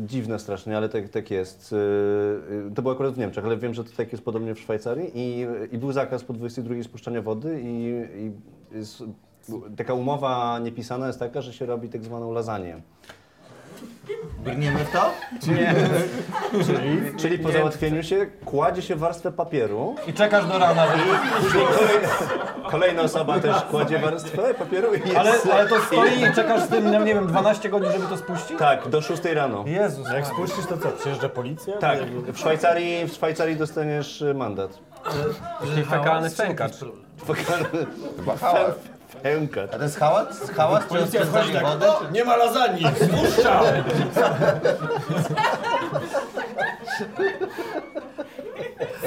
dziwne 0.05 0.39
strasznie, 0.39 0.77
ale 0.77 0.89
tak, 0.89 1.09
tak 1.09 1.31
jest. 1.31 1.73
Y, 1.73 1.75
y, 1.75 2.75
to 2.75 2.81
było 2.81 2.93
akurat 2.93 3.13
w 3.13 3.17
Niemczech, 3.17 3.45
ale 3.45 3.57
wiem, 3.57 3.73
że 3.73 3.83
to 3.83 3.89
tak 3.97 4.11
jest 4.11 4.25
podobnie 4.25 4.55
w 4.55 4.59
Szwajcarii. 4.59 5.11
I, 5.15 5.45
i 5.71 5.77
był 5.77 5.91
zakaz 5.91 6.23
po 6.23 6.33
22 6.33 6.83
spuszczania 6.83 7.21
wody 7.21 7.61
i, 7.63 7.67
i 8.17 8.31
jest, 8.77 9.03
taka 9.77 9.93
umowa 9.93 10.59
niepisana 10.59 11.07
jest 11.07 11.19
taka, 11.19 11.41
że 11.41 11.53
się 11.53 11.65
robi 11.65 11.89
tak 11.89 12.03
zwaną 12.03 12.31
lasagne. 12.31 12.81
Biegniemy 14.39 14.79
w 14.85 14.91
to? 14.91 15.11
Czyli, 15.41 15.65
czyli 17.17 17.39
po 17.39 17.51
załatwieniu 17.51 18.03
się 18.03 18.27
kładzie 18.45 18.81
się 18.81 18.95
warstwę 18.95 19.31
papieru 19.31 19.95
I 20.07 20.13
czekasz 20.13 20.45
do 20.45 20.59
rana. 20.59 20.85
i 20.85 21.43
później 21.43 21.65
kolej, 21.65 21.97
kolejna 22.71 23.01
osoba 23.01 23.39
też 23.39 23.55
kładzie 23.61 23.99
warstwę 23.99 24.53
papieru 24.53 24.93
i 24.93 24.99
jest... 24.99 25.15
Ale, 25.15 25.33
ale 25.53 25.69
to 25.69 25.81
stoi 25.81 26.23
i 26.31 26.35
czekasz 26.35 26.61
z 26.61 26.67
tym, 26.67 26.91
no 26.91 26.99
nie 26.99 27.13
wiem, 27.13 27.27
12 27.27 27.69
godzin, 27.69 27.91
żeby 27.91 28.07
to 28.07 28.17
spuścić? 28.17 28.57
Tak, 28.59 28.89
do 28.89 29.01
6 29.01 29.25
rano. 29.25 29.63
Jezus. 29.67 30.07
Jak 30.09 30.27
spuścisz, 30.27 30.65
to 30.65 30.77
co? 30.77 30.89
Przyjeżdża 30.91 31.29
policja? 31.29 31.77
Tak, 31.77 31.99
w 32.33 32.39
Szwajcarii, 32.39 33.05
w 33.07 33.13
Szwajcarii 33.13 33.55
dostaniesz 33.55 34.21
y, 34.21 34.33
mandat. 34.33 34.79
Taki 35.03 35.83
fekalny. 35.83 36.29
Chyba 38.17 38.37
hałas. 38.37 38.75
Pęka. 39.23 39.61
A 39.63 39.77
to 39.77 39.83
jest 39.83 39.99
hałas? 39.99 40.49
Hałas 40.49 40.83
czy 40.87 40.97
rozpędzanie 40.97 41.59
wody? 41.59 41.85
Nie 42.11 42.25
ma 42.25 42.35
lasagne! 42.35 42.91
Spuszczam! 42.95 43.63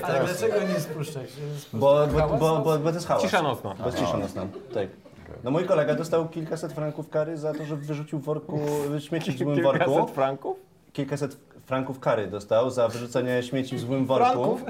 Ale 0.02 0.24
dlaczego 0.24 0.54
nie 0.74 0.80
spuszczać? 0.80 1.26
Bo, 1.72 2.06
bo, 2.06 2.28
bo, 2.28 2.58
bo, 2.58 2.78
bo 2.78 2.88
to 2.88 2.94
jest 2.94 3.06
hałas. 3.06 3.22
Cisza 3.22 3.42
nocna. 3.42 3.74
Bo 3.78 3.86
jest 3.86 3.98
cisza 3.98 4.16
nocna. 4.16 4.46
Tak. 4.74 4.88
No 5.44 5.50
mój 5.50 5.64
kolega 5.64 5.94
dostał 5.94 6.28
kilkaset 6.28 6.72
franków 6.72 7.10
kary 7.10 7.36
za 7.36 7.54
to, 7.54 7.64
że 7.64 7.76
wyrzucił 7.76 8.18
w 8.18 8.24
worku, 8.24 8.60
śmieci 8.98 9.32
w 9.32 9.38
złym 9.38 9.62
worku. 9.62 9.84
Kilkaset 9.84 10.14
franków? 10.14 10.56
Kilkaset 10.92 11.36
franków 11.66 12.00
kary 12.00 12.26
dostał 12.26 12.70
za 12.70 12.88
wyrzucenie 12.88 13.42
śmieci 13.42 13.76
w 13.76 13.80
złym 13.80 14.06
worku. 14.06 14.60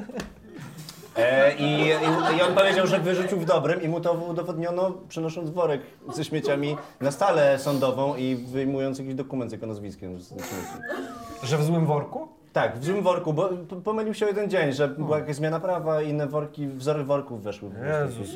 E, 1.16 1.54
i, 1.54 1.80
i, 1.88 2.36
I 2.38 2.42
on 2.42 2.54
powiedział, 2.54 2.86
że 2.86 3.00
wyrzucił 3.00 3.38
w 3.38 3.44
dobrym 3.44 3.82
i 3.82 3.88
mu 3.88 4.00
to 4.00 4.12
udowodniono 4.12 4.92
przynosząc 5.08 5.50
worek 5.50 5.80
ze 6.14 6.24
śmieciami 6.24 6.76
na 7.00 7.10
stalę 7.10 7.58
sądową 7.58 8.16
i 8.16 8.36
wyjmując 8.36 8.98
jakiś 8.98 9.14
dokument 9.14 9.50
z 9.50 9.52
jego 9.52 9.66
nazwiskiem. 9.66 10.18
Że 11.42 11.58
w 11.58 11.64
złym 11.64 11.86
worku? 11.86 12.28
Tak, 12.54 12.78
w 12.78 12.84
złym 12.84 13.02
worku, 13.02 13.32
bo 13.32 13.48
p- 13.48 13.80
pomylił 13.84 14.14
się 14.14 14.24
o 14.26 14.28
jeden 14.28 14.50
dzień, 14.50 14.72
że 14.72 14.88
była 14.88 15.18
jakaś 15.18 15.36
zmiana 15.36 15.60
prawa 15.60 16.02
i 16.02 16.08
inne 16.10 16.26
worki, 16.26 16.66
wzory 16.68 17.04
worków 17.04 17.42
weszły. 17.42 17.70
po 17.70 17.76
prostu. 17.76 18.20
Jezus. 18.20 18.34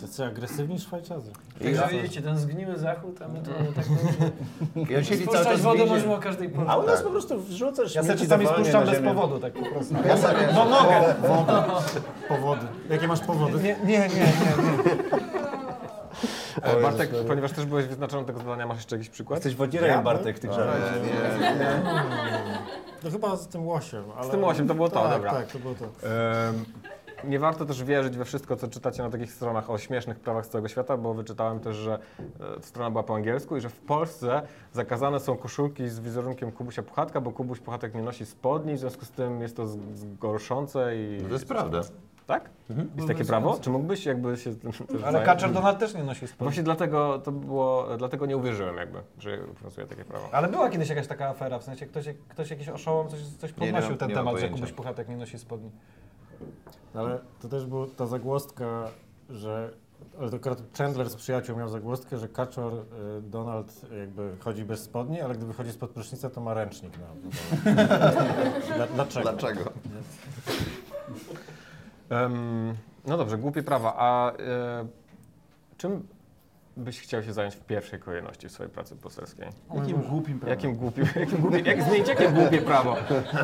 To 0.00 0.08
co, 0.08 0.24
agresywni 0.26 0.78
Szwajcarzy? 0.80 1.30
Także 1.62 1.88
widzicie, 1.88 2.22
ten 2.22 2.38
zgniły 2.38 2.78
zachód, 2.78 3.22
a 3.22 3.28
my 3.28 3.40
to 3.40 3.50
tak 3.76 3.84
I 4.90 4.96
on 4.96 5.04
siedzi 5.04 5.24
cały 5.24 5.36
Spuszczać 5.36 5.44
czas 5.46 5.60
w 5.60 5.62
wodę 5.62 5.78
więzieniu. 5.78 5.96
możemy 5.96 6.14
o 6.14 6.18
każdej 6.18 6.48
porze. 6.48 6.70
A 6.70 6.76
u 6.76 6.86
nas 6.86 7.02
po 7.02 7.10
prostu 7.10 7.40
wrzucasz 7.40 7.94
Ja 7.94 8.02
śmieci 8.02 8.26
sobie 8.26 8.28
czasami 8.28 8.44
dowolnie 8.44 8.64
spuszczam 8.64 8.84
na 8.84 8.90
bez 8.90 9.00
ziemię. 9.00 9.14
powodu, 9.14 9.38
tak 9.40 9.52
po 9.52 9.66
prostu. 9.66 9.94
Ja 10.06 10.16
sobie... 10.16 10.48
No 10.54 10.64
mogę. 10.64 11.14
Powody. 12.28 12.66
Jakie 12.90 13.08
masz 13.08 13.20
powody? 13.20 13.62
Nie, 13.62 13.76
nie, 13.84 13.98
nie, 13.98 13.98
nie. 14.08 14.08
nie. 14.08 15.35
E, 16.62 16.82
Bartek, 16.82 17.10
ponieważ 17.28 17.52
też 17.52 17.66
byłeś 17.66 17.86
wyznaczoną 17.86 18.24
tego 18.24 18.38
zadania, 18.38 18.66
masz 18.66 18.76
jeszcze 18.76 18.96
jakiś 18.96 19.10
przykład? 19.10 19.36
Jesteś 19.36 19.54
wodzirem, 19.54 20.02
Bartek, 20.04 20.38
tych 20.38 20.52
żartów. 20.52 20.82
No 23.04 23.10
chyba 23.10 23.36
z 23.36 23.48
tym 23.48 23.66
łosiem, 23.66 24.04
ale... 24.16 24.28
Z 24.28 24.30
tym 24.30 24.42
łosiem, 24.42 24.68
to 24.68 24.74
było 24.74 24.88
to, 24.88 25.02
tak, 25.02 25.12
dobra. 25.12 25.30
Tak, 25.30 25.46
to 25.46 25.58
było 25.58 25.74
to. 25.74 25.84
Em, 25.84 26.64
Nie 27.24 27.38
warto 27.38 27.64
też 27.64 27.84
wierzyć 27.84 28.16
we 28.16 28.24
wszystko, 28.24 28.56
co 28.56 28.68
czytacie 28.68 29.02
na 29.02 29.10
takich 29.10 29.32
stronach 29.32 29.70
o 29.70 29.78
śmiesznych 29.78 30.20
prawach 30.20 30.46
z 30.46 30.48
całego 30.48 30.68
świata, 30.68 30.96
bo 30.96 31.14
wyczytałem 31.14 31.60
też, 31.60 31.76
że 31.76 31.98
e, 32.58 32.62
strona 32.62 32.90
była 32.90 33.02
po 33.02 33.14
angielsku 33.14 33.56
i 33.56 33.60
że 33.60 33.68
w 33.68 33.80
Polsce 33.80 34.42
zakazane 34.72 35.20
są 35.20 35.36
koszulki 35.36 35.88
z 35.88 36.00
wizerunkiem 36.00 36.52
Kubusia 36.52 36.82
Puchatka, 36.82 37.20
bo 37.20 37.32
Kubuś 37.32 37.60
Puchatek 37.60 37.94
nie 37.94 38.02
nosi 38.02 38.26
spodni, 38.26 38.74
w 38.74 38.78
związku 38.78 39.04
z 39.04 39.10
tym 39.10 39.40
jest 39.42 39.56
to 39.56 39.66
zgorszące 39.94 40.96
i... 40.96 41.22
To 41.28 41.32
jest 41.32 41.48
prawda. 41.48 41.80
Tak? 42.26 42.50
Jest 42.96 43.08
takie 43.08 43.24
prawo? 43.24 43.58
Czy 43.60 43.70
mógłbyś 43.70 44.06
jakby 44.06 44.36
się... 44.36 44.54
Ale? 45.04 45.24
Kaczor 45.24 45.52
Donald 45.52 45.78
też 45.78 45.94
nie 45.94 46.04
nosi 46.04 46.26
spodni. 46.26 46.44
Właśnie 46.44 46.62
dlatego 46.62 47.18
to 47.18 47.32
było, 47.32 47.86
dlatego 47.98 48.26
nie 48.26 48.36
uwierzyłem 48.36 48.76
jakby, 48.76 48.98
że 49.18 49.38
obowiązuje 49.50 49.86
takie 49.86 50.04
prawo. 50.04 50.28
Ale 50.32 50.48
była 50.48 50.70
kiedyś 50.70 50.88
jakaś 50.88 51.06
taka 51.06 51.28
afera, 51.28 51.58
w 51.58 51.64
sensie 51.64 51.86
ktoś, 51.86 52.04
ktoś 52.28 52.50
jakiś 52.50 52.68
oszołom 52.68 53.08
coś, 53.08 53.20
coś 53.20 53.56
Nie, 53.56 53.66
nie 53.66 53.72
podnosił 53.72 53.96
ten 53.96 54.08
nie 54.08 54.14
mam 54.14 54.24
temat, 54.24 54.40
że. 54.40 54.48
Kubuś 54.48 54.72
Puchatek 54.72 55.08
nie 55.08 55.16
nosi 55.16 55.38
spodni. 55.38 55.70
Ale 56.94 57.18
to 57.42 57.48
też 57.48 57.66
była 57.66 57.86
ta 57.96 58.06
zagłostka, 58.06 58.88
że... 59.30 59.70
Ale 60.20 60.30
to 60.30 60.36
akurat 60.36 60.62
Chandler 60.78 61.10
z 61.10 61.16
przyjaciół 61.16 61.56
miał 61.56 61.68
zagłostkę, 61.68 62.18
że 62.18 62.28
Kaczor 62.28 62.72
y, 62.74 63.22
Donald 63.22 63.90
jakby 63.98 64.36
chodzi 64.40 64.64
bez 64.64 64.82
spodni, 64.82 65.20
ale 65.20 65.34
gdy 65.34 65.46
wychodzi 65.46 65.72
spod 65.72 65.90
prysznica, 65.90 66.30
to 66.30 66.40
ma 66.40 66.54
ręcznik 66.54 66.92
na 66.98 67.06
Dla, 68.76 68.86
Dlaczego? 68.86 69.22
Dlaczego? 69.22 69.72
Em, 72.10 72.74
no 73.06 73.16
dobrze, 73.16 73.38
głupie 73.38 73.62
prawa. 73.62 73.94
A 73.96 74.32
e, 74.32 74.86
czym 75.76 76.06
byś 76.76 77.00
chciał 77.00 77.22
się 77.22 77.32
zająć 77.32 77.54
w 77.54 77.60
pierwszej 77.60 78.00
kolejności 78.00 78.48
w 78.48 78.52
swojej 78.52 78.72
pracy 78.72 78.96
poselskiej? 78.96 79.48
Jakim 79.74 80.02
głupim 80.02 80.38
prawem. 80.38 80.58
Jakim 80.58 80.76
głupim, 80.76 81.04
jakim 81.20 81.38
głupim, 81.38 81.66
jak 81.66 81.82
zmienić 81.82 82.08
jakie 82.08 82.28
głupie 82.28 82.62
prawo? 82.62 82.96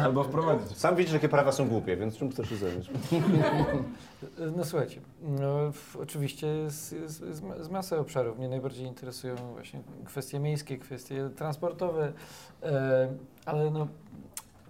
Albo 0.03 0.25
wprowadzić. 0.25 0.79
Sam 0.79 0.96
widzisz, 0.96 1.12
jakie 1.12 1.29
prawa 1.29 1.53
są 1.53 1.68
głupie, 1.68 1.96
więc 1.96 2.16
czym 2.16 2.31
chcesz 2.31 2.48
się 2.48 2.57
zająć? 2.57 2.90
No 4.57 4.64
słuchajcie, 4.64 5.01
no, 5.22 5.72
w, 5.72 5.96
oczywiście 5.96 6.46
jest, 6.46 6.92
jest, 6.92 7.20
jest, 7.20 7.42
ma- 7.42 7.57
jest 7.57 7.70
masa 7.70 7.96
obszarów. 7.98 8.38
Mnie 8.38 8.48
najbardziej 8.48 8.87
interesują 8.87 9.37
właśnie 9.37 9.81
kwestie 10.05 10.38
miejskie, 10.38 10.79
kwestie 10.79 11.31
transportowe, 11.37 12.12
e, 12.62 13.09
ale 13.46 13.70
no, 13.70 13.88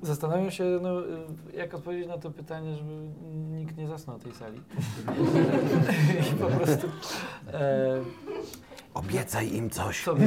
zastanawiam 0.03 0.51
się, 0.51 0.65
no, 0.83 1.01
e, 1.01 1.05
jak 1.57 1.75
odpowiedzieć 1.75 2.09
na 2.09 2.19
to 2.19 2.31
pytanie, 2.31 2.77
żeby 2.77 2.93
nikt 3.51 3.77
nie 3.77 3.89
zasnął 3.89 4.19
tej 4.19 4.33
sali. 4.33 4.61
I 6.33 6.35
po 6.35 6.47
prostu... 6.47 6.89
E, 7.53 8.01
Obiecaj 8.95 9.55
im 9.55 9.71
coś. 9.71 10.05
co, 10.05 10.15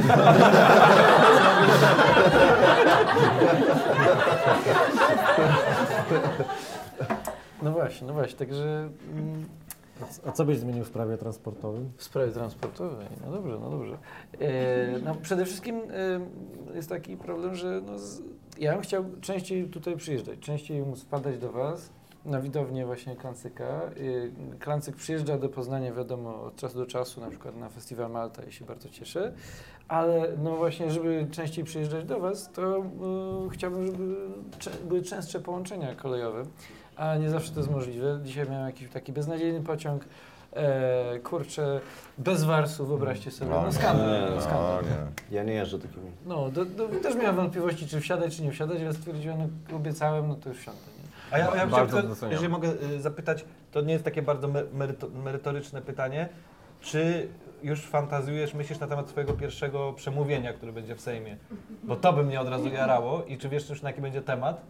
no 7.62 7.72
właśnie, 7.72 8.08
no 8.08 8.14
właśnie, 8.14 8.38
także... 8.38 8.90
Mm, 9.14 9.46
A 10.26 10.32
co 10.32 10.46
byś 10.46 10.58
zmienił 10.58 10.84
w 10.84 10.92
prawie 10.92 11.18
transportowym? 11.18 11.92
W 11.98 12.04
sprawie 12.04 12.32
transportowej, 12.32 13.08
no 13.26 13.32
dobrze, 13.32 13.58
no 13.62 13.70
dobrze. 13.70 13.98
E, 14.40 15.00
no 15.00 15.16
przede 15.16 15.46
wszystkim 15.46 15.76
e, 15.76 16.76
jest 16.76 16.90
taki 16.90 17.18
problem, 17.18 17.56
że 17.56 17.82
no 17.86 18.00
z, 18.00 18.22
ja 18.60 18.74
bym 18.74 18.82
chciał 18.82 19.06
częściej 19.22 19.70
tutaj 19.70 19.98
przyjeżdżać, 19.98 20.40
częściej 20.40 20.82
móc 20.82 21.02
wpadać 21.02 21.38
do 21.38 21.52
Was 21.52 21.90
na 22.26 22.42
widownię 22.42 22.86
właśnie 22.86 23.16
Klancyka. 23.16 23.66
E, 23.66 23.92
Klancyk 24.60 24.96
przyjeżdża 24.96 25.38
do 25.38 25.50
Poznania, 25.50 25.94
wiadomo, 25.94 26.44
od 26.44 26.56
czasu 26.56 26.78
do 26.78 26.86
czasu, 26.86 27.22
na 27.22 27.30
przykład 27.30 27.56
na 27.58 27.70
Festiwal 27.70 28.12
Malta 28.12 28.44
i 28.44 28.52
się 28.52 28.66
bardzo 28.66 28.90
cieszę, 28.90 29.34
ale 29.88 30.28
no 30.44 30.56
właśnie, 30.56 30.92
żeby 30.92 31.28
częściej 31.32 31.64
przyjeżdżać 31.64 32.06
do 32.06 32.20
Was, 32.20 32.52
to 32.52 32.78
e, 32.78 32.84
chciałbym, 33.52 33.86
żeby 33.86 34.16
były 34.88 35.02
częstsze 35.02 35.40
połączenia 35.40 35.96
kolejowe, 35.96 36.44
a 36.96 37.16
nie 37.16 37.30
zawsze 37.30 37.52
to 37.52 37.60
jest 37.60 37.72
możliwe. 37.72 38.20
Dzisiaj 38.24 38.50
miałem 38.50 38.66
jakiś 38.66 38.90
taki 38.90 39.14
beznadziejny 39.14 39.62
pociąg, 39.62 40.06
E, 40.56 41.20
kurczę, 41.20 41.82
bez 42.18 42.44
warsu, 42.44 42.86
wyobraźcie 42.86 43.32
sobie. 43.32 43.52
No, 43.52 43.74
skandal, 43.74 44.36
nie, 44.36 44.42
skandal. 44.42 44.84
Ja 45.32 45.44
nie 45.44 45.54
jeżdżę 45.54 45.80
takimi. 45.80 46.12
No, 46.26 46.50
do, 46.52 46.66
do, 46.66 46.88
też 46.88 47.16
miałem 47.16 47.36
wątpliwości, 47.36 47.88
czy 47.88 48.02
wsiadać, 48.02 48.36
czy 48.36 48.44
nie 48.44 48.52
wsiadać, 48.52 48.82
ale 48.82 48.94
stwierdziłem, 48.94 49.38
no 49.72 49.78
obiecałem, 49.78 50.28
no 50.28 50.36
to 50.36 50.50
już 50.50 50.58
wsiądę. 50.58 50.80
Nie? 50.80 51.34
A 51.34 51.38
ja, 51.38 51.46
ja 51.56 51.68
Bardzo 51.68 51.88
chciałem, 51.88 52.12
tylko, 52.12 52.28
jeżeli 52.28 52.50
mogę 52.50 52.70
y, 52.70 53.02
zapytać, 53.02 53.46
to 53.72 53.82
nie 53.82 53.94
jest 53.94 54.06
takie 54.06 54.22
bardzo 54.22 54.48
me- 54.48 54.64
meryto, 54.74 55.08
merytoryczne 55.10 55.82
pytanie, 55.82 56.30
czy 56.82 57.28
już 57.64 57.82
fantazjujesz, 57.82 58.54
myślisz 58.54 58.80
na 58.80 58.88
temat 58.88 59.10
swojego 59.10 59.34
pierwszego 59.34 59.94
przemówienia, 59.94 60.54
które 60.54 60.72
będzie 60.72 60.96
w 60.96 61.02
Sejmie? 61.02 61.38
Bo 61.84 61.96
to 61.96 62.14
by 62.14 62.24
mnie 62.24 62.42
od 62.42 62.50
razu 62.50 62.68
jarało 62.68 63.24
i 63.24 63.38
czy 63.38 63.50
wiesz 63.50 63.70
już 63.70 63.82
na 63.82 63.90
jaki 63.90 64.02
będzie 64.02 64.22
temat? 64.22 64.62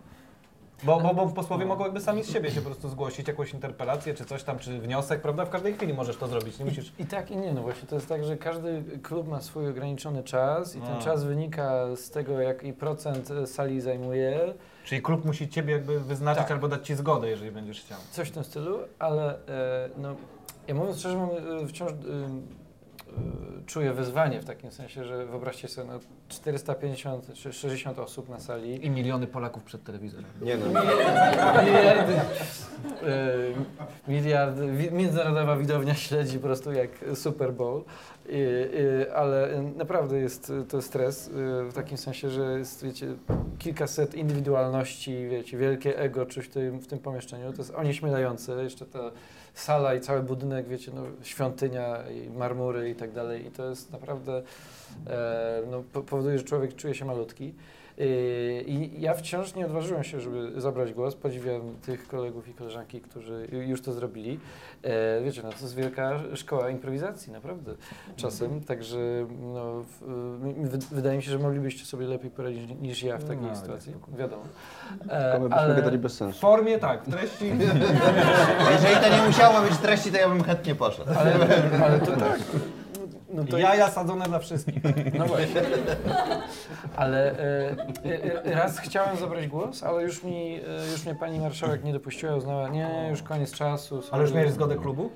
Bo, 0.84 1.00
bo, 1.00 1.14
bo 1.14 1.28
posłowie 1.28 1.66
mogą 1.66 1.84
jakby 1.84 2.02
sami 2.02 2.24
z 2.24 2.30
siebie 2.32 2.52
się 2.52 2.62
po 2.62 2.66
prostu 2.70 2.90
zgłosić, 2.90 3.28
jakąś 3.28 3.54
interpelację, 3.54 4.14
czy 4.14 4.26
coś 4.26 4.44
tam, 4.44 4.60
czy 4.60 4.80
wniosek, 4.80 5.22
prawda? 5.22 5.46
W 5.46 5.50
każdej 5.50 5.74
chwili 5.74 5.94
możesz 5.94 6.18
to 6.18 6.28
zrobić, 6.28 6.60
nie 6.60 6.66
musisz... 6.66 6.92
I 7.00 7.06
tak 7.06 7.32
i 7.32 7.38
nie, 7.38 7.54
no 7.54 7.62
właśnie 7.62 7.88
to 7.88 7.96
jest 7.96 8.10
tak, 8.10 8.24
że 8.24 8.38
każdy 8.38 8.84
klub 9.04 9.28
ma 9.28 9.42
swój 9.42 9.68
ograniczony 9.70 10.24
czas 10.24 10.76
i 10.76 10.82
ten 10.82 10.94
A. 10.94 11.02
czas 11.02 11.24
wynika 11.24 11.96
z 11.96 12.10
tego, 12.10 12.42
jaki 12.42 12.74
procent 12.74 13.32
e, 13.32 13.48
sali 13.48 13.82
zajmuje, 13.82 14.54
Czyli 14.86 15.02
klub 15.02 15.26
musi 15.26 15.50
ciebie 15.50 15.74
jakby 15.74 16.00
wyznaczyć 16.00 16.44
Tak. 16.44 16.52
albo 16.52 16.68
dać 16.68 16.88
ci 16.88 16.96
zgodę, 16.96 17.30
jeżeli 17.30 17.52
będziesz 17.52 17.82
chciał. 17.82 17.98
coś 18.12 18.30
w 18.30 18.32
tym 18.32 18.44
stylu, 18.44 18.80
ale 19.00 19.34
e, 19.48 19.90
no, 19.98 20.16
ja 20.68 20.76
mówiąc 20.76 21.00
szczerze, 21.00 21.18
mam 21.18 21.30
e, 21.64 21.68
wciąż 21.68 21.92
e, 21.92 21.96
czuję 23.66 23.94
wyzwanie 23.94 24.42
w 24.42 24.46
takim 24.46 24.72
sensie, 24.72 25.06
że 25.06 25.26
wyobraźcie 25.26 25.68
sobie 25.68 25.88
no, 25.88 26.00
450 26.30 27.34
czy 27.34 27.54
60 27.54 28.00
osób 28.00 28.30
na 28.30 28.40
sali. 28.40 28.86
I 28.86 28.90
miliony 28.90 29.28
Polaków 29.28 29.64
przed 29.64 29.84
telewizorem. 29.84 30.26
Nie 30.42 30.58
no. 30.58 30.66
Miliardy, 31.66 32.14
e, 32.14 32.22
miliard, 34.08 34.58
międzynarodowa 34.92 35.58
widownia 35.58 35.96
śledzi 35.96 36.38
po 36.38 36.44
prostu 36.44 36.72
jak 36.72 36.90
Super 37.14 37.54
Bowl, 37.54 37.84
I, 38.30 38.32
i, 38.32 39.10
ale 39.10 39.64
naprawdę 39.76 40.20
jest 40.20 40.52
to 40.70 40.82
stres 40.82 41.28
e, 41.28 41.32
w 41.70 41.74
takim 41.74 41.98
sensie, 41.98 42.30
że 42.30 42.60
jest 42.60 42.84
wiecie, 42.84 43.08
kilkaset 43.60 44.16
indywidualności, 44.16 45.28
wiecie, 45.28 45.58
wielkie 45.58 46.00
ego 46.00 46.26
czuć 46.26 46.46
w 46.46 46.50
tym, 46.50 46.80
w 46.80 46.88
tym 46.88 47.00
pomieszczeniu, 47.00 47.52
to 47.52 47.58
jest 47.58 47.76
onieśmielające, 47.76 48.64
jeszcze 48.64 48.86
ta 48.86 49.12
sala 49.56 49.96
i 49.96 50.02
cały 50.02 50.24
budynek, 50.24 50.68
wiecie, 50.68 50.92
no, 50.96 51.02
świątynia 51.24 51.98
i 52.10 52.30
marmury 52.30 52.90
i 52.90 52.96
tak 52.96 53.12
dalej 53.12 53.48
i 53.48 53.52
to 53.52 53.70
jest 53.70 53.92
naprawdę, 53.92 54.44
e, 55.08 55.62
no, 55.72 55.84
po- 55.94 56.02
powoduje, 56.02 56.38
że 56.38 56.44
człowiek 56.44 56.76
czuje 56.76 56.96
się 56.96 57.06
malutki. 57.06 57.54
Yy, 57.98 58.64
I 58.68 59.02
ja 59.02 59.14
wciąż 59.14 59.56
nie 59.56 59.66
odważyłem 59.66 60.04
się, 60.04 60.20
żeby 60.20 60.62
zabrać 60.62 60.94
głos. 60.94 61.16
Podziwiam 61.16 61.62
tych 61.86 62.08
kolegów 62.08 62.48
i 62.48 62.54
koleżanki, 62.54 63.02
którzy 63.02 63.48
ju- 63.52 63.62
już 63.70 63.82
to 63.82 63.94
zrobili. 63.94 64.40
E, 64.84 65.22
Wiecie, 65.22 65.42
no 65.44 65.50
to 65.50 65.56
jest 65.62 65.76
wielka 65.76 66.20
szkoła 66.34 66.70
improwizacji, 66.70 67.32
naprawdę, 67.34 67.72
czasem. 68.16 68.62
Także 68.62 68.98
no, 69.54 69.82
w, 69.84 70.00
wy- 70.70 70.96
wydaje 70.96 71.18
mi 71.18 71.24
się, 71.24 71.32
że 71.32 71.40
moglibyście 71.40 71.86
sobie 71.86 72.06
lepiej 72.08 72.32
poradzić 72.32 72.70
niż 72.82 73.04
ja 73.04 73.18
w 73.18 73.24
takiej 73.24 73.44
No, 73.48 73.56
sytuacji. 73.56 73.92
spokojnie. 73.94 74.20
Wiadomo. 74.20 74.44
E, 75.10 75.40
my 75.40 75.56
ale 75.56 75.76
gadali 75.76 75.98
bez 75.98 76.14
W 76.14 76.18
sensu. 76.18 76.40
formie 76.40 76.80
tak, 76.80 77.04
w 77.04 77.12
treści 77.12 77.46
Jeżeli 78.72 78.96
to 79.04 79.18
nie 79.22 79.28
musiało 79.28 79.62
być 79.62 79.78
treści, 79.78 80.12
to 80.12 80.18
ja 80.18 80.30
bym 80.30 80.44
chętnie 80.44 80.76
poszedł. 80.76 81.10
ale, 81.20 81.34
ale 81.86 82.00
to 82.00 82.12
tak. 82.12 82.40
No 83.36 83.44
to 83.44 83.58
jaja 83.58 83.90
sadzone 83.90 84.26
dla 84.26 84.40
wszystkich. 84.40 84.84
No 85.20 85.26
właśnie. 85.26 85.62
Ale 86.96 87.32
e, 87.32 87.76
e, 88.46 88.56
raz 88.56 88.80
chciałem 88.80 89.18
zabrać 89.18 89.48
głos, 89.48 89.84
ale 89.84 90.04
już 90.04 90.24
mi, 90.24 90.56
e, 90.56 90.92
już 90.92 91.06
mnie 91.06 91.16
pani 91.16 91.40
marszałek 91.40 91.84
nie 91.84 91.94
dopuściła, 91.94 92.36
uznała, 92.36 92.70
nie, 92.70 93.08
już 93.10 93.22
koniec 93.24 93.52
czasu. 93.52 94.02
Ale 94.12 94.22
już 94.22 94.34
miałeś 94.34 94.52
zgodę 94.52 94.76
klubu? 94.76 95.10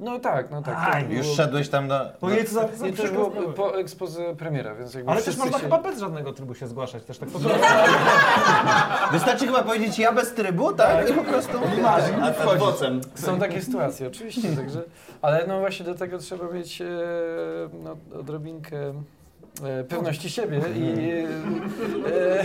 No 0.00 0.18
tak, 0.18 0.50
no 0.50 0.62
tak. 0.62 0.94
Aj, 0.94 1.04
to 1.04 1.12
Już 1.12 1.22
było- 1.22 1.36
szedłeś 1.36 1.68
tam 1.68 1.88
do... 1.88 2.00
No 2.22 2.38
i 2.38 2.44
co 2.44 2.54
za, 2.54 2.68
za 2.76 2.86
I 2.86 2.92
to 2.92 3.02
już 3.02 3.12
było 3.12 3.30
po 3.30 3.78
ekspozy 3.78 4.24
premiera, 4.38 4.74
więc 4.74 4.94
jakby 4.94 5.10
Ale 5.10 5.22
też 5.22 5.36
można 5.36 5.58
się... 5.58 5.64
chyba 5.64 5.78
bez 5.78 5.98
żadnego 5.98 6.32
trybu 6.32 6.54
się 6.54 6.66
zgłaszać, 6.66 7.04
też 7.04 7.18
tak. 7.18 7.28
Wystarczy 9.12 9.46
chyba 9.46 9.62
powiedzieć 9.62 9.98
ja 9.98 10.12
bez 10.12 10.34
trybu, 10.34 10.72
tak? 10.72 11.10
I 11.10 11.12
po 11.12 11.24
prostu... 11.24 11.58
A 12.22 12.30
tak 12.30 12.58
vocem. 12.58 13.00
Są 13.14 13.38
takie 13.38 13.62
sytuacje, 13.62 14.06
oczywiście, 14.08 14.56
także... 14.56 14.82
Ale 15.22 15.46
no 15.46 15.60
właśnie 15.60 15.86
do 15.86 15.94
tego 15.94 16.18
trzeba 16.18 16.52
mieć 16.52 16.80
e, 16.80 16.86
no, 17.84 17.96
odrobinkę 18.20 18.76
e, 19.64 19.84
pewności 19.84 20.30
siebie 20.30 20.60
i... 20.76 21.08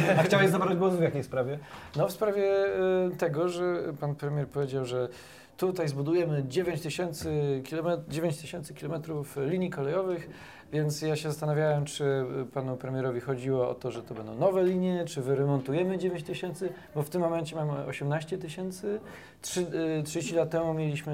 E, 0.08 0.20
A 0.20 0.24
chciałeś 0.24 0.50
zabrać 0.50 0.78
głos 0.78 0.94
w 0.94 1.02
jakiej 1.02 1.24
sprawie? 1.24 1.60
No 1.96 2.08
w 2.08 2.12
sprawie 2.12 2.46
e, 2.66 3.18
tego, 3.18 3.50
że 3.50 3.76
pan 4.00 4.16
premier 4.16 4.48
powiedział, 4.48 4.86
że 4.86 5.10
tutaj 5.58 5.88
zbudujemy 5.88 6.44
9 6.48 6.82
tysięcy 6.82 7.62
kilomet- 7.66 8.08
9 8.08 8.38
tysięcy 8.38 8.74
kilometrów 8.74 9.38
linii 9.48 9.70
kolejowych, 9.70 10.30
więc 10.74 11.02
ja 11.02 11.16
się 11.16 11.30
zastanawiałem, 11.30 11.86
czy 11.86 12.26
panu 12.54 12.78
premierowi 12.78 13.20
chodziło 13.20 13.70
o 13.70 13.76
to, 13.76 13.92
że 13.92 14.04
to 14.04 14.14
będą 14.16 14.36
nowe 14.36 14.64
linie, 14.64 15.06
czy 15.06 15.22
wyremontujemy 15.22 15.98
9 15.98 16.24
tysięcy, 16.24 16.70
bo 16.96 17.04
w 17.04 17.10
tym 17.10 17.22
momencie 17.22 17.56
mamy 17.56 17.86
18 17.86 18.38
tysięcy. 18.38 19.00
Trzy- 19.42 19.68
e, 20.00 20.04
30 20.04 20.36
lat 20.36 20.50
temu 20.50 20.74
mieliśmy 20.74 21.14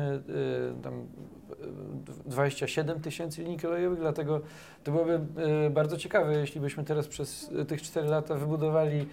e, 0.80 0.84
tam 0.84 0.94
e, 0.96 2.30
27 2.30 3.00
tysięcy 3.00 3.42
linii 3.44 3.60
kolejowych, 3.60 4.00
dlatego 4.00 4.42
to 4.84 4.92
byłoby 4.92 5.20
bardzo 5.72 5.98
ciekawe, 5.98 6.36
jeśli 6.40 6.62
byśmy 6.62 6.84
teraz 6.84 7.08
przez 7.08 7.52
tych 7.68 7.82
4 7.82 8.08
lata 8.08 8.36
wybudowali 8.36 9.06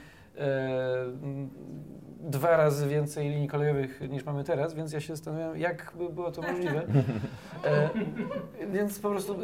dwa 2.20 2.56
razy 2.56 2.88
więcej 2.88 3.28
linii 3.28 3.48
kolejowych 3.48 4.00
niż 4.10 4.24
mamy 4.24 4.44
teraz, 4.44 4.74
więc 4.74 4.92
ja 4.92 5.00
się 5.00 5.16
zastanawiam, 5.16 5.58
jak 5.58 5.92
by 5.98 6.08
było 6.08 6.30
to 6.30 6.42
możliwe. 6.42 6.82
E, 7.64 7.90
więc 8.72 8.98
po 8.98 9.10
prostu 9.10 9.36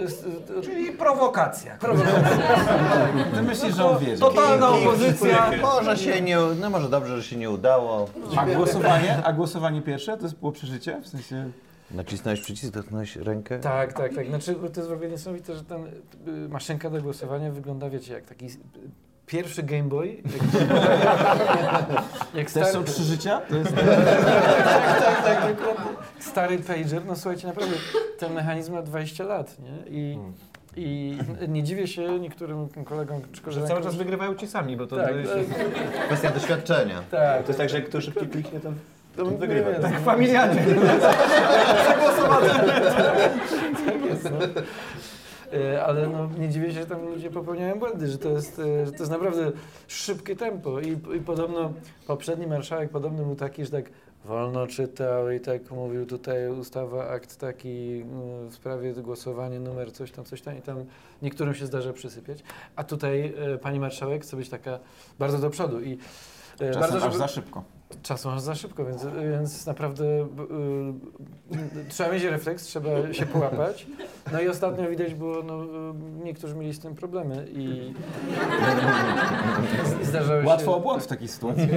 e, 0.59 0.62
Czyli 0.62 0.92
prowokacja. 0.92 1.78
Ty 3.35 3.42
myślisz, 3.42 3.76
że 3.76 3.85
on 3.85 3.98
wierzy? 3.98 4.20
Totalna 4.20 4.68
opozycja. 4.68 5.50
Może 5.62 5.96
się 5.96 6.20
nie... 6.20 6.37
No 6.61 6.70
może 6.70 6.88
dobrze, 6.88 7.16
że 7.16 7.22
się 7.22 7.37
nie 7.37 7.50
udało. 7.50 8.09
A 8.37 8.46
głosowanie? 8.46 9.24
A 9.24 9.33
głosowanie 9.33 9.83
pierwsze 9.83 10.16
to 10.16 10.22
jest 10.22 10.38
było 10.38 10.52
przeżycie? 10.52 11.00
W 11.00 11.09
sensie... 11.09 11.50
Nacisnąłeś 11.90 12.40
przycisk, 12.40 12.72
dotknąłeś 12.72 13.16
rękę? 13.16 13.59
Tak, 13.59 13.92
tak, 13.92 14.14
tak. 14.14 14.26
Znaczy, 14.26 14.55
to 14.55 14.81
jest 14.81 14.88
w 14.88 14.92
ogóle 14.92 15.09
niesamowite, 15.09 15.55
że 15.55 15.64
ten 15.64 15.87
y, 15.87 16.48
maszynka 16.48 16.90
do 16.90 17.02
głosowania 17.02 17.50
wygląda, 17.50 17.90
wiecie, 17.90 18.12
jak 18.12 18.24
taki 18.24 18.48
pierwszy 19.32 19.62
Game 19.62 19.82
Boy. 19.82 20.16
Jak, 20.16 20.44
jak 22.34 22.50
Też 22.50 22.66
są 22.66 22.84
trzy 22.84 23.02
życia? 23.02 23.40
To 23.48 23.56
jest... 23.56 23.74
tak, 23.74 23.84
tak, 25.04 25.24
tak, 25.24 25.56
dokładnie. 25.56 25.92
Stary 26.18 26.58
pager, 26.58 27.04
no 27.06 27.16
słuchajcie, 27.16 27.46
naprawdę 27.46 27.74
ten 28.18 28.32
mechanizm 28.32 28.72
ma 28.72 28.82
20 28.82 29.24
lat, 29.24 29.56
nie? 29.58 29.90
I, 29.90 30.18
i 30.76 31.18
nie 31.48 31.62
dziwię 31.62 31.86
się 31.86 32.20
niektórym 32.20 32.68
kolegom 32.84 33.20
czy 33.32 33.52
Że 33.52 33.66
cały 33.66 33.82
czas 33.82 33.94
wygrywają 33.94 34.34
ci 34.34 34.46
sami, 34.46 34.76
bo 34.76 34.86
to 34.86 34.96
tak, 34.96 35.08
to 35.08 35.18
jest 35.18 35.32
tak, 35.32 36.06
Kwestia 36.06 36.30
doświadczenia. 36.30 37.02
tak. 37.10 37.42
To 37.42 37.48
jest 37.48 37.58
tak, 37.58 37.68
że 37.68 37.76
jak 37.76 37.88
kto 37.88 38.00
szybciej 38.00 38.28
kliknie, 38.28 38.60
to... 38.60 38.72
To 39.16 39.24
wygrywa. 39.24 39.70
jest, 39.70 39.82
tak 39.82 40.00
familialnie. 40.00 40.62
Tak 43.86 44.04
jest, 44.04 44.24
no. 44.24 44.38
E, 45.52 45.84
Ale 45.84 46.08
no, 46.08 46.28
nie 46.38 46.48
dziwię 46.48 46.72
się, 46.72 46.80
że 46.80 46.86
tam 46.86 47.06
ludzie 47.08 47.30
popełniają 47.30 47.78
błędy, 47.78 48.08
że 48.08 48.18
to 48.18 48.28
jest, 48.28 48.58
e, 48.58 48.86
że 48.86 48.92
to 48.92 48.98
jest 48.98 49.10
naprawdę 49.10 49.52
szybkie 49.88 50.36
tempo 50.36 50.80
i, 50.80 50.90
i 50.92 51.20
podobno 51.26 51.72
poprzedni 52.06 52.46
marszałek 52.46 52.90
podobny 52.90 53.22
był 53.22 53.36
taki, 53.36 53.64
że 53.64 53.70
tak 53.70 53.84
wolno 54.24 54.66
czytał 54.66 55.30
i 55.30 55.40
tak 55.40 55.70
mówił 55.70 56.06
tutaj 56.06 56.48
ustawa, 56.48 57.08
akt 57.08 57.36
taki 57.36 58.02
mm, 58.02 58.48
w 58.48 58.54
sprawie 58.54 58.92
głosowanie, 58.92 59.60
numer 59.60 59.92
coś 59.92 60.10
tam, 60.10 60.24
coś 60.24 60.42
tam 60.42 60.58
i 60.58 60.62
tam 60.62 60.84
niektórym 61.22 61.54
się 61.54 61.66
zdarza 61.66 61.92
przysypiać, 61.92 62.38
a 62.76 62.84
tutaj 62.84 63.34
e, 63.54 63.58
pani 63.58 63.80
marszałek 63.80 64.22
chce 64.22 64.36
być 64.36 64.48
taka 64.48 64.78
bardzo 65.18 65.38
do 65.38 65.50
przodu 65.50 65.80
i 65.80 65.98
Czasem 66.58 66.80
bardzo, 66.80 66.96
aż 66.96 67.02
żeby- 67.02 67.16
za 67.18 67.28
szybko. 67.28 67.64
Czasem 68.02 68.33
aż 68.33 68.40
za 68.40 68.55
szybko, 68.55 68.85
więc, 68.85 69.07
więc 69.31 69.66
naprawdę 69.66 70.05
b- 70.31 70.42
y, 70.42 71.88
trzeba 71.88 72.12
mieć 72.12 72.22
refleks, 72.22 72.62
trzeba 72.64 73.12
się 73.12 73.26
połapać. 73.26 73.87
No 74.33 74.40
i 74.40 74.48
ostatnio 74.48 74.90
widać 74.90 75.14
było, 75.14 75.42
no, 75.42 75.64
y, 75.64 75.68
niektórzy 76.24 76.55
mieli 76.55 76.74
z 76.74 76.78
tym 76.78 76.94
problemy 76.94 77.46
i, 77.52 77.94
i 80.02 80.05
zdarzało 80.05 80.42
Łatwo 80.46 80.70
się... 80.70 80.76
o 80.76 80.81
błąd 80.81 81.02
w 81.02 81.07
takiej 81.07 81.28
sytuacji. 81.28 81.68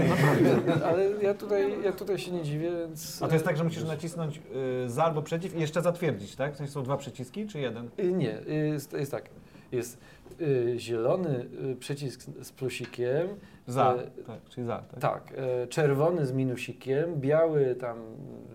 Ale 0.86 1.04
ja 1.22 1.34
tutaj, 1.34 1.84
ja 1.84 1.92
tutaj 1.92 2.18
się 2.20 2.32
nie 2.32 2.44
dziwię, 2.44 2.72
więc... 2.88 3.22
A 3.22 3.28
to 3.28 3.34
jest 3.34 3.46
tak, 3.46 3.58
że 3.58 3.64
musisz 3.64 3.84
nacisnąć 3.84 4.42
y, 4.86 4.90
za 4.90 5.04
albo 5.04 5.22
przeciw 5.22 5.56
i 5.56 5.60
jeszcze 5.60 5.82
zatwierdzić, 5.82 6.36
tak? 6.36 6.54
W 6.54 6.58
sensie 6.58 6.72
są 6.74 6.84
dwa 6.84 6.98
przyciski 6.98 7.48
czy 7.48 7.60
jeden? 7.60 7.90
Y, 8.00 8.12
Nie, 8.14 8.40
y, 8.48 8.54
jest, 8.74 8.94
jest 8.94 9.12
tak. 9.12 9.30
Jest 9.72 9.98
y, 10.42 10.74
zielony 10.78 11.46
przycisk 11.80 12.22
z 12.42 12.52
plusikiem. 12.52 13.28
Za, 13.68 13.96
y, 14.20 14.24
tak, 14.24 14.40
czyli 14.50 14.68
za. 14.68 14.78
Tak. 14.78 15.00
Tak, 15.00 15.34
e, 15.64 15.68
czerwony 15.68 16.26
z 16.26 16.32
minusikiem, 16.32 17.16
biały 17.16 17.76
tam, 17.76 17.98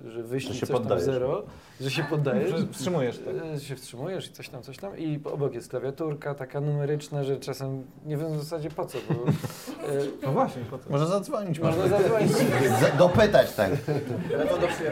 że 0.07 0.23
wyślij 0.23 0.53
Że 0.55 0.61
się 0.61 0.67
coś 0.67 0.75
tam 0.75 0.83
poddajesz. 0.83 1.05
zero, 1.05 1.43
że 1.81 1.91
się 1.91 2.05
poddajesz. 2.05 2.51
Że 2.51 2.67
Wstrzymujesz, 2.73 3.19
tak? 3.19 3.35
E, 3.57 3.61
się 3.61 3.77
wstrzymujesz 3.77 4.27
i 4.29 4.33
coś 4.33 4.49
tam, 4.49 4.63
coś 4.63 4.77
tam 4.79 4.99
i 4.99 5.21
obok 5.25 5.55
jest 5.55 5.71
klawiaturka 5.71 6.35
taka 6.35 6.61
numeryczna, 6.61 7.25
że 7.25 7.37
czasem 7.37 7.85
nie 8.07 8.17
wiem 8.17 8.33
w 8.33 8.39
zasadzie 8.39 8.71
po 8.71 8.87
co, 8.87 8.99
bo 9.09 9.15
e, 9.15 9.27
No 10.27 10.33
właśnie, 10.33 10.63
po 10.71 10.79
co? 10.79 10.91
Może 10.91 11.07
zadzwonić. 11.07 11.59
można 11.61 11.83
Można 11.83 11.99
zadzwonić. 11.99 12.33
dopytać, 12.99 13.53
tak. 13.55 13.71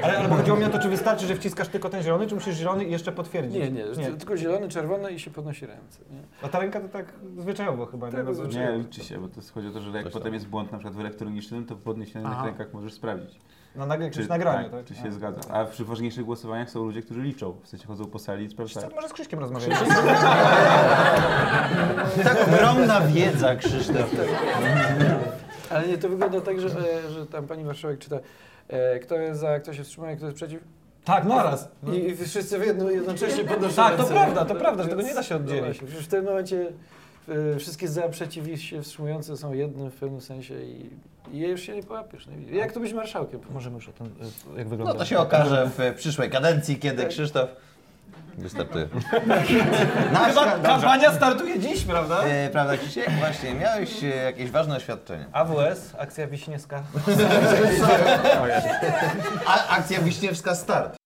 Ale, 0.03 0.19
ale 0.19 0.29
chodziło 0.29 0.57
mi 0.57 0.65
o 0.65 0.69
to, 0.69 0.79
czy 0.79 0.89
wystarczy, 0.89 1.27
że 1.27 1.35
wciskasz 1.37 1.69
tylko 1.69 1.89
ten 1.89 2.03
zielony, 2.03 2.27
czy 2.27 2.35
musisz 2.35 2.57
zielony 2.57 2.85
i 2.85 2.91
jeszcze 2.91 3.13
potwierdzić? 3.13 3.55
Nie, 3.61 3.71
nie, 3.71 3.95
że 3.95 4.03
tylko 4.03 4.37
zielony, 4.37 4.69
czerwony 4.69 5.13
i 5.13 5.19
się 5.21 5.31
podnosi 5.31 5.67
ręce. 5.67 6.01
Nie? 6.11 6.19
A 6.43 6.49
ta 6.49 6.59
ręka 6.59 6.81
to 6.81 6.89
tak 6.89 7.13
zwyczajowo 7.39 7.87
chyba, 7.87 8.11
Tak, 8.11 8.27
nie? 8.27 8.59
Nie, 8.61 8.79
liczy 8.79 9.01
się, 9.05 9.19
bo 9.19 9.29
to 9.29 9.41
chodzi 9.55 9.69
o 9.69 9.71
to, 9.71 9.81
że 9.81 9.91
jak 9.91 10.08
Coś 10.13 10.13
potem 10.23 10.35
jest 10.35 10.47
błąd 10.49 10.73
na 10.73 10.79
przykład 10.79 10.97
w 10.97 11.01
elektronicznym, 11.01 11.67
to 11.67 11.75
w 11.77 11.81
podniesionych 11.81 12.43
rękach 12.45 12.73
możesz 12.73 12.93
sprawdzić. 12.93 13.41
Na 13.77 13.87
nag- 13.87 14.01
jakimś 14.03 14.29
nagraniu, 14.29 14.71
tak? 14.71 14.85
czy 14.85 14.95
A. 15.01 15.03
się 15.03 15.13
zgadza. 15.13 15.41
A 15.53 15.65
przy 15.65 15.85
ważniejszych 15.85 16.25
głosowaniach 16.25 16.71
są 16.71 16.85
ludzie, 16.85 17.03
którzy 17.03 17.23
liczą. 17.23 17.57
W 17.63 17.69
sensie 17.69 17.87
chodzą 17.87 18.05
po 18.05 18.19
sali 18.19 18.45
i 18.45 18.51
sprawdzają. 18.51 18.89
może 18.95 19.09
z 19.09 19.13
Krzyśkiem 19.13 19.39
rozmawiamy? 19.41 19.75
Tak 22.25 22.49
ogromna 22.49 23.01
wiedza, 23.01 23.57
Krzysztof. 23.57 24.11
Ale 25.71 25.89
nie, 25.89 25.99
to 25.99 26.09
wygląda 26.09 26.41
tak, 26.41 26.61
że, 26.61 26.69
e, 26.69 27.11
że 27.11 27.27
tam 27.27 27.47
pani 27.47 27.65
marszałek 27.65 27.99
czyta, 27.99 28.17
e, 28.69 28.99
kto 28.99 29.15
jest 29.15 29.41
za, 29.41 29.61
kto 29.61 29.75
się 29.75 29.85
wstrzymuje, 29.85 30.17
kto 30.17 30.25
jest 30.27 30.37
przeciw 30.37 30.61
Tak, 31.05 31.25
naraz. 31.25 31.69
i, 31.93 31.97
i 31.97 32.17
wszyscy 32.17 32.59
w 32.59 32.67
jedno, 32.67 32.91
jednocześnie 32.91 33.45
podnoszą 33.45 33.77
Tak, 33.77 33.93
to 33.93 33.99
ręce. 34.03 34.15
prawda, 34.15 34.45
to 34.45 34.55
prawda, 34.55 34.83
że 34.83 34.89
tego 34.89 35.03
nie 35.03 35.15
da 35.15 35.23
się 35.23 35.35
No 35.35 35.41
oddzielić. 35.41 35.65
właśnie, 35.65 35.87
przecież 35.87 36.05
w 36.07 36.09
tym 36.09 36.25
momencie 36.25 36.67
wszystkie 37.59 37.89
za, 37.89 38.09
przeciw 38.09 38.49
i 38.49 38.59
się 38.59 38.83
wstrzymujące 38.83 39.37
są 39.37 39.53
jednym 39.53 39.91
w 39.91 39.95
pewnym 39.95 40.21
sensie 40.21 40.55
i, 40.63 40.91
i 41.33 41.39
je 41.39 41.49
już 41.49 41.61
się 41.61 41.77
nie 41.77 41.83
połapiesz. 41.83 42.27
Nie? 42.27 42.57
Jak 42.57 42.73
to 42.73 42.81
być 42.81 42.93
marszałkiem? 42.93 43.41
Możemy 43.51 43.77
już 43.77 43.89
o 43.89 43.93
tym, 43.93 44.07
y, 44.07 44.11
jak 44.59 44.67
No 44.67 44.71
wygląda. 44.71 44.95
to 44.95 45.05
się 45.05 45.19
okaże 45.19 45.71
w 45.79 45.95
przyszłej 45.97 46.31
kadencji, 46.31 46.77
kiedy 46.77 47.07
Krzysztof 47.07 47.51
Wystartuje. 48.39 48.89
Nasz, 50.13 50.35
Kampania 50.63 51.13
startuje 51.13 51.59
dziś, 51.59 51.85
prawda? 51.85 52.23
e, 52.23 52.51
prawda, 52.51 52.77
Krzysiek? 52.77 53.11
Właśnie, 53.11 53.55
miałeś 53.55 54.05
e, 54.05 54.07
jakieś 54.07 54.51
ważne 54.51 54.77
oświadczenie. 54.77 55.27
AWS, 55.33 55.95
akcja 55.99 56.27
wiśniewska. 56.27 56.83
A, 59.47 59.69
akcja 59.69 60.01
Wiśniewska 60.01 60.55
start. 60.55 60.97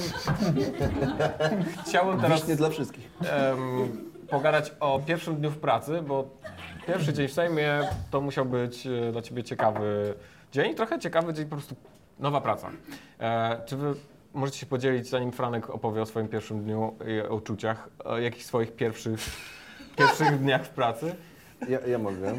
chciałbym... 1.86 2.20
teraz 2.20 2.40
Wiśnie 2.40 2.56
dla 2.56 2.70
wszystkich. 2.70 3.10
em, 3.20 4.10
pogadać 4.28 4.72
o 4.80 5.00
pierwszym 5.06 5.36
dniu 5.36 5.50
w 5.50 5.58
pracy, 5.58 6.02
bo 6.02 6.28
pierwszy 6.86 7.12
dzień 7.12 7.28
w 7.28 7.32
Sejmie 7.32 7.80
to 8.10 8.20
musiał 8.20 8.44
być 8.44 8.86
e, 8.86 9.12
dla 9.12 9.22
Ciebie 9.22 9.44
ciekawy 9.44 10.14
dzień, 10.52 10.74
trochę 10.74 10.98
ciekawy 10.98 11.34
dzień, 11.34 11.44
po 11.44 11.56
prostu 11.56 11.74
nowa 12.18 12.40
praca. 12.40 12.70
E, 13.20 13.60
czy 13.66 13.76
Wy 13.76 13.94
możecie 14.34 14.58
się 14.58 14.66
podzielić, 14.66 15.08
zanim 15.08 15.32
Franek 15.32 15.70
opowie 15.70 16.02
o 16.02 16.06
swoim 16.06 16.28
pierwszym 16.28 16.64
dniu 16.64 16.94
i 17.06 17.28
o 17.28 17.34
uczuciach, 17.34 17.88
o 18.04 18.18
jakichś 18.18 18.44
swoich 18.44 18.72
pierwszych, 18.72 19.20
pierwszych 19.96 20.38
dniach 20.38 20.64
w 20.64 20.68
pracy? 20.70 21.14
Ja, 21.68 21.80
ja 21.80 21.98
mogę. 21.98 22.30
E, 22.30 22.34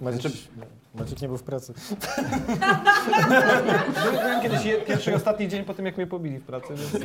Maciek, 0.00 0.32
Maciek 0.94 1.22
nie 1.22 1.28
był 1.28 1.36
w 1.38 1.42
pracy. 1.42 1.74
Byłem 4.20 4.42
kiedyś 4.42 4.64
je, 4.64 4.78
pierwszy 4.80 5.10
i 5.10 5.14
ostatni 5.14 5.48
dzień 5.48 5.64
po 5.64 5.74
tym, 5.74 5.86
jak 5.86 5.96
mnie 5.96 6.06
pobili 6.06 6.38
w 6.38 6.44
pracy, 6.44 6.74
więc... 6.74 6.94
y, 6.94 7.00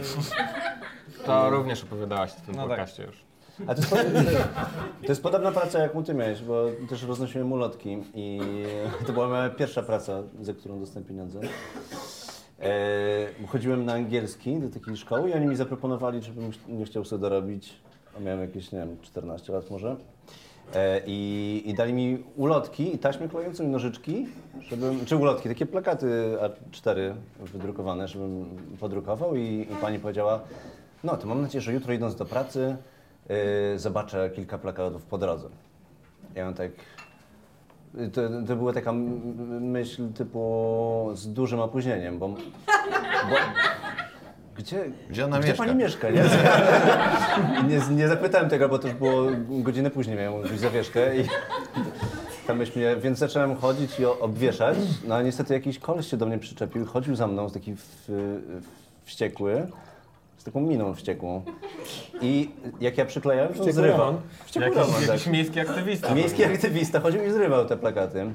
To 1.25 1.49
również 1.49 1.83
opowiadałaś 1.83 2.31
w 2.31 2.41
tym 2.41 2.55
No 2.55 2.61
tak. 2.61 2.67
podcaście 2.69 3.03
już. 3.03 3.23
A 3.67 3.75
to 3.75 3.81
jest, 3.81 3.89
pod- 3.89 3.99
to 5.01 5.07
jest 5.07 5.23
podobna 5.23 5.51
praca, 5.51 5.79
jaką 5.79 6.03
ty 6.03 6.13
miałeś, 6.13 6.41
bo 6.41 6.65
też 6.89 7.03
roznosiłem 7.03 7.51
ulotki 7.51 7.97
i 8.13 8.39
to 9.07 9.13
była 9.13 9.27
moja 9.27 9.49
pierwsza 9.49 9.83
praca, 9.83 10.23
za 10.41 10.53
którą 10.53 10.79
dostałem 10.79 11.07
pieniądze. 11.07 11.39
E, 12.59 13.47
chodziłem 13.47 13.85
na 13.85 13.93
angielski 13.93 14.59
do 14.59 14.69
takiej 14.79 14.97
szkoły 14.97 15.29
i 15.29 15.33
oni 15.33 15.45
mi 15.45 15.55
zaproponowali, 15.55 16.21
żebym 16.23 16.51
nie 16.67 16.85
chciał 16.85 17.05
sobie 17.05 17.21
dorobić, 17.21 17.73
a 18.17 18.19
miałem 18.19 18.41
jakieś, 18.41 18.71
nie 18.71 18.79
wiem, 18.79 18.97
14 19.01 19.53
lat 19.53 19.69
może. 19.71 19.95
E, 20.75 21.01
i, 21.05 21.61
I 21.65 21.73
dali 21.73 21.93
mi 21.93 22.23
ulotki 22.35 22.95
i 22.95 22.99
taśmę 22.99 23.27
klejącą 23.27 23.63
i 23.63 23.67
nożyczki, 23.67 24.27
żebym, 24.61 25.05
czy 25.05 25.15
ulotki, 25.15 25.49
takie 25.49 25.65
plakaty 25.65 26.37
A4 26.71 27.13
wydrukowane, 27.39 28.07
żebym 28.07 28.45
podrukował 28.79 29.35
i, 29.35 29.67
i 29.71 29.75
pani 29.81 29.99
powiedziała, 29.99 30.39
no 31.03 31.17
to 31.17 31.27
mam 31.27 31.41
nadzieję, 31.41 31.61
że 31.61 31.73
jutro 31.73 31.93
idąc 31.93 32.15
do 32.15 32.25
pracy 32.25 32.77
yy, 33.29 33.35
zobaczę 33.79 34.29
kilka 34.29 34.57
plakatów 34.57 35.03
po 35.03 35.17
drodze. 35.17 35.49
Ja 36.35 36.45
mam 36.45 36.53
tak, 36.53 36.71
to, 38.13 38.21
to 38.47 38.55
była 38.55 38.73
taka 38.73 38.93
myśl 39.61 40.13
typu 40.13 41.09
z 41.13 41.33
dużym 41.33 41.59
opóźnieniem, 41.59 42.19
bo, 42.19 42.29
bo 43.29 43.35
gdzie, 44.57 44.85
Gdzie 45.09 45.25
ona 45.25 45.39
gdzie 45.39 45.47
mieszka? 45.47 45.63
pani 45.65 45.75
mieszka? 45.79 46.09
Nie? 46.09 46.23
nie, 47.69 47.95
nie 47.95 48.07
zapytałem 48.07 48.49
tego, 48.49 48.69
bo 48.69 48.79
to 48.79 48.87
już 48.87 48.97
było 48.97 49.23
godzinę 49.49 49.89
później, 49.89 50.17
miałem 50.17 50.41
jakąś 50.43 50.59
zawieszkę 50.59 51.17
i 51.17 51.23
tam 52.47 52.57
myśmy, 52.57 52.97
więc 53.01 53.19
zacząłem 53.19 53.55
chodzić 53.55 53.99
i 53.99 54.05
obwieszać, 54.05 54.77
no 55.07 55.15
ale 55.15 55.23
niestety 55.23 55.53
jakiś 55.53 55.79
koleś 55.79 56.07
się 56.07 56.17
do 56.17 56.25
mnie 56.25 56.37
przyczepił, 56.39 56.85
chodził 56.85 57.15
za 57.15 57.27
mną, 57.27 57.49
taki 57.49 57.75
w, 57.75 57.81
w, 58.07 58.41
wściekły, 59.03 59.67
z 60.37 60.43
taką 60.43 60.61
miną 60.61 60.93
wściekłą. 60.93 61.41
I 62.21 62.49
jak 62.81 62.97
ja 62.97 63.05
przyklejałem, 63.05 63.53
to 63.53 63.71
zrywał. 63.71 63.97
Roman, 63.99 64.21
Jakiś, 64.55 64.75
tak. 64.75 65.07
jakiś 65.07 65.27
miejski 65.27 65.59
aktywista. 65.59 66.15
Miejski 66.15 66.43
aktywista 66.43 66.99
chodził 66.99 67.23
i 67.25 67.31
zrywał 67.31 67.65
te 67.65 67.77
plakaty. 67.77 68.25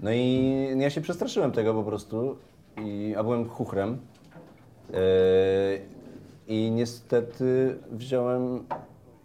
No 0.00 0.10
i 0.12 0.52
ja 0.78 0.90
się 0.90 1.00
przestraszyłem 1.00 1.52
tego 1.52 1.74
po 1.74 1.82
prostu, 1.84 2.36
i, 2.84 3.14
a 3.18 3.22
byłem 3.22 3.48
chuchrem. 3.48 3.98
Yy, 4.92 4.98
I 6.46 6.70
niestety 6.70 7.78
wziąłem, 7.90 8.64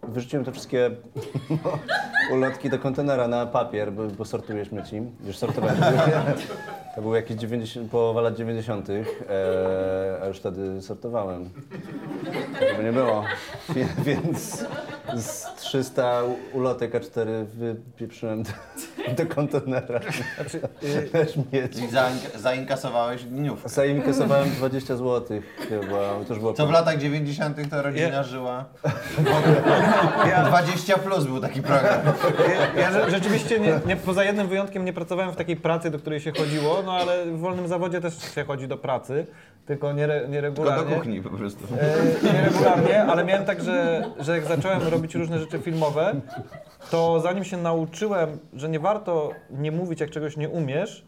wyrzuciłem 0.02 0.44
te 0.44 0.52
wszystkie 0.52 0.90
ulotki 2.32 2.70
do 2.70 2.78
kontenera 2.78 3.28
na 3.28 3.46
papier, 3.46 3.92
bo, 3.92 4.06
bo 4.06 4.24
sortuję 4.24 4.64
śmieci. 4.64 5.02
Już 5.24 5.36
sortowałem. 5.36 5.76
To 6.94 7.02
były 7.02 7.16
jakieś 7.16 7.36
90, 7.36 7.90
połowa 7.90 8.20
lat 8.20 8.36
90., 8.36 8.88
e, 8.90 9.04
a 10.22 10.26
już 10.26 10.38
wtedy 10.38 10.82
sortowałem. 10.82 11.50
Żeby 12.70 12.84
nie 12.84 12.92
było. 12.92 13.24
Więc 14.06 14.64
z 15.16 15.54
300 15.56 16.22
ulotek 16.52 16.92
A4 16.92 17.44
wypieprzyłem 17.44 18.42
do, 19.16 19.26
kontenera 19.34 20.00
na 21.12 21.26
śmieci. 21.26 21.84
I 21.84 21.88
zaink- 21.88 22.38
zainkasowałeś 22.38 23.24
dniówkę. 23.24 23.68
Zanim 23.68 24.02
kasowałem 24.02 24.50
20 24.50 24.96
zł 24.96 25.40
chyba, 25.68 25.96
to 25.96 26.26
już 26.28 26.38
było 26.38 26.52
Co 26.52 26.66
w 26.66 26.70
latach 26.70 26.98
90. 26.98 27.70
to 27.70 27.82
rodzina 27.82 28.22
żyła? 28.22 28.64
20 30.46 30.98
plus 30.98 31.24
był 31.24 31.40
taki 31.40 31.62
program. 31.62 32.00
Ja, 32.76 32.82
ja 32.82 32.90
rze- 32.90 33.10
rzeczywiście 33.10 33.60
nie, 33.60 33.80
nie, 33.86 33.96
poza 33.96 34.24
jednym 34.24 34.48
wyjątkiem 34.48 34.84
nie 34.84 34.92
pracowałem 34.92 35.32
w 35.32 35.36
takiej 35.36 35.56
pracy, 35.56 35.90
do 35.90 35.98
której 35.98 36.20
się 36.20 36.32
chodziło, 36.32 36.82
no 36.86 36.92
ale 36.92 37.24
w 37.26 37.38
wolnym 37.38 37.68
zawodzie 37.68 38.00
też 38.00 38.34
się 38.34 38.44
chodzi 38.44 38.68
do 38.68 38.76
pracy, 38.78 39.26
tylko 39.66 39.92
nie, 39.92 40.04
re- 40.04 40.14
Tylko 40.20 40.32
nieregularnie. 40.32 40.90
do 40.90 40.96
kuchni 40.96 41.22
po 41.22 41.30
prostu. 41.30 41.64
E, 41.80 42.32
nieregularnie, 42.34 43.02
ale 43.04 43.24
miałem 43.24 43.44
tak, 43.44 43.62
że, 43.62 44.04
że 44.20 44.32
jak 44.36 44.44
zacząłem 44.44 44.88
robić 44.88 45.14
różne 45.14 45.38
rzeczy 45.38 45.58
filmowe, 45.58 46.14
to 46.90 47.20
zanim 47.20 47.44
się 47.44 47.56
nauczyłem, 47.56 48.38
że 48.54 48.68
nie 48.68 48.80
warto 48.80 49.30
nie 49.50 49.72
mówić, 49.72 50.00
jak 50.00 50.10
czegoś 50.10 50.36
nie 50.36 50.48
umiesz, 50.48 51.04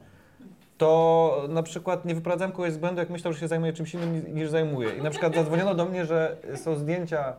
to 0.79 1.43
na 1.49 1.63
przykład 1.63 2.05
nie 2.05 2.15
wyprowadzałem 2.15 2.53
kogoś 2.53 2.73
z 2.73 2.77
błędu, 2.77 3.01
jak 3.01 3.11
myślał, 3.11 3.33
że 3.33 3.41
się 3.41 3.49
zajmuje 3.49 3.73
czymś 3.73 3.95
innym 3.95 4.13
ni- 4.15 4.33
niż 4.35 4.51
zajmuje. 4.51 4.91
I 4.97 5.03
na 5.03 5.11
przykład 5.11 5.35
zadzwoniono 5.35 5.75
do 5.75 5.85
mnie, 5.85 6.07
że 6.07 6.37
są 6.57 6.77
zdjęcia, 6.77 7.33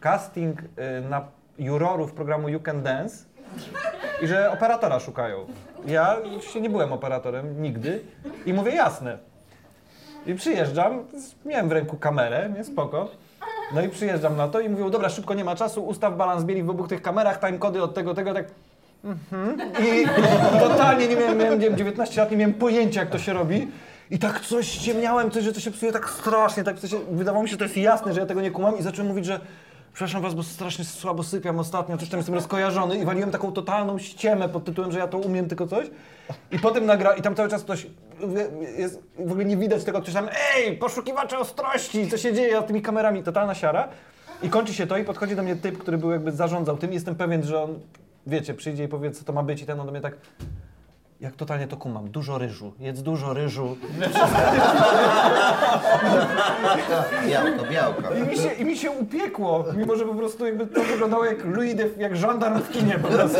casting 0.00 0.60
y, 0.62 0.64
na 1.10 1.24
jurorów 1.58 2.12
programu 2.12 2.48
You 2.48 2.60
Can 2.60 2.82
Dance 2.82 3.24
i 4.22 4.26
że 4.26 4.50
operatora 4.52 5.00
szukają. 5.00 5.46
Ja 5.86 6.16
oczywiście 6.36 6.60
nie 6.60 6.70
byłem 6.70 6.92
operatorem 6.92 7.62
nigdy 7.62 8.00
i 8.46 8.52
mówię 8.52 8.72
jasne. 8.72 9.18
I 10.26 10.34
przyjeżdżam, 10.34 11.04
miałem 11.44 11.68
w 11.68 11.72
ręku 11.72 11.96
kamerę, 11.96 12.50
nie 12.56 12.64
spoko. 12.64 13.08
No 13.74 13.82
i 13.82 13.88
przyjeżdżam 13.88 14.36
na 14.36 14.48
to 14.48 14.60
i 14.60 14.68
mówią, 14.68 14.90
dobra, 14.90 15.08
szybko, 15.08 15.34
nie 15.34 15.44
ma 15.44 15.56
czasu, 15.56 15.84
ustaw 15.84 16.16
balans 16.16 16.44
bieli 16.44 16.62
w 16.62 16.70
obu 16.70 16.88
tych 16.88 17.02
kamerach, 17.02 17.40
timecody 17.40 17.82
od 17.82 17.94
tego, 17.94 18.14
tego, 18.14 18.34
tak. 18.34 18.46
Mhm. 19.04 19.60
I 19.60 20.06
totalnie 20.68 21.08
nie 21.08 21.16
miałem, 21.16 21.38
miałem 21.38 21.58
nie 21.58 21.66
wiem, 21.66 21.76
19 21.76 22.20
lat, 22.20 22.30
nie 22.30 22.36
miałem 22.36 22.54
pojęcia, 22.54 23.00
jak 23.00 23.10
to 23.10 23.18
się 23.18 23.32
robi. 23.32 23.68
I 24.10 24.18
tak 24.18 24.40
coś 24.40 24.76
ciemniałem, 24.76 25.30
coś, 25.30 25.44
że 25.44 25.52
to 25.52 25.60
się 25.60 25.70
psuje 25.70 25.92
tak 25.92 26.10
strasznie, 26.10 26.64
tak 26.64 26.80
to 26.80 26.88
się, 26.88 26.98
wydawało 27.10 27.42
mi 27.42 27.48
się, 27.48 27.52
że 27.52 27.58
to 27.58 27.64
jest 27.64 27.76
jasne, 27.76 28.14
że 28.14 28.20
ja 28.20 28.26
tego 28.26 28.40
nie 28.40 28.50
kumam 28.50 28.78
i 28.78 28.82
zacząłem 28.82 29.08
mówić, 29.08 29.24
że 29.24 29.40
przepraszam 29.94 30.22
was, 30.22 30.34
bo 30.34 30.42
strasznie 30.42 30.84
słabo 30.84 31.22
sypiam 31.22 31.58
ostatnio, 31.58 31.98
coś 31.98 32.08
tam 32.08 32.18
jestem 32.18 32.34
rozkojarzony 32.34 32.98
i 32.98 33.04
waliłem 33.04 33.30
taką 33.30 33.52
totalną 33.52 33.98
ściemę 33.98 34.48
pod 34.48 34.64
tytułem, 34.64 34.92
że 34.92 34.98
ja 34.98 35.08
to 35.08 35.18
umiem 35.18 35.48
tylko 35.48 35.66
coś. 35.66 35.86
I 36.50 36.58
potem 36.58 36.86
nagra... 36.86 37.14
I 37.14 37.22
tam 37.22 37.34
cały 37.34 37.48
czas 37.48 37.62
ktoś... 37.62 37.86
Jest, 38.78 39.02
w 39.18 39.30
ogóle 39.30 39.44
nie 39.44 39.56
widać 39.56 39.84
tego, 39.84 40.00
ktoś 40.00 40.14
tam 40.14 40.28
ej, 40.56 40.76
poszukiwacze 40.76 41.38
ostrości, 41.38 42.10
co 42.10 42.18
się 42.18 42.32
dzieje 42.32 42.62
z 42.62 42.64
tymi 42.64 42.82
kamerami, 42.82 43.22
totalna 43.22 43.54
siara. 43.54 43.88
I 44.42 44.48
kończy 44.48 44.74
się 44.74 44.86
to 44.86 44.98
i 44.98 45.04
podchodzi 45.04 45.36
do 45.36 45.42
mnie 45.42 45.56
typ, 45.56 45.78
który 45.78 45.98
był 45.98 46.10
jakby 46.10 46.32
zarządzał 46.32 46.76
tym 46.76 46.92
jestem 46.92 47.14
pewien, 47.14 47.42
że 47.42 47.62
on, 47.62 47.78
wiecie, 48.26 48.54
przyjdzie 48.54 48.84
i 48.84 48.88
powie, 48.88 49.10
co 49.10 49.24
to 49.24 49.32
ma 49.32 49.42
być 49.42 49.62
i 49.62 49.66
ten 49.66 49.80
on 49.80 49.86
do 49.86 49.92
mnie 49.92 50.00
tak... 50.00 50.16
Jak 51.24 51.36
totalnie 51.36 51.68
to 51.68 51.76
kumam, 51.76 52.10
dużo 52.10 52.38
ryżu, 52.38 52.72
jedz 52.80 53.02
dużo 53.02 53.34
ryżu. 53.34 53.76
Białko, 57.28 57.64
białko. 57.70 58.14
I 58.14 58.22
mi 58.22 58.36
się, 58.36 58.52
i 58.52 58.64
mi 58.64 58.76
się 58.76 58.90
upiekło, 58.90 59.64
mimo 59.76 59.96
że 59.96 60.04
po 60.04 60.14
prostu 60.14 60.46
jakby 60.46 60.66
to 60.66 60.82
wyglądało 60.82 61.24
jak 61.24 61.44
Louis 61.44 61.74
de, 61.74 61.88
jak 61.98 62.16
żandarm 62.16 62.60
w 62.60 62.70
kinie 62.70 62.98
po 62.98 63.08
prostu. 63.08 63.38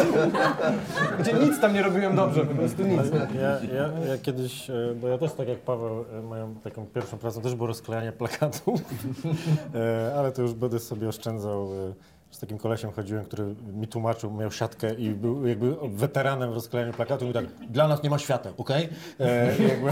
Gdzie 1.19 1.33
nic 1.33 1.61
tam 1.61 1.75
nie 1.75 1.83
robiłem 1.83 2.17
dobrze, 2.17 2.47
po 2.47 2.55
prostu 2.55 2.83
nic. 2.83 3.03
Ja, 3.35 3.77
ja, 3.77 3.91
ja 4.09 4.19
kiedyś, 4.23 4.71
e, 4.71 4.95
bo 5.01 5.09
ja 5.09 5.19
też 5.19 5.33
tak 5.33 5.49
jak 5.49 5.59
Paweł, 5.59 6.05
e, 6.19 6.23
moją 6.23 6.55
taką 6.55 6.87
pierwszą 6.87 7.19
pracą 7.19 7.41
też 7.41 7.55
było 7.55 7.67
rozklejanie 7.67 8.13
plakatów, 8.13 8.81
E, 9.75 10.15
ale 10.19 10.33
to 10.33 10.43
już 10.43 10.53
będę 10.53 10.79
sobie 10.79 11.09
oszczędzał, 11.09 11.69
z 12.35 12.39
takim 12.39 12.59
kolesiem 12.59 12.93
chodziłem, 12.93 13.25
który 13.25 13.55
mi 13.73 13.89
tłumaczył, 13.89 14.31
miał 14.31 14.51
siatkę 14.51 14.95
i 14.95 15.11
był 15.11 15.47
jakby 15.47 15.77
weteranem 15.83 16.51
w 16.51 16.55
rozklejaniu 16.55 16.93
plakatu 16.93 17.25
i 17.25 17.29
mówił 17.29 17.43
tak, 17.43 17.69
dla 17.71 17.89
nas 17.89 18.03
nie 18.03 18.11
ma 18.11 18.19
świata, 18.19 18.51
okej? 18.57 18.89
E, 19.21 19.57
i 19.59 19.69
jakby- 19.69 19.91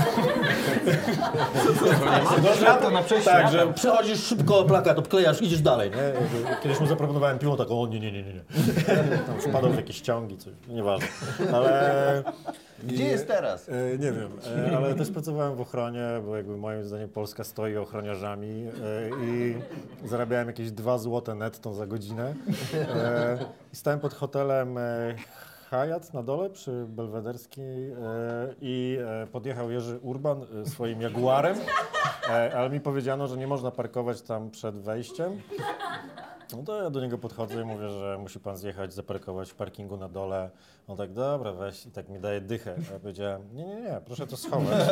na 2.93 3.03
przejściu. 3.03 3.31
tak, 3.31 3.53
że 3.53 3.73
przechodzisz 3.73 4.21
szybko 4.25 4.65
plakat, 4.65 4.99
obklejasz, 4.99 5.43
idziesz 5.43 5.61
dalej, 5.61 5.91
nie? 5.91 5.97
Jakby 6.03 6.63
Kiedyś 6.63 6.81
mu 6.81 6.87
zaproponowałem 6.87 7.39
piłą 7.39 7.57
taką, 7.57 7.83
o 7.83 7.87
nie, 7.87 8.01
nie, 8.01 8.13
nie, 8.13 8.23
nie, 8.23 8.33
nie. 8.33 8.41
Tam 9.27 9.41
wpadał 9.41 9.71
w 9.71 9.77
jakieś 9.77 10.01
ciągi, 10.01 10.39
coś, 10.39 10.53
nieważne. 10.69 11.07
Ale 11.53 12.23
Gdzie 12.83 13.05
jest 13.05 13.27
teraz? 13.27 13.69
E, 13.69 13.99
nie 13.99 14.13
wiem, 14.13 14.31
e, 14.73 14.77
ale 14.77 14.95
też 14.95 15.11
pracowałem 15.11 15.57
w 15.57 15.61
ochronie, 15.61 16.03
bo 16.27 16.37
jakby 16.37 16.57
moim 16.57 16.85
zdaniem 16.85 17.09
Polska 17.09 17.45
stoi 17.45 17.77
ochroniarzami 17.77 18.49
e, 18.49 18.71
i 19.25 19.55
zarabiałem 20.05 20.47
jakieś 20.47 20.71
2 20.71 20.99
złote 20.99 21.35
netto 21.35 21.75
za 21.75 21.87
godzinę. 21.87 22.35
E, 22.75 23.39
I 23.73 23.77
stałem 23.77 24.01
pod 24.01 24.15
hotelem 24.15 24.79
e, 24.79 25.15
Hyatt 25.71 26.15
na 26.15 26.23
dole 26.23 26.51
przy 26.51 26.85
Belwederskiej 26.89 27.91
e, 27.91 27.97
i 28.61 28.99
podjechał 29.33 29.71
Jerzy 29.71 29.99
Urban 30.03 30.47
swoim 30.65 31.01
Jaguarem, 31.03 31.57
ale 32.57 32.71
mi 32.71 32.81
powiedziano, 32.81 33.29
że 33.29 33.37
nie 33.37 33.47
można 33.47 33.71
parkować 33.71 34.23
tam 34.23 34.51
przed 34.51 34.75
wejściem. 34.75 35.41
No 36.57 36.63
to 36.63 36.83
ja 36.83 36.91
do 36.91 37.01
niego 37.01 37.19
podchodzę 37.19 37.63
i 37.63 37.65
mówię, 37.65 37.89
że 37.89 38.19
musi 38.19 38.41
pan 38.41 38.57
zjechać, 38.57 38.95
zaparkować 38.95 39.51
w 39.51 39.55
parkingu 39.55 39.97
na 39.97 40.09
dole. 40.09 40.51
On 40.89 40.97
tak, 40.97 41.13
dobra, 41.13 41.53
weź 41.53 41.87
i 41.87 41.91
tak 41.91 42.09
mi 42.09 42.21
daje 42.21 42.41
dychę. 42.41 42.75
A 42.91 42.93
ja 42.93 43.01
powiedziałem, 43.01 43.43
nie, 43.55 43.67
nie, 43.67 43.81
nie, 43.81 44.01
proszę 44.07 44.27
to 44.27 44.37
schować. 44.37 44.89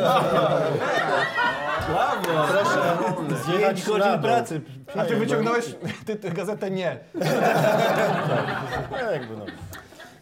Proszę 2.48 3.44
zjechać 3.44 3.86
na 3.86 4.12
dół. 4.12 4.22
pracy. 4.22 4.60
A 4.96 5.04
ty 5.04 5.16
wyciągnąłeś 5.16 5.74
ty, 6.06 6.16
ty 6.16 6.30
gazetę 6.30 6.70
nie. 6.70 6.98
No, 8.90 9.10
jakby 9.10 9.36
no. 9.36 9.46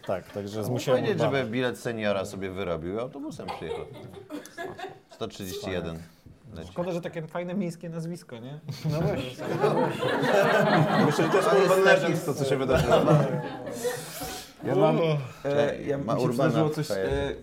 Tak, 0.06 0.32
także 0.32 0.64
zmusiłem 0.64 1.00
powiedzieć, 1.00 1.22
żeby 1.22 1.44
bilet 1.44 1.78
seniora 1.78 2.24
sobie 2.24 2.50
wyrobił 2.50 2.94
i 2.94 2.98
autobusem 2.98 3.46
przyjechał. 3.56 3.84
131. 5.10 5.98
Leci. 6.54 6.72
Szkoda, 6.72 6.92
że 6.92 7.00
takie 7.00 7.26
fajne 7.26 7.54
miejskie 7.54 7.88
nazwisko, 7.88 8.38
nie? 8.38 8.60
No 8.92 9.00
właśnie. 9.00 9.44
Myślę, 11.06 11.24
że 11.24 11.30
to 11.30 11.36
jest 11.36 11.70
Urban 11.70 11.82
Legends, 11.84 12.24
to 12.24 12.34
co 12.34 12.44
się 12.44 12.56
wydarzyło. 12.56 12.94
Ja 14.64 14.74
mam, 14.74 14.98
e, 15.44 15.82
ja 15.82 15.98
ma 15.98 16.14
mi 16.14 16.20
się 16.20 16.26
Urbana 16.26 16.70
coś, 16.70 16.90
e, 16.90 16.96
e, 16.96 17.34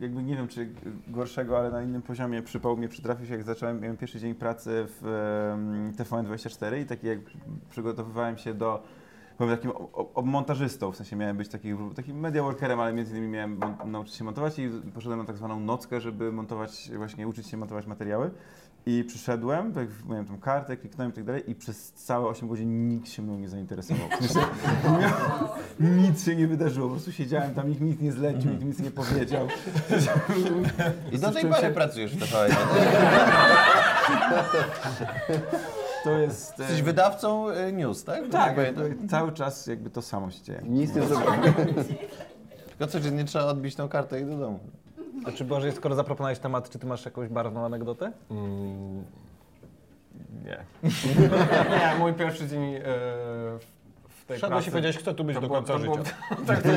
jakby 0.00 0.22
nie 0.22 0.36
wiem 0.36 0.48
czy 0.48 0.68
gorszego, 1.08 1.58
ale 1.58 1.70
na 1.70 1.82
innym 1.82 2.02
poziomie 2.02 2.42
przypał 2.42 2.76
mnie 2.76 2.88
przytrafił 2.88 3.26
się 3.26 3.32
jak 3.32 3.42
zacząłem, 3.42 3.80
miałem 3.80 3.96
pierwszy 3.96 4.20
dzień 4.20 4.34
pracy 4.34 4.86
w 5.00 5.06
em, 5.52 5.92
TVN24 5.92 6.80
i 6.80 6.86
taki 6.86 7.06
jak 7.06 7.18
przygotowywałem 7.70 8.38
się 8.38 8.54
do 8.54 8.82
byłem 9.38 9.56
takim 9.56 9.70
o- 9.70 10.10
o- 10.14 10.22
montażystą, 10.22 10.92
w 10.92 10.96
sensie 10.96 11.16
miałem 11.16 11.36
być 11.36 11.48
taki, 11.48 11.68
takim 11.96 12.20
media 12.20 12.42
workerem, 12.42 12.80
ale 12.80 12.92
między 12.92 13.12
innymi 13.12 13.28
miałem 13.28 13.60
nauczyć 13.84 14.14
się 14.14 14.24
montować 14.24 14.58
i 14.58 14.68
poszedłem 14.94 15.18
na 15.18 15.24
tak 15.24 15.36
zwaną 15.36 15.60
nockę, 15.60 16.00
żeby 16.00 16.32
montować, 16.32 16.90
właśnie 16.96 17.28
uczyć 17.28 17.46
się 17.46 17.56
montować 17.56 17.86
materiały. 17.86 18.30
I 18.88 19.04
przyszedłem, 19.04 19.72
tak, 19.72 19.88
miałem 20.08 20.24
tą 20.26 20.38
kartę, 20.38 20.76
kliknąłem 20.76 21.12
i 21.12 21.14
tak 21.14 21.24
dalej 21.24 21.50
i 21.50 21.54
przez 21.54 21.92
całe 21.92 22.26
8 22.28 22.48
godzin 22.48 22.88
nikt 22.88 23.08
się 23.08 23.22
mną 23.22 23.38
nie 23.38 23.48
zainteresował. 23.48 24.08
Nic 25.80 26.24
się 26.24 26.36
nie 26.36 26.46
wydarzyło, 26.46 26.86
po 26.88 26.94
prostu 26.94 27.12
siedziałem 27.12 27.54
tam, 27.54 27.68
nikt 27.68 27.80
nic 27.80 28.00
nie 28.00 28.12
zlecił, 28.12 28.50
nikt 28.50 28.64
nic 28.64 28.78
nie 28.80 28.90
powiedział. 28.90 29.48
I 31.12 31.18
do 31.18 31.32
tej 31.32 31.44
pory 31.46 31.60
się- 31.62 31.70
pracujesz 31.70 32.16
w 32.16 32.20
TVN. 32.20 32.52
To 36.06 36.18
jest... 36.18 36.60
e, 36.60 36.62
Jesteś 36.62 36.82
wydawcą 36.82 37.50
y, 37.50 37.72
news, 37.72 38.04
tak? 38.04 38.28
Tak, 38.30 38.56
Jakby- 38.56 38.82
jakby 38.82 39.08
cały 39.08 39.32
czas 39.32 39.66
jakby 39.66 39.90
to 39.90 40.02
samo 40.02 40.30
się 40.30 40.42
dzieje. 40.42 40.60
Nic 40.64 40.94
nie 40.94 41.02
zrobiłem. 41.02 41.54
Tylko 42.68 42.86
codziennie 42.92 43.24
trzeba 43.24 43.44
odbić 43.44 43.74
tą 43.74 43.88
kartę 43.88 44.20
i 44.20 44.24
do 44.24 44.36
domu. 44.36 44.58
A 45.26 45.32
czy 45.32 45.44
Boże, 45.44 45.72
skoro 45.72 45.94
zaproponowałeś 45.94 46.38
temat, 46.38 46.70
czy 46.70 46.78
ty 46.78 46.86
masz 46.86 47.04
jakąś 47.04 47.28
barwną 47.28 47.64
anegdotę? 47.64 48.12
Mm, 48.30 49.04
nie. 50.44 50.58
nie, 51.70 51.98
mój 51.98 52.12
pierwszy 52.14 52.48
dzień 52.48 52.74
e, 52.74 52.80
w 53.58 53.66
tej 54.26 54.38
Szedłeś 54.38 54.50
pracy... 54.56 54.68
i 54.68 54.72
powiedziałeś, 54.72 54.96
chcę 54.98 55.14
tu 55.14 55.24
być 55.24 55.34
to 55.34 55.40
do 55.40 55.46
było- 55.46 55.58
końca 55.58 55.72
to 55.72 55.78
życia. 55.78 55.92
Było, 55.92 56.46
tak, 56.46 56.62
to, 56.62 56.68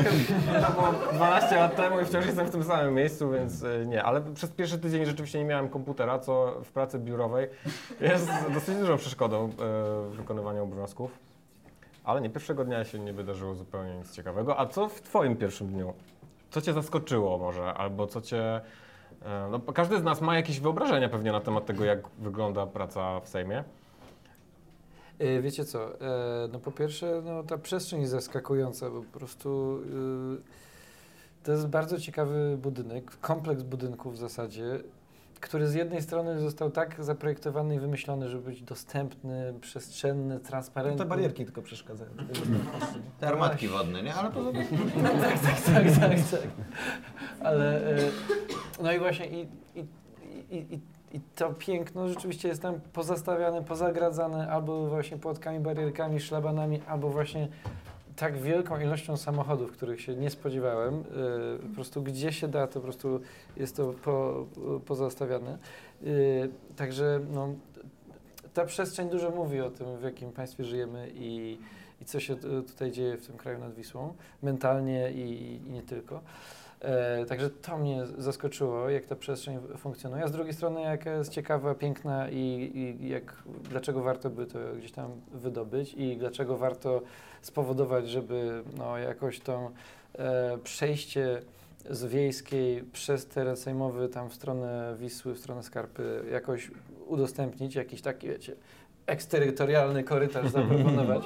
to 0.66 0.72
było 0.72 0.92
12 1.12 1.56
lat 1.56 1.76
temu 1.76 2.00
i 2.00 2.04
wciąż 2.04 2.26
jestem 2.26 2.46
w 2.46 2.50
tym 2.50 2.64
samym 2.64 2.94
miejscu, 2.94 3.30
więc 3.30 3.64
e, 3.64 3.86
nie. 3.86 4.02
Ale 4.04 4.20
przez 4.34 4.50
pierwszy 4.50 4.78
tydzień 4.78 5.06
rzeczywiście 5.06 5.38
nie 5.38 5.44
miałem 5.44 5.68
komputera, 5.68 6.18
co 6.18 6.54
w 6.64 6.72
pracy 6.72 6.98
biurowej 6.98 7.48
jest 8.00 8.28
dosyć 8.54 8.76
dużą 8.78 8.96
przeszkodą 8.96 9.44
e, 9.44 9.48
w 10.10 10.12
wykonywaniu 10.16 10.62
obowiązków. 10.62 11.18
Ale 12.04 12.20
nie, 12.20 12.30
pierwszego 12.30 12.64
dnia 12.64 12.84
się 12.84 12.98
nie 12.98 13.12
wydarzyło 13.12 13.54
zupełnie 13.54 13.94
nic 13.96 14.12
ciekawego. 14.12 14.60
A 14.60 14.66
co 14.66 14.88
w 14.88 15.00
twoim 15.00 15.36
pierwszym 15.36 15.68
dniu? 15.68 15.92
Co 16.50 16.60
cię 16.60 16.72
zaskoczyło 16.72 17.38
może? 17.38 17.74
Albo 17.74 18.06
co 18.06 18.20
cię... 18.20 18.60
e, 19.22 19.48
No, 19.50 19.60
każdy 19.72 19.98
z 19.98 20.02
nas 20.02 20.20
ma 20.20 20.36
jakieś 20.36 20.60
wyobrażenia 20.60 21.08
pewnie 21.08 21.32
na 21.32 21.40
temat 21.40 21.66
tego, 21.66 21.84
jak 21.84 22.08
wygląda 22.18 22.66
praca 22.66 23.20
w 23.20 23.28
Sejmie. 23.28 23.64
E, 25.20 25.40
Wiecie 25.40 25.64
co, 25.64 26.00
e, 26.00 26.48
no 26.52 26.58
po 26.58 26.72
pierwsze, 26.72 27.22
no 27.24 27.42
ta 27.42 27.58
przestrzeń 27.58 28.00
jest 28.00 28.12
zaskakująca, 28.12 28.90
bo 28.90 29.02
po 29.02 29.18
prostu 29.18 29.78
y, 30.38 31.42
to 31.42 31.52
jest 31.52 31.66
bardzo 31.66 32.00
ciekawy 32.00 32.58
budynek, 32.62 33.16
kompleks 33.20 33.62
budynków 33.62 34.14
w 34.14 34.18
zasadzie, 34.18 34.80
który 35.40 35.68
z 35.68 35.74
jednej 35.74 36.02
strony 36.02 36.40
został 36.40 36.70
tak 36.70 37.04
zaprojektowany 37.04 37.74
i 37.74 37.78
wymyślony, 37.78 38.28
żeby 38.28 38.42
być 38.42 38.62
dostępny, 38.62 39.54
przestrzenny, 39.60 40.40
transparentny. 40.40 40.98
Te 40.98 41.08
barierki 41.08 41.44
tylko 41.44 41.62
przeszkadzają. 41.62 42.10
Te 43.20 43.28
armatki 43.28 43.68
wodne, 43.68 44.02
nie? 44.02 44.14
Ale 44.14 44.30
poza 44.30 44.52
tym... 44.52 44.66
tak, 45.22 45.40
tak, 45.40 45.60
tak, 45.60 45.84
tak, 46.00 46.30
tak. 46.30 46.50
Ale 47.40 47.96
e, 47.96 48.10
no 48.82 48.92
i 48.92 48.98
właśnie 48.98 49.26
i, 49.26 49.48
i, 49.74 49.86
i, 50.50 50.74
i, 50.74 50.80
i 51.12 51.20
to 51.36 51.54
piękno 51.54 52.08
rzeczywiście 52.08 52.48
jest 52.48 52.62
tam 52.62 52.80
pozastawiane, 52.92 53.62
pozagradzane 53.62 54.50
albo 54.50 54.86
właśnie 54.86 55.16
płotkami, 55.16 55.60
barierkami, 55.60 56.20
szlabanami, 56.20 56.80
albo 56.86 57.10
właśnie 57.10 57.48
tak 58.16 58.38
wielką 58.38 58.80
ilością 58.80 59.16
samochodów, 59.16 59.72
których 59.72 60.00
się 60.00 60.16
nie 60.16 60.30
spodziewałem. 60.30 60.94
E, 60.94 61.68
po 61.68 61.74
prostu 61.74 62.02
gdzie 62.02 62.32
się 62.32 62.48
da, 62.48 62.66
to 62.66 62.74
po 62.74 62.80
prostu 62.80 63.20
jest 63.56 63.76
to 63.76 63.94
po, 64.04 64.46
pozastawiane. 64.86 65.58
E, 66.02 66.06
także 66.76 67.20
no, 67.32 67.48
ta 68.54 68.64
przestrzeń 68.64 69.08
dużo 69.08 69.30
mówi 69.30 69.60
o 69.60 69.70
tym, 69.70 69.96
w 69.96 70.02
jakim 70.02 70.32
państwie 70.32 70.64
żyjemy 70.64 71.10
i, 71.14 71.58
i 72.00 72.04
co 72.04 72.20
się 72.20 72.36
tu- 72.36 72.62
tutaj 72.62 72.92
dzieje 72.92 73.16
w 73.16 73.26
tym 73.26 73.36
kraju 73.36 73.58
nad 73.58 73.74
Wisłą, 73.74 74.14
mentalnie 74.42 75.12
i, 75.12 75.54
i 75.66 75.70
nie 75.70 75.82
tylko. 75.82 76.20
E, 76.80 77.26
także 77.26 77.50
to 77.50 77.78
mnie 77.78 78.06
zaskoczyło, 78.18 78.90
jak 78.90 79.06
ta 79.06 79.16
przestrzeń 79.16 79.58
funkcjonuje. 79.76 80.24
A 80.24 80.28
z 80.28 80.32
drugiej 80.32 80.52
strony, 80.52 80.80
jaka 80.80 81.12
jest 81.12 81.32
ciekawa, 81.32 81.74
piękna 81.74 82.30
i, 82.30 82.70
i 82.74 83.08
jak, 83.08 83.42
dlaczego 83.70 84.02
warto 84.02 84.30
by 84.30 84.46
to 84.46 84.58
gdzieś 84.78 84.92
tam 84.92 85.10
wydobyć 85.32 85.94
i 85.94 86.16
dlaczego 86.16 86.56
warto 86.56 87.02
spowodować, 87.42 88.08
żeby 88.08 88.62
no, 88.78 88.98
jakoś 88.98 89.40
to 89.40 89.70
e, 90.18 90.58
przejście 90.58 91.42
z 91.90 92.04
wiejskiej 92.04 92.82
przez 92.82 93.26
teren 93.26 93.56
sejmowy 93.56 94.08
tam 94.08 94.30
w 94.30 94.34
stronę 94.34 94.96
Wisły, 94.98 95.34
w 95.34 95.38
stronę 95.38 95.62
Skarpy 95.62 96.24
jakoś 96.32 96.70
udostępnić, 97.06 97.74
jakiś 97.74 98.02
taki, 98.02 98.28
wiecie, 98.28 98.56
eksterytorialny 99.10 100.04
korytarz 100.04 100.50
zaproponować. 100.58 101.22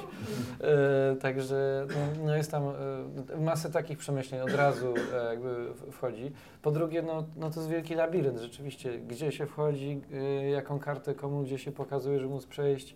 E, 0.61 1.15
także 1.15 1.87
no, 1.89 2.25
no 2.25 2.35
jest 2.35 2.51
tam 2.51 2.63
e, 2.63 3.37
masę 3.41 3.69
takich 3.69 3.97
przemyśleń 3.97 4.41
od 4.41 4.55
razu 4.55 4.93
e, 5.13 5.25
jakby 5.25 5.73
wchodzi. 5.91 6.31
Po 6.61 6.71
drugie, 6.71 7.01
no, 7.01 7.23
no 7.35 7.49
to 7.49 7.59
jest 7.59 7.71
wielki 7.71 7.95
labirynt 7.95 8.39
rzeczywiście, 8.39 8.99
gdzie 8.99 9.31
się 9.31 9.45
wchodzi, 9.45 10.01
e, 10.13 10.49
jaką 10.49 10.79
kartę 10.79 11.15
komu 11.15 11.43
gdzie 11.43 11.57
się 11.57 11.71
pokazuje, 11.71 12.19
że 12.19 12.27
móc 12.27 12.45
przejść. 12.45 12.95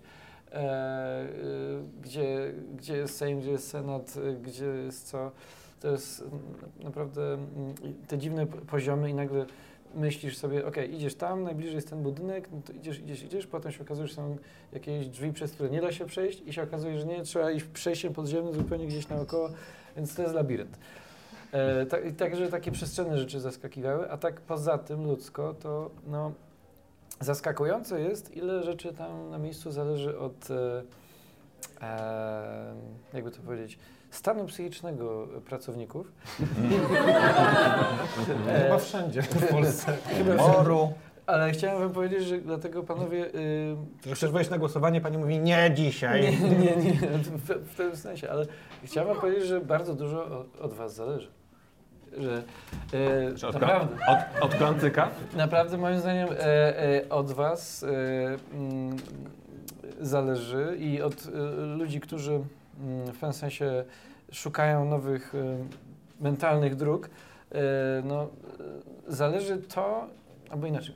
E, 0.52 0.56
e, 0.56 1.28
gdzie, 2.02 2.54
gdzie 2.76 2.98
jest 2.98 3.18
Sejm, 3.18 3.40
gdzie 3.40 3.52
jest 3.52 3.70
Senat, 3.70 4.14
gdzie 4.42 4.66
jest 4.66 5.08
co. 5.08 5.32
To 5.80 5.92
jest 5.92 6.22
mm, 6.22 6.40
naprawdę 6.84 7.34
mm, 7.34 7.48
te 8.08 8.18
dziwne 8.18 8.48
poziomy 8.48 9.10
i 9.10 9.14
nagle 9.14 9.46
myślisz 9.96 10.38
sobie, 10.38 10.66
ok, 10.66 10.76
idziesz 10.90 11.16
tam, 11.16 11.44
najbliżej 11.44 11.76
jest 11.76 11.90
ten 11.90 12.04
budynek, 12.04 12.50
no 12.52 12.62
to 12.66 12.74
idziesz, 12.74 13.00
idziesz, 13.00 13.24
idziesz, 13.24 13.48
potem 13.48 13.72
się 13.72 13.84
okazuje, 13.84 14.08
że 14.08 14.14
są 14.14 14.38
jakieś 14.74 15.08
drzwi, 15.08 15.34
przez 15.34 15.52
które 15.52 15.70
nie 15.70 15.82
da 15.82 15.92
się 15.92 16.06
przejść 16.06 16.42
i 16.46 16.54
się 16.54 16.64
okazuje, 16.64 17.00
że 17.00 17.06
nie, 17.06 17.24
trzeba 17.24 17.52
iść 17.52 17.66
przejściem 17.66 18.14
podziemnym 18.14 18.54
zupełnie 18.54 18.88
gdzieś 18.88 19.08
naokoło, 19.08 19.50
więc 19.96 20.16
to 20.16 20.22
jest 20.22 20.34
labirynt. 20.34 20.78
E, 21.52 21.86
tak, 21.86 22.02
także 22.18 22.48
takie 22.48 22.72
przestrzenne 22.72 23.18
rzeczy 23.18 23.40
zaskakiwały, 23.40 24.12
a 24.12 24.18
tak 24.18 24.42
poza 24.42 24.78
tym 24.78 25.06
ludzko, 25.06 25.54
to 25.54 25.92
no, 26.08 26.32
zaskakujące 27.20 28.02
jest, 28.02 28.38
ile 28.38 28.64
rzeczy 28.64 28.94
tam 28.94 29.30
na 29.30 29.38
miejscu 29.38 29.72
zależy 29.72 30.20
od, 30.20 30.52
e, 30.52 30.84
e, 31.82 32.74
jakby 33.14 33.32
to 33.32 33.42
powiedzieć, 33.42 33.80
stanu 34.10 34.46
psychicznego 34.46 35.28
pracowników. 35.46 36.12
Chyba 38.64 38.78
wszędzie 38.78 39.22
w 39.22 39.48
Polsce. 39.48 39.98
Moru. 40.38 40.94
Ale 41.26 41.52
chciałem 41.52 41.80
wam 41.80 41.90
powiedzieć, 41.90 42.24
że 42.24 42.38
dlatego 42.38 42.84
panowie... 42.84 43.26
y, 43.26 43.76
Że 44.06 44.16
chcesz 44.16 44.32
wejść 44.32 44.50
na 44.50 44.58
głosowanie, 44.58 45.02
pani 45.02 45.18
mówi 45.18 45.40
nie 45.40 45.72
dzisiaj. 45.76 46.22
Nie, 46.22 46.50
nie, 46.50 46.76
nie, 46.76 46.94
w, 47.22 47.72
w 47.72 47.76
tym 47.76 47.96
sensie, 47.96 48.30
ale 48.30 48.46
chciałem 48.84 49.10
wam 49.10 49.22
powiedzieć, 49.22 49.46
że 49.48 49.62
bardzo 49.62 49.94
dużo 49.94 50.26
od, 50.40 50.62
od 50.62 50.74
was 50.74 50.96
zależy. 50.96 51.28
Że 52.18 52.44
e, 52.94 53.36
Czy 53.36 53.48
od, 53.48 53.54
naprawdę, 53.54 53.96
od, 54.08 54.44
od 54.44 54.56
klancyka? 54.56 55.10
naprawdę 55.36 55.78
moim 55.78 56.00
zdaniem 56.00 56.30
e, 56.32 56.84
e, 57.06 57.10
od 57.10 57.32
was 57.32 57.84
e, 57.84 57.88
mm, 58.54 58.96
zależy 60.02 60.78
i 60.80 61.02
od 61.02 61.14
e, 61.14 61.40
ludzi, 61.66 62.00
którzy 62.00 62.40
w 62.80 63.12
pewnym 63.12 63.34
sensie 63.34 63.86
szukają 64.32 64.86
nowych 64.86 65.36
e, 65.36 65.58
mentalnych 66.24 66.76
dróg, 66.76 67.10
e, 67.52 67.60
no, 68.04 68.24
e, 68.24 68.28
zależy 69.08 69.58
to, 69.58 70.08
albo 70.50 70.68
inaczej. 70.68 70.96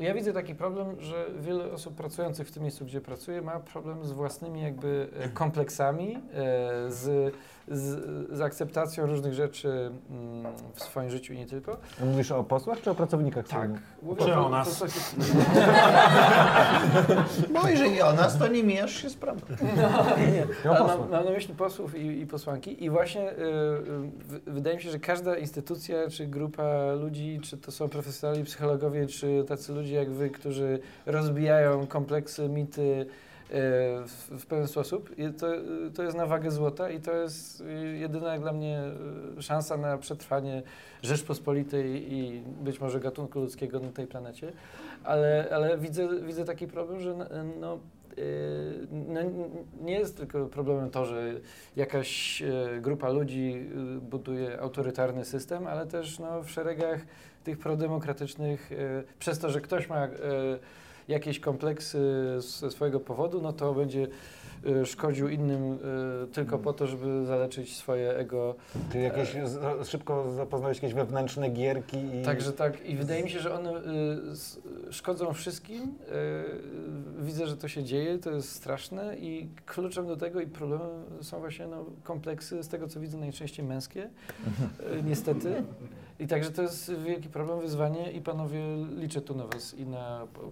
Ja 0.00 0.14
widzę 0.14 0.32
taki 0.32 0.54
problem, 0.54 0.86
że 1.00 1.26
wiele 1.40 1.72
osób 1.72 1.94
pracujących 1.94 2.48
w 2.48 2.52
tym 2.52 2.62
miejscu, 2.62 2.84
gdzie 2.84 3.00
pracuję, 3.00 3.42
ma 3.42 3.60
problem 3.60 4.04
z 4.04 4.12
własnymi 4.12 4.62
jakby 4.62 5.08
kompleksami, 5.34 6.18
z, 6.88 7.34
z, 7.70 8.36
z 8.36 8.40
akceptacją 8.40 9.06
różnych 9.06 9.34
rzeczy 9.34 9.90
mm, 10.10 10.52
w 10.74 10.82
swoim 10.82 11.10
życiu 11.10 11.32
i 11.32 11.36
nie 11.38 11.46
tylko. 11.46 11.76
Mówisz 12.04 12.32
o 12.32 12.44
posłach 12.44 12.80
czy 12.80 12.90
o 12.90 12.94
pracownikach? 12.94 13.48
Tak. 13.48 13.70
Mówię 14.02 14.24
Czy 14.24 14.34
o 14.34 14.48
nas? 14.48 14.78
to- 14.78 14.86
to- 14.86 14.92
No 17.52 17.68
jeżeli 17.70 18.02
o 18.02 18.12
nas, 18.12 18.38
to 18.38 18.48
nie 18.48 18.64
mijasz 18.64 19.02
się 19.02 19.10
z 19.10 19.14
prawdą. 19.16 19.46
Nie, 20.32 20.46
Ja 20.64 20.70
o 20.70 20.76
ale 20.76 20.86
mam, 20.98 21.10
mam 21.10 21.24
na 21.24 21.30
myśli 21.30 21.54
posłów 21.54 21.98
i, 21.98 22.20
i 22.20 22.26
posłanki 22.26 22.84
i 22.84 22.90
właśnie 22.90 23.30
y, 23.30 23.34
y, 23.34 23.36
w- 24.18 24.40
wydaje 24.46 24.76
mi 24.76 24.82
się, 24.82 24.90
że 24.90 24.98
każda 24.98 25.36
instytucja, 25.36 26.08
czy 26.10 26.26
grupa 26.26 26.92
ludzi, 26.92 27.40
czy 27.42 27.58
to 27.58 27.72
są 27.72 27.88
profesjonalni 27.88 28.44
psychologowie, 28.44 29.06
czy 29.06 29.44
tacy 29.48 29.72
ludzie 29.72 29.94
jak 29.94 30.10
wy, 30.10 30.30
którzy 30.30 30.78
rozbijają 31.06 31.86
kompleksy, 31.86 32.48
mity 32.48 33.06
w, 33.50 34.28
w 34.30 34.46
pewien 34.46 34.68
sposób, 34.68 35.10
to, 35.38 35.46
to 35.94 36.02
jest 36.02 36.16
na 36.16 36.26
wagę 36.26 36.50
złota 36.50 36.90
i 36.90 37.00
to 37.00 37.12
jest 37.12 37.64
jedyna 37.94 38.38
dla 38.38 38.52
mnie 38.52 38.82
y, 39.38 39.42
szansa 39.42 39.76
na 39.76 39.98
przetrwanie 39.98 40.62
Rzeczpospolitej 41.02 42.12
i 42.12 42.42
być 42.60 42.80
może 42.80 43.00
gatunku 43.00 43.40
ludzkiego 43.40 43.80
na 43.80 43.92
tej 43.92 44.06
planecie. 44.06 44.52
Ale, 45.04 45.48
ale 45.52 45.78
widzę, 45.78 46.08
widzę 46.26 46.44
taki 46.44 46.66
problem, 46.66 47.00
że 47.00 47.14
no, 47.60 47.78
yy, 48.16 48.22
no, 48.90 49.20
nie 49.80 49.98
jest 49.98 50.16
tylko 50.16 50.46
problemem 50.46 50.90
to, 50.90 51.06
że 51.06 51.32
jakaś 51.76 52.42
e, 52.42 52.80
grupa 52.80 53.08
ludzi 53.08 53.70
buduje 54.10 54.60
autorytarny 54.60 55.24
system, 55.24 55.66
ale 55.66 55.86
też 55.86 56.18
no, 56.18 56.42
w 56.42 56.50
szeregach 56.50 57.00
tych 57.44 57.58
prodemokratycznych, 57.58 58.72
e, 58.72 58.76
przez 59.18 59.38
to, 59.38 59.50
że 59.50 59.60
ktoś 59.60 59.88
ma 59.88 60.04
e, 60.04 60.10
jakieś 61.08 61.40
kompleksy 61.40 61.98
ze 62.38 62.70
swojego 62.70 63.00
powodu, 63.00 63.42
no 63.42 63.52
to 63.52 63.74
będzie 63.74 64.06
e, 64.66 64.86
szkodził 64.86 65.28
innym 65.28 65.72
e, 65.72 66.26
tylko 66.26 66.58
po 66.58 66.72
to, 66.72 66.86
żeby 66.86 67.26
zaleczyć 67.26 67.76
swoje 67.76 68.16
ego. 68.16 68.54
Czy 68.92 68.98
jakieś, 68.98 69.32
z, 69.44 69.88
szybko 69.88 70.32
zapoznałeś 70.32 70.76
jakieś 70.76 70.94
wewnętrzne 70.94 71.50
gierki 71.50 71.96
i... 71.96 72.22
Także 72.24 72.52
tak, 72.52 72.86
i 72.86 72.96
wydaje 72.96 73.22
mi 73.22 73.30
się, 73.30 73.40
że 73.40 73.54
one 73.54 73.72
szkodzą 74.90 75.32
wszystkim. 75.32 75.94
Widzę, 77.18 77.46
że 77.46 77.56
to 77.56 77.68
się 77.68 77.84
dzieje, 77.84 78.18
to 78.18 78.30
jest 78.30 78.52
straszne 78.52 79.16
i 79.16 79.48
kluczem 79.66 80.06
do 80.06 80.16
tego 80.16 80.40
i 80.40 80.46
problemem 80.46 80.90
są 81.20 81.38
właśnie 81.38 81.66
no, 81.66 81.84
kompleksy, 82.02 82.62
z 82.62 82.68
tego 82.68 82.88
co 82.88 83.00
widzę, 83.00 83.18
najczęściej 83.18 83.66
męskie, 83.66 84.10
niestety. 85.04 85.62
I 86.20 86.26
także 86.26 86.50
to 86.50 86.62
jest 86.62 86.92
wielki 86.92 87.28
problem, 87.28 87.60
wyzwanie 87.60 88.12
i 88.12 88.20
panowie 88.20 88.60
liczę 88.96 89.20
tu 89.20 89.34
na 89.34 89.46
was 89.46 89.74
i 89.74 89.86
na 89.86 90.26
po, 90.34 90.50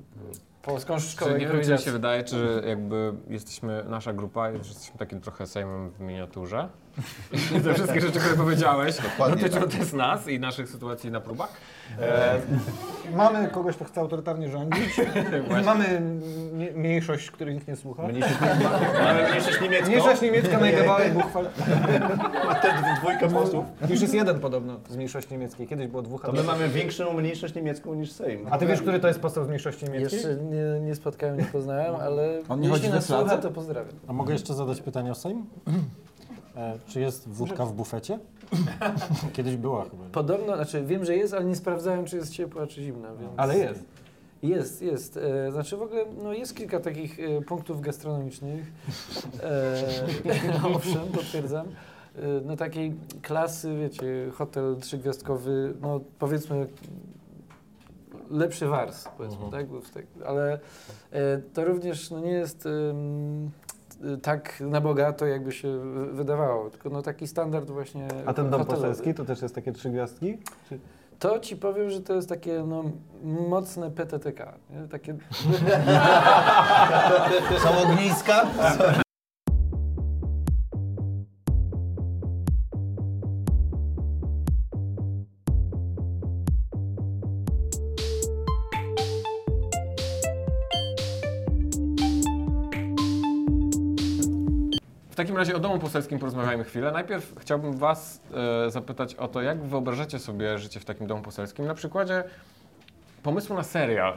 polską 0.62 1.00
szkołę 1.00 1.32
Czy 1.32 1.38
nie 1.38 1.48
wiem, 1.48 1.60
czy 1.64 1.72
mi 1.72 1.78
się 1.78 1.92
wydaje, 1.92 2.24
czy 2.24 2.62
jakby 2.66 3.12
jesteśmy, 3.28 3.84
nasza 3.88 4.12
grupa, 4.12 4.52
że 4.52 4.58
jesteśmy 4.58 4.98
takim 4.98 5.20
trochę 5.20 5.46
sejmem 5.46 5.90
w 5.90 6.00
miniaturze. 6.00 6.68
I 7.58 7.60
te 7.60 7.74
wszystkie 7.74 8.00
rzeczy, 8.00 8.18
które 8.18 8.36
powiedziałeś, 8.36 8.96
Dokładnie 8.96 9.42
dotyczą 9.42 9.60
tak. 9.60 9.70
też 9.70 9.92
nas 9.92 10.28
i 10.28 10.40
naszych 10.40 10.68
sytuacji 10.68 11.10
na 11.10 11.20
próbach. 11.20 11.52
Mamy 13.14 13.48
kogoś, 13.48 13.76
kto 13.76 13.84
chce 13.84 14.00
autorytarnie 14.00 14.48
rządzić. 14.50 15.00
Mamy 15.64 16.00
mi- 16.52 16.70
mniejszość, 16.70 17.30
której 17.30 17.54
nikt 17.54 17.68
nie 17.68 17.76
słucha. 17.76 18.02
Mamy 18.02 19.28
mniejszość 19.30 19.60
niemiecką. 19.60 19.86
Mniejszość 19.88 20.22
niemiecka 20.22 20.58
najdawała 20.58 21.00
Buchwal. 21.14 21.48
Dwójka 23.00 23.28
posłów. 23.28 23.64
Już 23.88 24.00
jest 24.00 24.14
jeden 24.14 24.40
podobno 24.40 24.76
z 24.88 24.96
mniejszości 24.96 25.32
niemieckiej. 25.32 25.66
Kiedyś 25.66 25.86
było 25.86 26.02
dwóch. 26.02 26.24
a 26.24 26.26
To 26.26 26.32
my 26.32 26.38
teraz- 26.38 26.58
mamy 26.58 26.68
większą 26.68 27.12
mniejszość 27.12 27.54
niemiecką 27.54 27.94
niż 27.94 28.12
Sejm. 28.12 28.46
A 28.50 28.58
ty 28.58 28.66
wiesz, 28.66 28.80
który 28.82 29.00
to 29.00 29.08
jest 29.08 29.20
poseł 29.20 29.44
z 29.44 29.48
mniejszości 29.48 29.84
niemieckiej? 29.84 30.16
Jeszcze 30.18 30.36
nie, 30.44 30.80
nie 30.86 30.94
spotkałem, 30.94 31.36
nie 31.38 31.44
poznałem, 31.44 31.94
ale 31.96 32.28
On 32.48 32.60
nie 32.60 32.68
jeśli 32.68 32.82
chodzi 32.82 32.94
nas 32.94 33.06
słucha, 33.06 33.36
to 33.38 33.50
pozdrawiam. 33.50 33.92
A 34.08 34.12
mogę 34.12 34.32
jeszcze 34.32 34.54
zadać 34.54 34.80
pytanie 34.80 35.10
o 35.10 35.14
Sejm? 35.14 35.46
E, 36.56 36.78
czy 36.86 37.00
jest 37.00 37.28
wódka 37.28 37.66
w 37.66 37.72
bufecie? 37.72 38.18
Kiedyś 39.32 39.56
była 39.56 39.84
chyba. 39.84 40.04
Podobno, 40.12 40.56
znaczy 40.56 40.84
wiem, 40.84 41.04
że 41.04 41.16
jest, 41.16 41.34
ale 41.34 41.44
nie 41.44 41.56
sprawdzałem, 41.56 42.04
czy 42.04 42.16
jest 42.16 42.32
ciepła, 42.32 42.66
czy 42.66 42.82
zimna. 42.82 43.08
Więc... 43.14 43.32
Ale 43.36 43.58
jest. 43.58 43.84
Jest, 44.42 44.82
jest. 44.82 45.16
E, 45.16 45.52
znaczy 45.52 45.76
w 45.76 45.82
ogóle 45.82 46.04
no 46.22 46.32
jest 46.32 46.56
kilka 46.56 46.80
takich 46.80 47.20
e, 47.20 47.42
punktów 47.42 47.80
gastronomicznych. 47.80 48.72
E, 49.42 50.66
owszem, 50.74 51.06
potwierdzam. 51.14 51.66
E, 51.66 52.20
no 52.44 52.56
takiej 52.56 52.94
klasy, 53.22 53.76
wiecie, 53.80 54.30
hotel 54.34 54.76
trzygwiazdkowy, 54.80 55.74
no 55.80 56.00
powiedzmy 56.18 56.66
lepszy 58.30 58.66
wars, 58.66 59.08
powiedzmy, 59.16 59.44
Mhm. 59.44 59.66
tak? 59.68 59.94
Tak? 59.94 60.04
Ale 60.26 60.58
e, 61.12 61.38
to 61.54 61.64
również 61.64 62.10
no, 62.10 62.20
nie 62.20 62.30
jest 62.32 62.68
tak 64.22 64.60
na 64.60 64.80
bogato, 64.80 65.26
jakby 65.26 65.52
się 65.52 65.78
wydawało, 66.12 66.70
tylko 66.70 66.90
no 66.90 67.02
taki 67.02 67.26
standard 67.26 67.70
właśnie 67.70 68.08
A 68.26 68.34
ten 68.34 68.50
dom 68.50 68.60
hotelowy. 68.60 68.82
poselski 68.88 69.14
to 69.14 69.24
też 69.24 69.42
jest 69.42 69.54
takie 69.54 69.72
trzy 69.72 69.90
gwiazdki? 69.90 70.38
Czy... 70.68 70.78
To 71.18 71.38
ci 71.38 71.56
powiem, 71.56 71.90
że 71.90 72.00
to 72.00 72.14
jest 72.14 72.28
takie 72.28 72.62
no, 72.66 72.84
mocne 73.48 73.90
PTTK. 73.90 74.52
Nie? 74.70 74.88
Takie, 74.88 75.16
Są 77.62 77.78
ogniska? 77.78 78.46
Takim 95.26 95.36
razie 95.36 95.56
o 95.56 95.58
domu 95.58 95.78
poselskim 95.78 96.18
porozmawiajmy 96.18 96.64
chwilę. 96.64 96.92
Najpierw 96.92 97.34
chciałbym 97.40 97.76
Was 97.76 98.20
e, 98.66 98.70
zapytać 98.70 99.14
o 99.14 99.28
to, 99.28 99.42
jak 99.42 99.62
wyobrażacie 99.62 100.18
sobie 100.18 100.58
życie 100.58 100.80
w 100.80 100.84
takim 100.84 101.06
domu 101.06 101.22
poselskim 101.22 101.66
na 101.66 101.74
przykładzie 101.74 102.24
pomysłu 103.22 103.56
na 103.56 103.62
serial. 103.62 104.14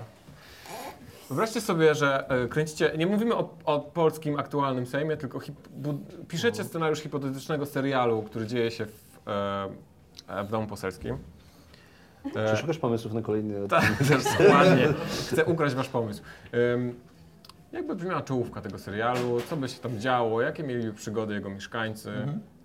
Wyobraźcie 1.29 1.61
sobie, 1.61 1.95
że 1.95 2.29
e, 2.29 2.47
kręcicie, 2.47 2.91
nie 2.97 3.07
mówimy 3.07 3.35
o, 3.35 3.49
o 3.65 3.79
polskim 3.79 4.39
aktualnym 4.39 4.85
Sejmie, 4.85 5.17
tylko 5.17 5.39
hip, 5.39 5.55
piszecie 6.27 6.63
scenariusz 6.63 6.99
hipotetycznego 6.99 7.65
serialu, 7.65 8.23
który 8.23 8.47
dzieje 8.47 8.71
się 8.71 8.85
w, 8.85 9.27
e, 9.27 9.67
e, 10.27 10.43
w 10.43 10.49
domu 10.49 10.67
poselskim. 10.67 11.17
Czy 12.33 12.57
szukasz 12.57 12.77
pomysłów 12.77 13.13
na 13.13 13.21
kolejny 13.21 13.67
tak, 13.67 13.97
też 13.97 14.23
dokładnie. 14.39 14.87
Chcę 15.31 15.45
ukraść 15.45 15.75
wasz 15.75 15.89
pomysł. 15.89 16.21
Ym, 16.53 17.08
jakby 17.71 17.95
brzmiała 17.95 18.21
czołówka 18.21 18.61
tego 18.61 18.79
serialu, 18.79 19.41
co 19.49 19.57
by 19.57 19.69
się 19.69 19.79
tam 19.79 19.99
działo, 19.99 20.41
jakie 20.41 20.63
mieli 20.63 20.93
przygody 20.93 21.33
jego 21.33 21.49
mieszkańcy. 21.49 22.11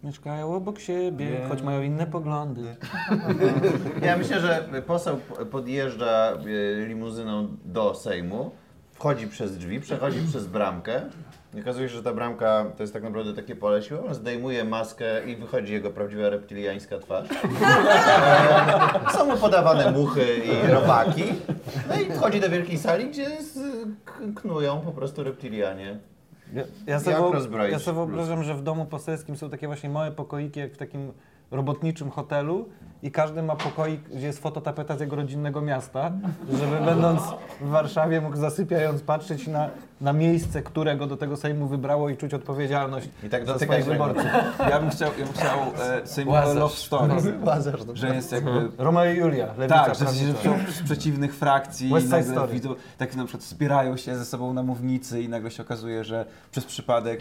Mieszkają 0.05 0.55
obok 0.55 0.79
siebie, 0.79 1.47
choć 1.49 1.63
mają 1.63 1.83
inne 1.83 2.07
poglądy. 2.07 2.77
Ja 4.03 4.17
myślę, 4.17 4.41
że 4.41 4.69
poseł 4.87 5.17
podjeżdża 5.51 6.33
e, 6.33 6.87
limuzyną 6.87 7.57
do 7.65 7.95
Sejmu, 7.95 8.51
wchodzi 8.93 9.27
przez 9.29 9.59
drzwi, 9.59 9.81
przechodzi 9.81 10.21
przez 10.29 10.47
bramkę. 10.47 11.03
I 11.57 11.61
okazuje 11.61 11.89
się, 11.89 11.95
że 11.95 12.03
ta 12.03 12.13
bramka 12.13 12.65
to 12.77 12.83
jest 12.83 12.93
tak 12.93 13.03
naprawdę 13.03 13.35
takie 13.35 13.57
pole 13.57 13.83
siłowe. 13.83 14.09
On 14.09 14.15
zdejmuje 14.15 14.65
maskę 14.65 15.27
i 15.27 15.37
wychodzi 15.37 15.73
jego 15.73 15.91
prawdziwa 15.91 16.29
reptiliańska 16.29 16.99
twarz. 16.99 17.29
Są 19.19 19.25
mu 19.25 19.37
podawane 19.37 19.91
muchy 19.91 20.27
i 20.37 20.71
robaki. 20.71 21.25
No 21.89 21.95
i 22.01 22.05
wchodzi 22.13 22.41
do 22.41 22.51
wielkiej 22.51 22.79
sali, 22.79 23.09
gdzie 23.09 23.43
z, 23.43 23.59
knują 24.35 24.81
po 24.81 24.93
prostu 24.93 25.23
reptilianie. 25.25 25.99
Ja, 26.53 26.63
ja, 26.87 27.01
sobie, 27.01 27.17
ja 27.71 27.79
sobie 27.79 27.95
wyobrażam, 27.95 28.45
że 28.45 28.55
w 28.55 28.63
domu 28.63 28.87
poselskim 28.87 29.37
są 29.37 29.51
takie 29.51 29.67
właśnie 29.67 29.91
małe 29.91 30.11
pokoiki, 30.11 30.61
jak 30.61 30.73
w 30.73 30.77
takim 30.77 31.13
robotniczym 31.55 32.11
hotelu 32.11 32.69
i 33.05 33.11
każdy 33.11 33.43
ma 33.43 33.57
pokoik, 33.57 34.01
gdzie 34.01 34.27
jest 34.27 34.39
fototapeta 34.39 34.97
z 34.97 35.01
jego 35.01 35.17
rodzinnego 35.17 35.61
miasta, 35.61 36.13
żeby 36.53 36.85
będąc 36.85 37.23
w 37.61 37.69
Warszawie 37.69 38.21
mógł 38.21 38.37
zasypiając 38.37 39.03
patrzeć 39.03 39.47
na, 39.47 39.71
na 40.01 40.13
miejsce, 40.13 40.63
którego 40.63 41.07
do 41.07 41.17
tego 41.17 41.37
Sejmu 41.37 41.67
wybrało 41.67 42.09
i 42.09 42.17
czuć 42.17 42.35
odpowiedzialność 42.35 43.09
I 43.23 43.29
tak 43.29 43.47
za 43.47 43.59
swoich 43.59 43.85
wyborców. 43.85 44.25
Ja 44.59 44.81
bym 44.81 44.91
chciał, 44.91 45.11
ja 45.19 45.25
bym 45.25 45.35
chciał 45.35 45.59
e, 46.03 46.07
sejmowe 46.07 46.55
love 46.55 46.75
story, 46.75 47.15
Łazarz, 47.45 47.81
że 47.95 48.15
jest 48.15 48.33
jakby... 48.33 48.69
Romeo 48.79 49.13
i 49.13 49.17
Julia, 49.17 49.47
lewica 49.59 49.85
Tak, 49.85 49.95
że, 49.95 50.07
że 50.07 50.73
z 50.73 50.83
przeciwnych 50.83 51.35
frakcji 51.35 51.91
West 51.91 52.07
Side 52.07 52.17
nagle 52.17 52.35
Story. 52.35 52.53
widzą, 52.53 52.75
tak 52.99 53.17
na 53.17 53.25
przykład 53.25 53.43
wspierają 53.43 53.97
się 53.97 54.17
ze 54.17 54.25
sobą 54.25 54.53
na 54.53 54.63
mównicy 54.63 55.23
i 55.23 55.29
nagle 55.29 55.51
się 55.51 55.63
okazuje, 55.63 56.05
że 56.05 56.27
przez 56.51 56.65
przypadek... 56.65 57.21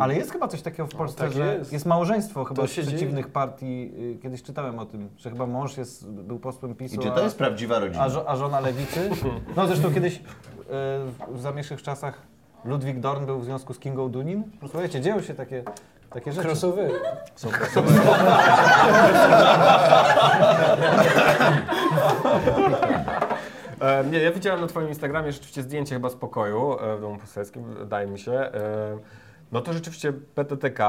Ale 0.00 0.14
jest 0.14 0.32
chyba 0.32 0.48
coś 0.48 0.62
takiego 0.62 0.86
w 0.86 0.94
Polsce, 0.94 1.18
tak 1.18 1.32
że 1.32 1.54
jest. 1.58 1.72
jest. 1.72 1.86
małżeństwo 1.86 2.44
chyba 2.44 2.66
z 2.66 2.70
się 2.70 2.74
dzieje. 2.84 2.96
przeciwnych 2.96 3.28
partii. 3.28 3.92
y, 4.16 4.18
Kiedyś 4.22 4.42
czytałem 4.42 4.78
o 4.78 4.86
tym, 4.86 5.08
że 5.16 5.30
chyba 5.30 5.46
mąż 5.46 5.76
jest, 5.76 6.10
był 6.10 6.38
posłem 6.38 6.74
PiSu, 6.74 6.94
I 6.94 6.98
czy 6.98 7.08
a, 7.08 7.14
to 7.14 7.22
jest 7.22 7.38
prawdziwa 7.38 7.76
a, 7.76 7.78
rodzina? 7.80 8.08
żo- 8.08 8.24
a 8.28 8.36
żona 8.36 8.60
lewicy. 8.60 9.10
No 9.56 9.66
zresztą 9.66 9.94
kiedyś 9.94 10.16
y, 10.16 10.22
w 11.28 11.40
zamierzchłych 11.40 11.82
czasach 11.82 12.22
Ludwik 12.64 13.00
Dorn 13.00 13.26
był 13.26 13.38
w 13.40 13.44
związku 13.44 13.74
z 13.74 13.78
Kingą 13.78 14.08
Dunin. 14.10 14.42
Słuchajcie, 14.70 15.00
dzieją 15.00 15.20
się 15.22 15.34
takie, 15.34 15.62
takie 16.10 16.32
rzeczy. 16.32 16.48
Crossover. 16.48 16.90
E, 23.80 24.04
nie, 24.04 24.18
ja 24.18 24.32
widziałem 24.32 24.60
na 24.60 24.66
twoim 24.66 24.88
Instagramie 24.88 25.32
rzeczywiście 25.32 25.62
zdjęcie 25.62 25.94
chyba 25.94 26.08
z 26.10 26.14
pokoju 26.14 26.76
e, 26.80 26.96
w 26.96 27.00
domu 27.00 27.16
poselskim, 27.18 27.64
wydaje 27.74 28.06
mi 28.06 28.18
się. 28.18 28.50
E, 29.50 29.52
no 29.52 29.60
to 29.60 29.72
rzeczywiście 29.72 30.12
PTTK 30.12 30.80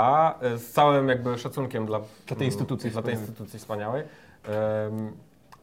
e, 0.41 0.57
z 0.57 0.71
całym 0.71 1.07
jakby 1.09 1.37
szacunkiem 1.37 1.85
dla, 1.85 1.99
Dla 2.27 2.37
tej 2.37 2.47
instytucji 2.47 2.91
dla 2.91 3.01
tej 3.01 3.11
wspaniałej. 3.15 3.29
instytucji 3.29 3.59
wspaniałej. 3.59 4.03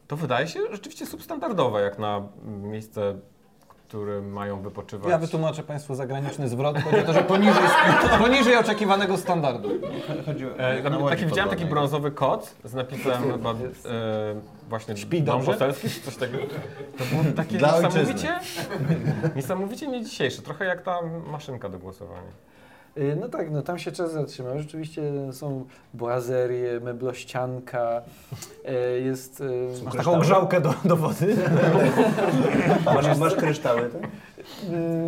to 0.07 0.15
wydaje 0.17 0.47
się 0.47 0.59
rzeczywiście 0.71 1.05
substandardowe 1.05 1.81
jak 1.81 1.99
na 1.99 2.21
miejsce, 2.45 3.13
w 3.67 3.87
którym 3.89 4.31
mają 4.31 4.61
wypoczywać. 4.61 5.09
Ja 5.09 5.17
wytłumaczę 5.17 5.63
Państwu 5.63 5.95
zagraniczny 5.95 6.49
zwrot. 6.49 6.77
Chodzi 6.83 6.97
o 6.99 7.03
to, 7.03 7.13
że 7.13 7.23
poniżej, 7.23 7.63
poniżej 8.21 8.55
oczekiwanego 8.57 9.17
standardu. 9.17 9.69
Chodzi 10.25 10.45
o, 10.45 10.57
E, 10.59 10.83
na 10.83 10.89
tam, 10.89 11.01
łodzi 11.01 11.15
taki, 11.15 11.25
widziałem 11.25 11.49
taki 11.49 11.65
brązowy 11.65 12.11
kot 12.11 12.55
z 12.63 12.73
napisem 12.73 13.23
chyba 13.31 13.51
e, 13.51 13.55
właśnie 14.69 14.97
Śpi 14.97 15.23
dom 15.23 15.43
poselski, 15.45 15.89
czy 15.89 16.01
coś 16.01 16.15
takiego. 16.15 16.43
To 16.97 17.03
było 17.05 17.23
takie 17.43 17.57
Dla 17.57 17.81
niesamowicie, 17.81 18.39
niesamowicie 19.35 19.87
nie 19.87 20.03
dzisiejsze, 20.03 20.41
trochę 20.41 20.65
jak 20.65 20.81
ta 20.81 20.99
maszynka 21.31 21.69
do 21.69 21.79
głosowania. 21.79 22.31
Y, 22.97 23.17
No 23.21 23.29
tak, 23.29 23.51
no 23.51 23.61
tam 23.61 23.79
się 23.79 23.91
czas 23.91 24.11
zatrzymał. 24.13 24.59
Rzeczywiście 24.59 25.01
są 25.31 25.65
błazerie, 25.93 26.79
meblościanka, 26.79 28.01
y, 28.95 29.01
jest... 29.01 29.41
y, 29.41 29.83
Masz 29.85 29.95
taką 29.95 30.19
grzałkę 30.19 30.61
do, 30.61 30.73
do 30.85 30.95
wody. 30.95 31.35
Masz, 32.85 33.17
masz 33.17 33.35
kryształy, 33.35 33.89
tak? 33.89 34.11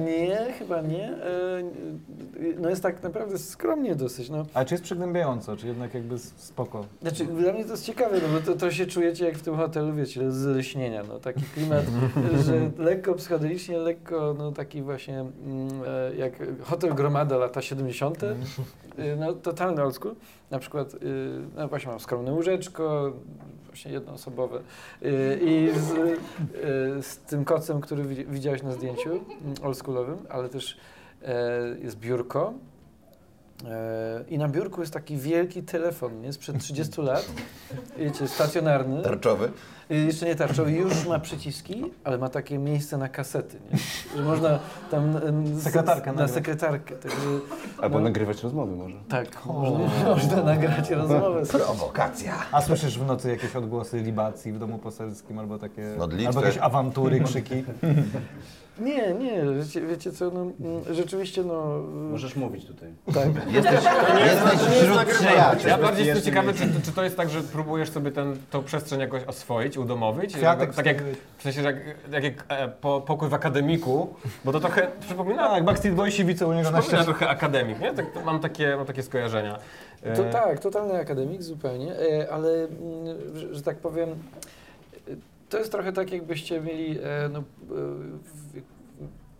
Nie, 0.06 0.54
chyba 0.60 0.82
nie. 0.82 1.10
Y, 1.12 2.56
No 2.60 2.70
jest 2.70 2.84
tak 2.84 3.04
naprawdę 3.04 3.38
skromnie 3.38 3.96
dosyć. 3.96 4.30
No. 4.30 4.46
Ale 4.54 4.66
czy 4.66 4.74
jest 4.74 4.84
przygnębiająco, 4.84 5.58
czy 5.58 5.68
jednak 5.68 5.94
jakby 5.94 6.20
spoko? 6.20 6.86
Znaczy, 7.02 7.26
dla 7.26 7.54
mnie 7.54 7.66
to 7.66 7.72
jest 7.72 7.86
ciekawe, 7.86 8.18
no 8.22 8.40
bo 8.40 8.46
to, 8.46 8.60
to 8.60 8.72
się 8.72 8.86
czujecie 8.86 9.26
jak 9.26 9.38
w 9.38 9.42
tym 9.42 9.56
hotelu, 9.56 9.94
wiecie, 9.94 10.32
z 10.32 10.58
lśnienia, 10.58 11.04
no 11.08 11.20
taki 11.20 11.42
klimat, 11.42 11.86
że 12.46 12.72
lekko 12.78 13.14
psychodelicznie, 13.14 13.78
lekko, 13.78 14.36
no 14.38 14.52
taki 14.52 14.82
właśnie 14.82 15.20
mm, 15.20 15.32
e, 15.88 16.16
jak 16.16 16.34
hotel 16.64 16.94
Gromada 16.94 17.38
lata 17.38 17.62
70., 17.62 18.24
y, 18.24 18.36
no 19.20 19.34
totalny 19.34 19.84
old 19.84 19.96
school. 19.96 20.16
Na 20.52 20.60
przykład, 20.60 20.96
no 21.56 21.68
właśnie 21.68 21.90
mam 21.90 22.00
skromne 22.00 22.32
łóżeczko, 22.32 23.14
właśnie 23.72 23.92
jednoosobowe 23.92 24.58
y, 24.58 25.40
i 25.44 25.70
z, 25.80 25.92
y, 25.92 27.04
z 27.04 27.18
tym 27.18 27.46
kocem, 27.46 27.82
który 27.82 28.04
widzi- 28.04 28.26
widziałeś 28.26 28.64
na 28.64 28.72
zdjęciu 28.72 29.10
mm, 29.10 29.24
oldschoolowym, 29.64 30.18
ale 30.30 30.50
też 30.50 30.78
e, 31.22 31.52
jest 31.84 32.00
biurko, 32.00 32.54
I 34.30 34.38
na 34.38 34.48
biurku 34.48 34.82
jest 34.82 34.94
taki 34.94 35.18
wielki 35.18 35.64
telefon, 35.64 36.22
nie? 36.22 36.34
Sprzed 36.34 36.60
30 36.60 37.02
lat, 37.02 37.32
wiecie, 37.98 38.28
stacjonarny, 38.28 39.02
Tarczowy? 39.04 39.52
Y, 39.92 39.96
jeszcze 39.96 40.26
nie 40.26 40.36
tarczowy, 40.36 40.72
już 40.72 41.06
ma 41.08 41.20
przyciski, 41.20 41.84
ale 42.04 42.18
ma 42.18 42.30
takie 42.30 42.58
miejsce 42.58 42.98
na 42.98 43.10
kasety, 43.10 43.58
nie? 43.72 43.78
Że 44.18 44.24
można 44.24 44.60
tam 44.92 45.14
Sekretarkę 45.62 46.14
na 46.14 46.28
sekretarkę. 46.28 46.96
Także, 46.96 47.18
Albo 47.82 47.98
no, 47.98 48.04
nagrywać 48.04 48.44
rozmowy 48.44 48.76
może. 48.76 48.96
tak, 49.10 49.46
można, 49.46 49.80
można 50.16 50.44
nagrać 50.44 50.90
rozmowę. 50.90 51.46
Prowokacja. 51.46 52.34
A 52.52 52.62
słyszysz 52.62 53.00
w 53.00 53.06
nocy 53.06 53.30
jakieś 53.30 53.56
odgłosy 53.56 54.00
libacji 54.00 54.54
w 54.54 54.60
domu 54.60 54.78
poselskim 54.78 55.40
albo 55.40 55.58
takie. 55.60 55.96
Modlitwy. 55.98 56.28
Albo 56.28 56.42
jakieś 56.42 56.58
awantury, 56.58 57.20
krzyki. 57.20 57.56
Nie, 58.82 59.14
nie, 59.14 59.42
wiecie, 59.60 59.82
wiecie 59.82 60.12
co, 60.12 60.32
no, 60.32 60.42
mm, 60.42 60.84
rzeczywiście 60.94 61.44
no... 61.44 61.78
Możesz 62.12 62.36
mówić 62.36 62.66
tutaj. 62.66 62.90
Tak. 63.14 63.54
Jesteś, 63.54 63.74
jesteś 64.26 64.60
wśród 64.60 65.06
przyjaciół. 65.06 65.70
Ja 65.70 65.78
bardziej 65.78 66.06
jestem 66.06 66.26
ciekawy, 66.26 66.54
czy, 66.54 66.82
czy 66.86 66.92
to 66.92 67.04
jest 67.04 67.18
tak, 67.18 67.30
że 67.30 67.42
próbujesz 67.42 67.90
sobie 67.90 68.12
ten, 68.12 68.36
tą 68.52 68.64
przestrzeń 68.64 69.00
jakoś 69.00 69.24
oswoić, 69.24 69.78
udomowić? 69.78 70.36
Kwiatek 70.36 70.74
tak 70.76 70.86
jak, 70.86 71.04
w 71.38 71.42
sensie, 71.44 71.62
że 71.62 71.68
jak, 71.72 71.78
jak, 72.12 72.24
jak 72.24 72.34
e, 72.50 72.68
po, 72.68 73.02
pokój 73.02 73.30
w 73.30 73.34
akademiku, 73.34 74.14
bo 74.46 74.52
to 74.52 74.60
trochę 74.60 74.88
przypomina, 75.00 75.50
Tak, 75.50 75.64
Backstreet 75.64 75.96
Boysi 75.96 76.26
widzą 76.26 76.50
u 76.50 76.54
niego 76.54 76.72
na 76.72 76.82
ścianie. 76.82 77.04
trochę 77.04 77.30
akademik, 77.30 77.80
nie? 77.80 77.94
Tak, 77.94 78.06
mam, 78.26 78.40
takie, 78.40 78.76
mam 78.78 78.86
takie 78.86 79.04
skojarzenia. 79.04 79.58
E, 80.04 80.16
To 80.16 80.24
tak, 80.24 80.60
totalny 80.60 81.00
akademik 81.00 81.44
zupełnie, 81.44 81.96
e, 82.00 82.32
ale 82.32 82.50
mm, 82.54 83.38
że, 83.38 83.56
że 83.56 83.62
tak 83.62 83.78
powiem, 83.78 84.10
to 85.52 85.58
jest 85.58 85.72
trochę 85.72 85.94
tak, 85.94 86.12
jakbyście 86.12 86.62
mieli, 86.62 87.00
e, 87.04 87.30
no, 87.30 87.40
e, 87.40 87.44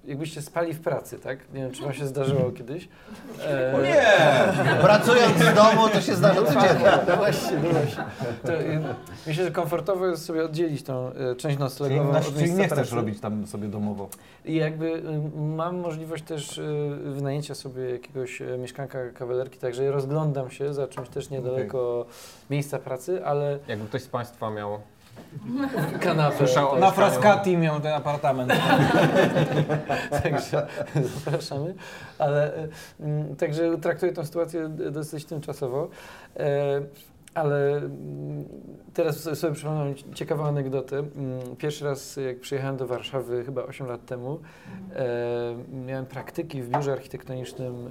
jakbyście 0.06 0.42
spali 0.42 0.74
w 0.74 0.80
pracy, 0.82 1.20
tak? 1.20 1.54
Nie 1.54 1.62
wiem, 1.62 1.72
czy 1.72 1.84
wam 1.84 1.94
się 1.94 2.08
zdarzyło 2.08 2.52
kiedyś. 2.58 2.90
E, 3.46 3.74
Nie! 3.84 4.82
Pracując 4.82 5.38
z 5.38 5.54
domu 5.56 5.90
to 5.94 6.02
się 6.02 6.16
zdarza 6.16 6.44
codziennie. 6.44 6.92
No 7.08 7.16
właśnie, 7.18 7.58
no 7.64 7.70
właśnie. 7.70 8.04
To, 8.46 8.54
e, 8.54 8.96
myślę, 9.28 9.46
że 9.46 9.52
komfortowo 9.52 10.08
jest 10.08 10.26
sobie 10.26 10.46
oddzielić 10.46 10.84
tą 10.84 11.08
e, 11.08 11.14
część 11.14 11.42
Czyli, 11.42 11.58
noclegową 11.58 12.10
od 12.18 12.24
czyli 12.26 12.38
miejsca 12.38 12.58
nie 12.58 12.66
chcesz 12.66 12.78
pracy. 12.78 12.96
robić 12.96 13.20
tam 13.20 13.48
sobie 13.48 13.68
domowo. 13.68 14.10
I 14.46 14.56
jakby 14.56 14.86
y, 14.86 15.02
mam 15.38 15.80
możliwość 15.80 16.24
też 16.24 16.58
y, 16.58 16.64
wynajęcia 17.06 17.56
sobie 17.56 17.90
jakiegoś 17.90 18.42
mieszkanka 18.60 19.00
kawalerki, 19.10 19.60
także 19.60 19.92
rozglądam 19.92 20.52
się 20.52 20.74
za 20.74 20.88
czymś 20.88 21.10
też 21.10 21.30
niedaleko 21.30 22.06
miejsca 22.50 22.80
pracy, 22.80 23.26
ale 23.26 23.60
Jakby 23.68 23.86
ktoś 23.88 24.02
z 24.02 24.08
Państwa 24.08 24.50
miał 24.50 24.80
kanapę. 26.00 26.38
Słyszał 26.38 26.80
Na 26.80 26.92
Frascati 26.92 27.58
miał 27.58 27.80
ten 27.80 27.94
apartament. 27.94 28.54
Także 30.24 30.68
zapraszamy. 30.96 31.74
Ale 32.20 32.68
mm, 33.00 33.36
także 33.36 33.78
traktuję 33.78 34.14
tę 34.14 34.26
sytuację 34.26 34.70
dosyć 34.70 35.26
tymczasowo. 35.26 35.90
E, 36.38 36.82
ale 37.34 37.78
mm, 37.78 38.46
teraz 38.94 39.40
sobie 39.40 39.54
przypomniałem 39.54 39.96
ciekawą 40.14 40.46
anegdotę. 40.46 40.98
Mm, 40.98 41.56
Pierwszy 41.58 41.86
raz 41.86 42.16
jak 42.16 42.40
przyjechałem 42.40 42.78
do 42.78 42.88
Warszawy 42.88 43.46
chyba 43.46 43.64
8 43.64 43.88
lat 43.88 44.06
temu, 44.06 44.40
e, 44.96 45.06
miałem 45.86 46.06
praktyki 46.06 46.62
w 46.62 46.70
biurze 46.70 46.92
architektonicznym 46.92 47.90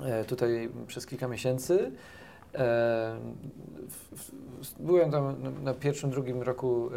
e, 0.00 0.24
tutaj 0.24 0.68
przez 0.86 1.06
kilka 1.06 1.28
miesięcy. 1.28 1.92
Byłem 4.80 5.10
tam 5.10 5.36
na, 5.62 5.74
pierwszym, 5.74 6.10
drugim 6.10 6.42
roku 6.42 6.90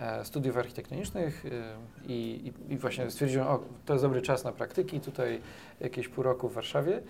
e, 0.00 0.24
studiów 0.24 0.56
architektonicznych 0.56 1.44
i, 2.08 2.52
i, 2.68 2.72
i 2.72 2.78
właśnie 2.78 3.10
stwierdziłem, 3.10 3.46
o, 3.46 3.60
to 3.86 3.92
jest 3.92 4.04
dobry 4.04 4.22
czas 4.22 4.44
na 4.44 4.52
praktyki, 4.52 5.00
tutaj 5.00 5.40
jakieś 5.80 6.08
pół 6.08 6.24
roku 6.24 6.48
w 6.48 6.54
Warszawie, 6.54 7.02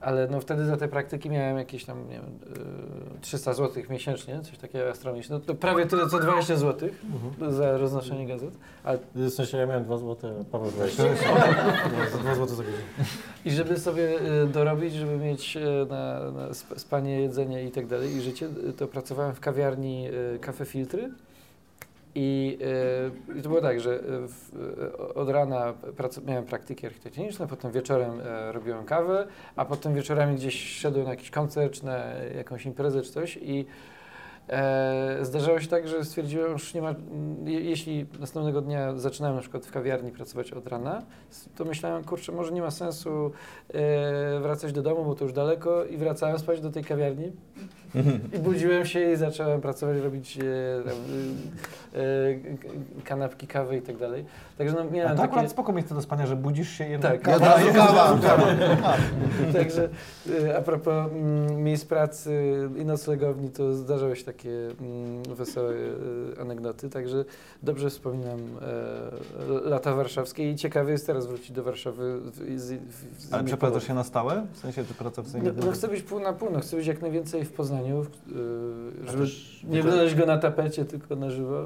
ale 0.00 0.28
no 0.30 0.40
wtedy 0.40 0.64
za 0.66 0.76
te 0.76 0.88
praktyki 0.88 1.30
miałem 1.30 1.58
jakieś 1.58 1.84
tam, 1.84 2.08
nie 2.08 2.14
wiem, 2.14 2.38
e, 3.16 3.20
300 3.20 3.54
zł 3.54 3.82
miesięcznie, 3.90 4.40
coś 4.42 4.58
takiego 4.58 4.90
astronomiczne, 4.90 5.36
no 5.36 5.40
to 5.40 5.54
prawie 5.54 5.86
tyle 5.86 6.08
co 6.08 6.18
20 6.18 6.56
zł 6.56 6.88
za 7.48 7.76
roznoszenie 7.78 8.26
gazet, 8.26 8.54
ale 8.84 8.98
W 9.14 9.30
sensie 9.30 9.58
ja 9.58 9.66
miałem 9.66 9.84
2 9.84 9.98
zł, 9.98 10.30
a 10.40 10.44
Paweł 10.44 10.70
20. 10.70 11.02
Za 12.12 12.18
2 12.18 12.34
zł 12.34 12.46
za 12.48 12.62
godzinę. 12.62 12.78
I 13.44 13.50
żeby 13.50 13.78
sobie 13.78 14.20
y, 14.42 14.46
dorobić, 14.46 14.94
żeby 14.94 15.16
mieć 15.16 15.56
y, 15.56 15.60
na, 15.90 16.30
na 16.30 16.48
sp- 16.60 16.78
spanie, 16.78 17.20
jedzenie 17.20 17.64
i 17.64 17.70
tak 17.70 17.86
dalej 17.86 18.16
i 18.16 18.20
życie, 18.20 18.48
y, 18.68 18.72
to 18.72 18.86
pracowałem 18.88 19.34
w 19.34 19.40
kawiarni 19.40 20.08
y, 20.34 20.38
Cafe 20.38 20.64
Filtry. 20.64 21.10
I, 22.18 22.58
y, 23.34 23.38
I 23.38 23.42
to 23.42 23.48
było 23.48 23.60
tak, 23.60 23.80
że 23.80 23.94
y, 23.94 24.28
w, 24.28 24.54
y, 24.54 25.14
od 25.14 25.28
rana 25.28 25.74
miałem 26.26 26.44
praktyki 26.44 26.86
architektoniczne, 26.86 27.46
potem 27.46 27.72
wieczorem 27.72 28.20
y, 28.20 28.52
robiłem 28.52 28.84
kawę, 28.84 29.26
a 29.56 29.64
potem 29.64 29.94
wieczorami 29.94 30.36
gdzieś 30.36 30.78
szedłem 30.78 31.04
na 31.04 31.10
jakiś 31.10 31.30
koncert, 31.30 31.82
na 31.82 31.96
jakąś 32.36 32.66
imprezę 32.66 33.02
czy 33.02 33.12
coś 33.12 33.38
i 33.42 33.66
E, 34.48 35.18
zdarzało 35.22 35.60
się 35.60 35.68
tak, 35.68 35.88
że 35.88 36.04
stwierdziłem, 36.04 36.52
już 36.52 36.74
nie 36.74 36.82
ma, 36.82 36.94
je, 37.44 37.60
jeśli 37.60 38.06
następnego 38.20 38.60
dnia 38.60 38.96
zaczynałem 38.96 39.36
na 39.36 39.42
przykład 39.42 39.66
w 39.66 39.70
kawiarni 39.70 40.12
pracować 40.12 40.52
od 40.52 40.66
rana, 40.66 41.02
to 41.56 41.64
myślałem, 41.64 42.04
kurczę, 42.04 42.32
może 42.32 42.52
nie 42.52 42.62
ma 42.62 42.70
sensu 42.70 43.32
e, 43.68 44.40
wracać 44.40 44.72
do 44.72 44.82
domu, 44.82 45.04
bo 45.04 45.14
to 45.14 45.24
już 45.24 45.32
daleko 45.32 45.84
i 45.84 45.96
wracałem 45.96 46.38
spać 46.38 46.60
do 46.60 46.70
tej 46.70 46.84
kawiarni 46.84 47.32
i 48.34 48.38
budziłem 48.38 48.86
się 48.86 49.12
i 49.12 49.16
zacząłem 49.16 49.60
pracować, 49.60 49.98
robić 49.98 50.38
e, 50.38 50.42
e, 50.42 52.00
e, 52.00 53.02
kanapki, 53.04 53.46
kawy 53.46 53.76
i 53.76 53.82
tak 53.82 53.96
dalej. 53.96 54.24
Także 54.58 54.74
no, 54.74 54.80
A 54.80 54.84
miałem 54.84 55.16
to 55.16 55.22
takie... 55.22 55.32
akurat 55.32 55.50
spoko 55.50 55.72
miejsce 55.72 55.94
do 55.94 56.02
spania, 56.02 56.26
że 56.26 56.36
budzisz 56.36 56.70
się 56.70 56.88
jednak 56.88 57.22
Tak. 57.22 57.26
Ja 57.26 57.36
od 57.36 57.42
razu 57.42 57.72
kawa. 57.78 58.18
Także 59.52 59.88
y, 60.26 60.56
a 60.56 60.62
propos 60.62 61.12
mm, 61.12 61.62
miejsc 61.62 61.84
pracy 61.84 62.56
i 62.76 62.84
noclegowni, 62.84 63.50
to 63.50 63.74
zdarzały 63.74 64.16
się 64.16 64.24
takie 64.24 64.50
mm, 64.50 65.22
wesołe 65.22 65.72
y, 65.72 66.40
anegdoty, 66.40 66.90
także 66.90 67.24
dobrze 67.62 67.90
wspominam 67.90 68.38
e, 68.62 69.70
lata 69.70 69.94
warszawskie 69.94 70.50
i 70.50 70.56
ciekawy 70.56 70.90
jest 70.90 71.06
teraz 71.06 71.26
wrócić 71.26 71.52
do 71.52 71.62
Warszawy. 71.62 72.20
W, 72.20 72.60
z, 72.60 72.72
w, 72.72 73.22
z 73.22 73.32
Ale 73.32 73.44
przeprowadzasz 73.44 73.86
się 73.86 73.94
na 73.94 74.04
stałe? 74.04 74.46
W 74.52 74.58
sensie, 74.58 74.84
czy 74.84 74.94
praca 74.94 75.22
w 75.22 75.34
No, 75.34 75.50
no 75.66 75.72
chcę 75.72 75.88
być 75.88 76.02
pół 76.02 76.20
na 76.20 76.32
pół, 76.32 76.50
no 76.50 76.60
chcę 76.60 76.76
być 76.76 76.86
jak 76.86 77.02
najwięcej 77.02 77.44
w 77.44 77.52
Poznaniu, 77.52 77.85
y, 77.94 79.06
żeby 79.10 79.24
nie 79.64 79.80
oglądać 79.80 80.14
go 80.14 80.26
na 80.26 80.38
tapecie, 80.38 80.84
tylko 80.84 81.16
na 81.16 81.30
żywo. 81.30 81.64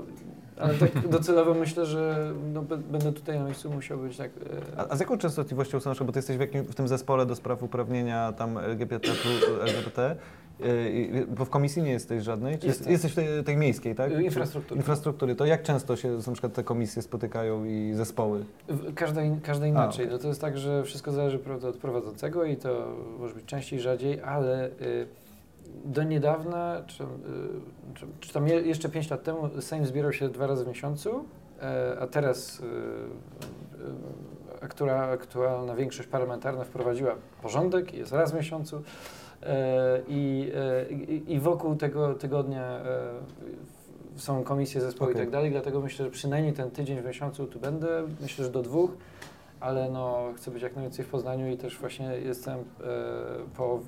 Ale 0.59 0.75
tak 0.75 1.09
docelowo 1.09 1.55
myślę, 1.55 1.87
że 1.87 2.33
no, 2.53 2.63
będę 2.63 3.13
tutaj 3.13 3.39
na 3.39 3.45
miejscu 3.45 3.71
musiał 3.71 3.99
być 3.99 4.17
tak. 4.17 4.31
e, 4.77 4.81
A, 4.81 4.89
a 4.89 4.97
z 4.97 5.01
jaką 5.01 5.19
częstotliwością 5.19 5.81
są, 5.81 5.93
bo 6.07 6.13
ty 6.13 6.19
jesteś 6.19 6.37
w, 6.37 6.41
jakim, 6.41 6.65
w 6.65 6.75
tym 6.75 6.89
zespole 6.89 7.27
do 7.27 7.35
spraw 7.37 7.63
uprawnienia 7.63 8.33
tam 8.33 8.59
LGBT, 8.59 9.09
LGBT, 9.61 10.17
i- 10.93 11.27
bo 11.37 11.45
w 11.45 11.51
komisji 11.51 11.83
nie 11.83 11.91
jesteś 11.91 12.23
żadnej? 12.23 12.59
Czy 12.59 12.67
jest, 12.67 12.79
Jestem. 12.79 12.93
jesteś 12.93 13.13
w 13.13 13.15
tej, 13.15 13.45
tej 13.45 13.57
miejskiej, 13.57 13.95
tak? 13.95 14.13
Y, 14.13 14.23
infrastruktury. 14.23 14.79
Infrastruktury. 14.79 15.35
To 15.35 15.45
jak 15.47 15.63
często 15.63 15.97
się 15.97 16.09
na 16.27 16.33
przykład 16.33 16.53
te 16.53 16.65
komisje 16.65 17.03
spotykają 17.03 17.65
i 17.65 17.93
zespoły? 17.95 18.45
Każda, 18.95 19.23
in, 19.23 19.41
każda 19.41 19.67
inaczej. 19.67 20.05
okej. 20.05 20.17
No 20.17 20.23
to 20.23 20.29
jest 20.29 20.41
tak, 20.41 20.59
że 20.59 20.83
wszystko 20.85 21.13
zależy 21.13 21.39
prawda, 21.39 21.69
od 21.69 21.77
prowadzącego 21.77 22.45
i 22.45 22.57
to 22.57 22.95
może 23.19 23.35
być 23.35 23.45
częściej, 23.45 23.81
rzadziej, 23.81 24.21
ale 24.21 24.67
y, 24.67 25.07
do 25.85 26.03
niedawna, 26.03 26.83
czy, 26.87 27.03
y, 27.03 27.07
czy, 27.95 28.07
czy 28.21 28.33
tam 28.33 28.49
je, 28.49 28.55
jeszcze 28.55 28.89
5 28.89 29.11
lat 29.11 29.23
temu, 29.23 29.61
Sejm 29.61 29.87
zbierał 29.87 30.13
się 30.13 30.29
dwa 30.29 30.47
razy 30.47 30.65
w 30.65 30.69
miesiącu, 30.69 31.25
e, 31.63 31.97
a 32.01 32.07
teraz 32.07 32.61
y, 32.61 32.65
y, 32.65 34.63
aktura, 34.63 35.03
aktualna 35.03 35.75
większość 35.75 36.09
parlamentarna 36.09 36.65
wprowadziła 36.65 37.15
porządek 37.43 37.95
jest 37.95 38.13
raz 38.13 38.33
w 38.33 38.35
miesiącu. 38.35 38.83
E, 39.43 40.01
I, 40.09 40.53
e, 40.55 40.93
i, 40.93 41.33
I 41.33 41.41
wokół 41.41 41.77
tego 41.77 42.15
tygodnia 42.15 42.81
są 44.17 44.45
komisje 44.45 44.81
zespoły 44.81 45.11
Okej. 45.11 45.23
i 45.23 45.25
tak 45.25 45.33
dalej, 45.33 45.51
dlatego 45.51 45.81
myślę, 45.81 46.05
że 46.05 46.11
przynajmniej 46.11 46.53
ten 46.53 46.71
tydzień 46.71 47.01
w 47.01 47.05
miesiącu 47.05 47.47
tu 47.47 47.61
będę, 47.61 48.03
myślę, 48.21 48.45
że 48.45 48.51
do 48.51 48.63
dwóch, 48.63 48.91
ale 49.61 49.91
no, 49.91 50.19
chcę 50.37 50.51
być 50.51 50.63
jak 50.63 50.75
najwięcej 50.75 51.05
w 51.05 51.09
Poznaniu 51.09 51.51
i 51.51 51.57
też 51.57 51.79
właśnie 51.79 52.07
jestem 52.07 52.59
e, 52.59 52.63
po 53.57 53.81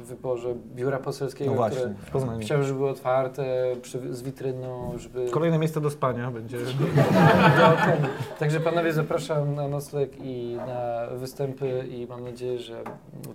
e, 0.00 0.04
wyborze 0.04 0.54
biura 0.74 0.98
poselskiego, 0.98 1.50
No 1.50 1.56
właśnie, 1.56 1.78
które 1.80 1.94
w 1.94 2.10
Poznaniu. 2.10 2.40
chciałbym, 2.40 2.66
żeby 2.66 2.78
było 2.78 2.90
otwarte, 2.90 3.44
przy, 3.82 4.14
z 4.14 4.22
witryną, 4.22 4.92
żeby... 4.98 5.30
Kolejne 5.30 5.58
miejsce 5.58 5.80
do 5.80 5.90
spania 5.90 6.30
będzie. 6.30 6.58
Także 8.38 8.60
panowie 8.60 8.92
zapraszam 8.92 9.54
na 9.54 9.68
nocleg 9.68 10.10
i 10.22 10.56
na 10.66 11.06
występy 11.16 11.84
i 11.90 12.06
mam 12.06 12.24
nadzieję, 12.24 12.58
że 12.58 12.82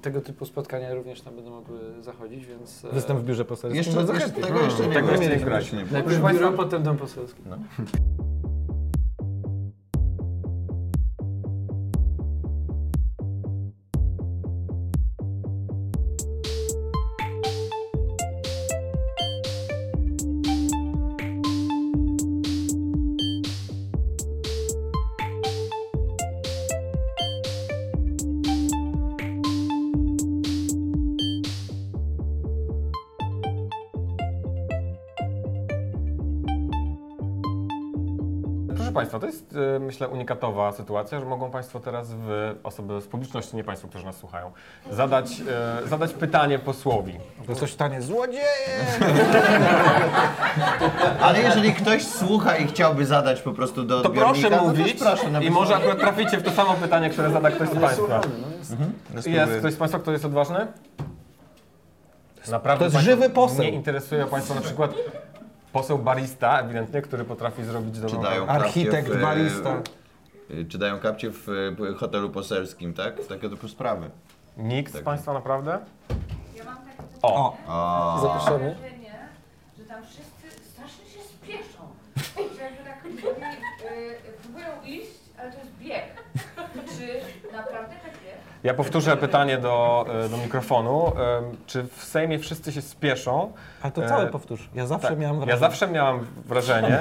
tego 0.02 0.22
typu 0.22 0.46
spotkania 0.46 0.94
również 0.94 1.22
tam 1.22 1.36
będą 1.36 1.52
mogły 1.52 1.80
zachodzić, 2.02 2.46
więc... 2.46 2.86
e, 2.86 2.90
Występ 2.94 3.20
w 3.20 3.24
biurze 3.24 3.46
poselskim. 3.46 3.78
Jeszcze, 3.78 4.00
jeszcze, 4.14 4.14
chętnie. 4.20 4.44
tego 4.44 4.60
jeszcze 4.60 4.88
nie 4.88 4.94
Tego 4.94 5.08
było. 5.08 5.12
jeszcze 5.12 5.26
nie 5.30 5.34
Tego 5.36 5.46
graliśmy. 5.46 5.78
nie 5.78 5.84
było. 5.86 5.94
Najpierw 5.94 6.20
Proszę 6.22 6.34
biuro, 6.34 6.48
państwa- 6.48 6.64
potem 6.64 6.84
dom 6.84 6.98
poselski. 6.98 7.42
Proszę 7.42 8.29
Państwa, 39.00 39.20
to 39.20 39.26
jest 39.26 39.56
e, 39.76 39.80
myślę 39.80 40.08
unikatowa 40.08 40.72
sytuacja, 40.72 41.20
że 41.20 41.26
mogą 41.26 41.52
Państwo 41.52 41.80
teraz, 41.80 42.14
w, 42.14 42.56
osoby 42.64 43.02
z 43.02 43.08
publiczności, 43.08 43.56
nie 43.56 43.64
Państwo, 43.64 43.88
którzy 43.88 44.06
nas 44.06 44.18
słuchają, 44.18 44.52
zadać, 44.92 45.42
e, 45.86 45.88
zadać 45.88 46.14
pytanie 46.14 46.60
posłowi. 46.60 47.14
To 47.48 47.56
coś 47.56 47.72
stanie 47.72 48.02
złodzieje! 48.02 48.46
Ale 51.22 51.42
jeżeli 51.42 51.74
ktoś 51.74 52.08
słucha 52.08 52.58
i 52.58 52.68
chciałby 52.68 53.06
zadać 53.06 53.42
po 53.42 53.54
prostu 53.54 53.84
do 53.84 54.02
To 54.02 54.10
odbiornika, 54.10 54.50
proszę 54.50 54.50
no 54.50 54.58
to 54.58 54.80
mówić 54.80 54.94
proszę 54.94 55.32
na 55.32 55.42
i 55.42 55.50
może 55.50 55.76
akurat 55.76 56.00
traficie 56.00 56.38
w 56.38 56.44
to 56.44 56.52
samo 56.52 56.74
pytanie, 56.74 57.10
które 57.10 57.32
zada 57.32 57.52
ktoś 57.52 57.70
z 57.70 57.76
Państwa. 57.76 58.22
No 59.14 59.22
Jest 59.26 59.60
ktoś 59.60 59.74
z 59.74 59.78
Państwa, 59.78 60.00
kto 60.00 60.12
jest 60.12 60.26
odważny? 60.26 60.68
Naprawdę 62.52 62.90
To 62.90 62.98
jest 62.98 63.06
żywy 63.06 63.30
poseł. 63.30 63.66
Nie 63.66 63.72
interesuje 63.72 64.26
Państwa 64.26 64.56
na 64.56 64.62
przykład 64.62 64.94
poseł 65.74 65.98
barista, 66.00 66.60
ewidentnie, 66.60 67.02
który 67.02 67.26
potrafi 67.26 67.64
zrobić 67.64 68.00
dobrą 68.00 68.18
Czy 68.18 68.24
dają 68.24 68.46
kawę. 68.48 68.60
Architekt, 68.66 69.08
kapcie 69.08 69.14
w, 69.14 69.18
e, 69.18 69.22
barista. 69.22 69.82
y, 70.52 70.66
Czy 70.66 70.78
dają 70.78 71.00
kapcie 71.00 71.32
w 71.32 71.48
e, 71.50 71.94
hotelu 71.94 72.30
poselskim, 72.30 72.94
tak? 72.94 73.26
Takie 73.26 73.50
typu 73.50 73.68
sprawy. 73.68 74.10
Nikt 74.58 74.92
z 74.92 74.96
Tak. 74.96 75.04
Państwa 75.04 75.34
naprawdę? 75.34 75.80
Ja 76.56 76.64
mam 76.64 76.76
takie 76.78 77.04
O, 77.22 77.58
O, 77.68 78.20
Zapraszamy. 78.22 78.76
wrażenie, 78.76 79.16
że 79.78 79.84
tam 79.86 80.04
wszyscy 80.04 80.64
strasznie 80.72 81.06
się 81.06 81.20
spieszą. 81.24 81.82
Że 82.58 82.64
jakby 82.64 82.84
tak 82.84 83.06
y, 83.06 84.42
próbują 84.42 84.68
iść, 84.86 85.12
ale 85.40 85.52
to 85.52 85.58
jest 85.60 85.72
bieg. 85.80 86.04
Czy 86.98 87.22
naprawdę 87.58 87.96
tak 88.04 88.14
jest? 88.14 88.49
Ja 88.64 88.74
powtórzę 88.74 89.18
pytanie 89.18 89.58
do, 89.58 90.06
e, 90.26 90.30
do 90.30 90.38
mikrofonu. 90.38 91.12
Czy 91.68 91.84
w 91.98 92.04
Sejmie 92.04 92.40
wszyscy 92.40 92.72
się 92.72 92.82
spieszą? 92.82 93.52
Ale 93.82 93.92
to 93.92 94.08
całe 94.08 94.28
powtórz. 94.28 94.70
Ja 94.76 94.86
zawsze 94.88 95.08
Tak. 95.08 95.20
miałem 95.20 95.36
Ja 95.40 95.46
wrażenie. 95.46 95.60
zawsze 95.60 95.88
miałam 95.88 96.26
wrażenie, 96.46 97.00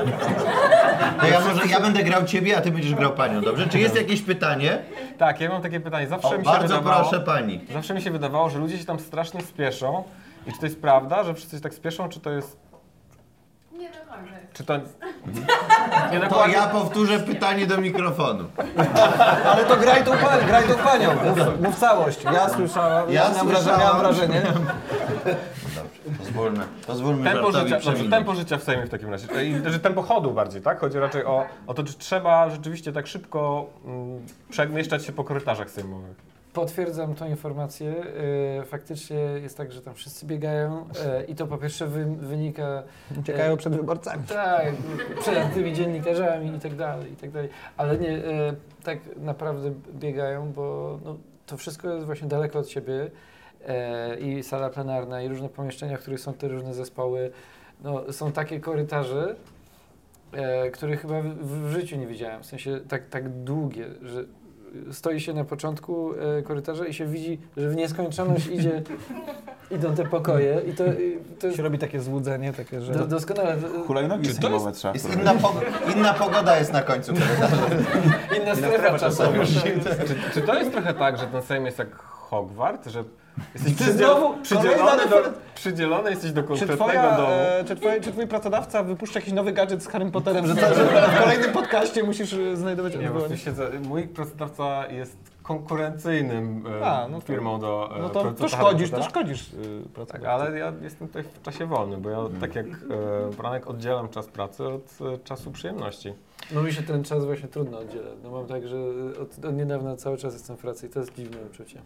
to 1.21 1.27
ja 1.27 1.41
może 1.41 1.67
ja 1.67 1.81
będę 1.81 2.03
grał 2.05 2.25
ciebie, 2.25 2.57
a 2.57 2.61
ty 2.61 2.71
będziesz 2.71 2.95
grał 2.95 3.13
panią, 3.13 3.41
dobrze? 3.41 3.67
Czy 3.69 3.79
jest 3.79 3.97
jakieś 3.97 4.23
pytanie? 4.23 4.79
tak, 5.19 5.41
ja 5.41 5.49
mam 5.49 5.63
takie 5.63 5.81
pytanie. 5.81 6.07
Zawsze 6.07 6.29
O, 6.29 6.39
mi 6.39 6.45
się 6.45 6.51
bardzo 6.51 6.79
wydawało, 6.79 7.09
proszę 7.09 7.25
pani. 7.25 7.61
Zawsze 7.73 7.95
mi 7.95 8.03
się 8.03 8.11
wydawało, 8.11 8.51
że 8.51 8.59
ludzie 8.59 8.79
się 8.79 8.85
tam 8.85 8.99
strasznie 9.01 9.41
spieszą. 9.43 10.05
I 10.47 10.53
czy 10.53 10.59
to 10.59 10.67
jest 10.67 10.81
prawda, 10.81 11.25
że 11.25 11.35
wszyscy 11.35 11.57
się 11.57 11.63
tak 11.63 11.75
spieszą, 11.75 12.09
czy 12.09 12.21
to 12.21 12.31
jest... 12.31 12.68
Nie. 14.25 14.39
Czy 14.53 14.65
to... 14.65 14.77
Nie 16.13 16.21
To 16.21 16.29
dokładnie. 16.29 16.55
ja 16.55 16.67
powtórzę 16.67 17.19
pytanie 17.19 17.67
do 17.67 17.79
mikrofonu. 17.79 18.45
Ale 19.53 19.65
to 19.65 19.77
graj 19.77 20.05
tą, 20.05 20.11
pan, 20.17 20.47
graj 20.47 20.65
tą 20.69 20.75
panią, 20.75 21.11
mów, 21.25 21.61
mów 21.61 21.77
całość. 21.79 22.25
Ja 22.25 22.49
słyszałam, 22.49 23.13
Ja 23.13 23.25
ja 23.25 23.31
miałem 23.31 23.49
wrażenie, 23.49 23.63
słyszałam. 23.77 23.81
miałem 23.81 23.99
wrażenie. 23.99 24.43
Pozwólmy, 26.19 26.65
pozwólmy 26.87 27.25
Tempo 27.25 27.53
żartowi 27.53 27.65
życia, 27.65 27.77
dobrze, 27.77 27.91
przeminąć. 27.93 28.11
tempo 28.11 28.35
życia 28.35 28.59
w 28.59 28.63
Sejmie 28.63 28.87
w 28.87 28.91
takim 28.91 29.11
razie. 29.11 29.45
I, 29.45 29.63
że 29.73 29.79
tempo 29.81 30.03
chodu 30.03 30.31
bardziej, 30.31 30.63
tak? 30.63 30.81
Chodzi 30.81 30.99
raczej 30.99 31.25
o, 31.25 31.45
o 31.67 31.75
to, 31.75 31.85
czy 31.85 31.95
trzeba 31.99 32.51
rzeczywiście 32.51 32.93
tak 32.93 33.07
szybko 33.07 33.67
mm, 33.85 34.21
przemieszczać 34.51 35.05
się 35.05 35.13
po 35.13 35.25
korytarzach 35.25 35.71
sejmowych. 35.71 36.17
Potwierdzam 36.59 37.15
tą 37.15 37.29
informację. 37.29 37.95
E, 38.61 38.65
Faktycznie 38.65 39.17
jest 39.17 39.57
tak, 39.57 39.73
że 39.73 39.83
tam 39.83 39.95
wszyscy 39.95 40.27
biegają 40.27 40.87
e, 41.05 41.25
i 41.25 41.35
to 41.35 41.47
po 41.47 41.59
pierwsze 41.59 41.87
wy, 41.87 42.05
wynika 42.05 42.83
Uciekają 43.21 43.57
przed 43.57 43.77
wyborcami. 43.77 44.23
Tak, 44.29 44.73
przed 45.21 45.55
tymi 45.55 45.73
dziennikarzami 45.73 46.57
i 46.57 46.61
tak 46.61 46.75
dalej, 46.75 47.13
i 47.13 47.17
tak 47.17 47.31
dalej. 47.31 47.49
Ale 47.77 47.99
nie, 47.99 48.11
e, 48.11 48.55
tak 48.83 48.99
naprawdę 49.17 49.73
biegają, 49.95 50.53
bo 50.53 50.99
no, 51.05 51.17
to 51.47 51.57
wszystko 51.57 51.89
jest 51.95 52.07
właśnie 52.07 52.29
daleko 52.29 52.59
od 52.59 52.69
siebie 52.69 53.11
e, 53.67 54.19
i 54.21 54.43
sala 54.43 54.71
plenarna 54.71 55.23
i 55.23 55.29
różne 55.29 55.49
pomieszczenia, 55.49 55.97
w 55.97 56.01
których 56.01 56.21
są 56.21 56.35
te 56.35 56.49
różne 56.49 56.75
zespoły. 56.75 57.31
No, 57.85 58.13
są 58.13 58.33
takie 58.33 58.61
korytarze, 58.61 59.37
e, 60.33 60.71
których 60.71 61.01
chyba 61.01 61.23
w, 61.23 61.69
w 61.69 61.71
życiu 61.71 61.97
nie 61.97 62.07
widziałem. 62.07 62.43
W 62.43 62.47
sensie 62.47 62.81
tak, 62.89 63.09
tak 63.09 63.29
długie, 63.29 63.87
że 64.03 64.25
stoi 64.93 65.21
się 65.21 65.35
na 65.35 65.45
początku 65.45 66.13
e, 66.39 66.43
korytarza 66.43 66.87
i 66.87 66.95
się 66.95 67.07
widzi, 67.07 67.39
że 67.57 67.69
w 67.69 67.77
nieskończoność 67.77 68.47
idzie, 68.47 68.83
idą 69.77 69.95
te 69.95 70.05
pokoje 70.05 70.61
i 70.67 70.73
to, 70.73 70.87
i 70.87 71.19
to 71.39 71.53
się 71.53 71.63
robi 71.63 71.79
takie 71.79 72.01
złudzenie, 72.01 72.53
takie, 72.53 72.81
że... 72.81 72.93
do, 72.93 73.07
doskonale. 73.07 73.57
Hulajnogi 73.87 74.29
trzeba 74.29 74.93
Jest 74.95 75.15
inna, 75.15 75.35
inna 75.97 76.15
pogoda 76.15 76.59
jest 76.59 76.73
na 76.73 76.83
końcu 76.83 77.13
korytarza. 77.13 77.57
Inna 78.43 78.55
strefa 78.55 78.99
czasowa. 78.99 79.45
Czy, 79.45 80.35
czy 80.35 80.43
to 80.43 80.55
jest 80.55 80.73
trochę 80.73 80.95
tak, 80.95 81.19
że 81.19 81.27
ten 81.27 81.43
Sejm 81.43 81.67
jest 81.67 81.79
jak 81.79 81.97
Hogwart, 81.97 82.87
że 82.87 83.05
Jesteś 83.55 83.75
Ty 83.77 83.93
znowu 83.93 84.43
przydzielony, 84.43 85.09
do, 85.11 85.17
przydzielony 85.55 86.11
jesteś 86.11 86.33
do 86.33 86.43
Czy, 86.43 86.49
konkretnego 86.49 86.85
twoja, 86.85 87.17
domu. 87.17 87.29
e, 87.31 87.65
czy, 87.69 87.77
twoi, 87.77 88.01
czy 88.01 88.13
twój 88.13 88.27
pracodawca 88.27 88.83
wypuszcza 88.83 89.19
jakiś 89.19 89.35
nowy 89.35 89.53
gadżet 89.53 89.83
z 89.83 89.87
Harrym 89.87 90.11
Potterem, 90.11 90.47
że, 90.47 90.55
co, 90.63 90.75
że 90.75 90.85
w 91.17 91.23
kolejnym 91.23 91.53
podcaście 91.53 92.03
musisz 92.03 92.33
e, 92.33 92.57
znajdować 92.57 92.97
Nie, 92.97 93.07
odwołanie? 93.13 93.37
mój 93.89 94.09
pracodawca 94.09 94.87
jest 94.87 95.17
konkurencyjnym 95.43 96.65
e, 96.81 96.87
A, 96.87 97.09
no 97.09 97.21
to- 97.21 97.27
firmą 97.27 97.61
do 97.61 97.91
e, 97.97 98.03
No 98.03 98.09
to, 98.09 98.33
to 98.33 98.49
szkodzisz, 98.49 98.91
to 98.91 99.03
szkodzisz 99.03 99.47
Tak, 100.09 100.25
ale 100.25 100.59
ja 100.59 100.73
jestem 100.83 101.09
tutaj 101.09 101.23
w 101.23 101.43
czasie 101.43 101.67
wolnym, 101.67 102.01
bo 102.03 102.11
ja 102.11 102.19
tak 102.41 102.55
jak 102.55 102.67
e, 102.67 103.33
Franek 103.33 103.67
oddzielam 103.67 104.09
czas 104.09 104.27
pracy 104.27 104.65
od 104.65 104.99
e, 105.15 105.19
czasu 105.19 105.51
przyjemności. 105.51 106.13
No 106.53 106.63
mi 106.63 106.73
się 106.73 106.83
ten 106.83 107.05
czas 107.05 107.25
właśnie 107.25 107.49
trudno 107.49 107.79
oddziela. 107.79 108.11
No 108.23 108.31
mam 108.31 108.47
tak, 108.47 108.69
że 108.69 108.77
od, 109.23 109.45
od 109.45 109.57
niedawna 109.57 109.97
cały 109.97 110.17
czas 110.17 110.33
jestem 110.33 110.57
w 110.57 110.61
pracy 110.61 110.87
i 110.87 110.91
to 110.91 111.01
jest 111.01 111.15
dziwne 111.15 111.39
uczucie. 111.51 111.81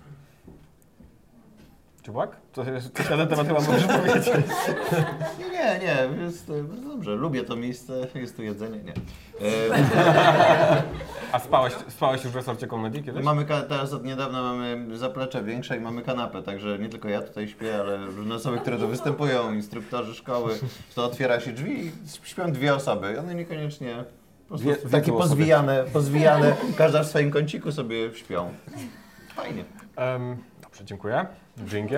Ciubak? 2.02 2.36
Co, 2.52 2.64
coś 2.94 3.10
na 3.10 3.16
ten 3.16 3.28
temat 3.28 3.46
chyba 3.46 3.60
możesz 3.60 3.84
powiedzieć? 3.86 4.26
Nie, 5.38 5.48
nie, 5.54 5.80
nie, 6.16 6.22
jest 6.24 6.50
e, 6.50 6.62
bardzo 6.62 6.88
dobrze. 6.88 7.10
Lubię 7.14 7.44
to 7.44 7.56
miejsce, 7.56 8.06
jest 8.14 8.36
tu 8.36 8.42
jedzenie, 8.42 8.78
nie. 8.78 8.92
E, 8.92 8.94
A 11.32 11.38
spałeś, 11.38 11.72
spałeś 11.88 12.24
już 12.24 12.32
w 12.32 12.36
resorcie 12.36 12.66
komedii 12.66 13.02
kiedyś? 13.04 13.24
mamy 13.24 13.44
teraz 13.68 13.92
od 13.92 14.04
niedawna 14.04 14.42
mamy 14.42 14.98
zaplecze 14.98 15.42
większe 15.42 15.76
i 15.76 15.80
mamy 15.80 16.02
kanapę, 16.02 16.42
także 16.42 16.78
nie 16.78 16.88
tylko 16.88 17.08
ja 17.08 17.22
tutaj 17.22 17.48
śpię, 17.48 17.80
ale 17.80 17.96
różne 18.06 18.34
osoby, 18.34 18.58
które 18.58 18.78
tu 18.78 18.88
występują, 18.88 19.52
instruktorzy 19.52 20.14
szkoły, 20.14 20.58
to 20.94 21.04
otwiera 21.04 21.40
się 21.40 21.52
drzwi 21.52 21.86
i 21.86 21.92
śpią 22.28 22.52
dwie 22.52 22.74
osoby. 22.74 23.18
One 23.20 23.34
niekoniecznie 23.34 24.04
po 24.48 24.54
Dwie- 24.54 24.90
takie 24.90 25.12
pozwijane, 25.12 25.84
pozwijane, 25.92 26.56
każda 26.78 27.02
w 27.02 27.06
swoim 27.06 27.30
kąciku 27.30 27.72
sobie 27.72 28.14
śpią. 28.14 28.54
Fajnie. 29.34 29.64
Em, 29.96 30.36
dobrze, 30.62 30.84
dziękuję. 30.84 31.26
Dzięki. 31.58 31.94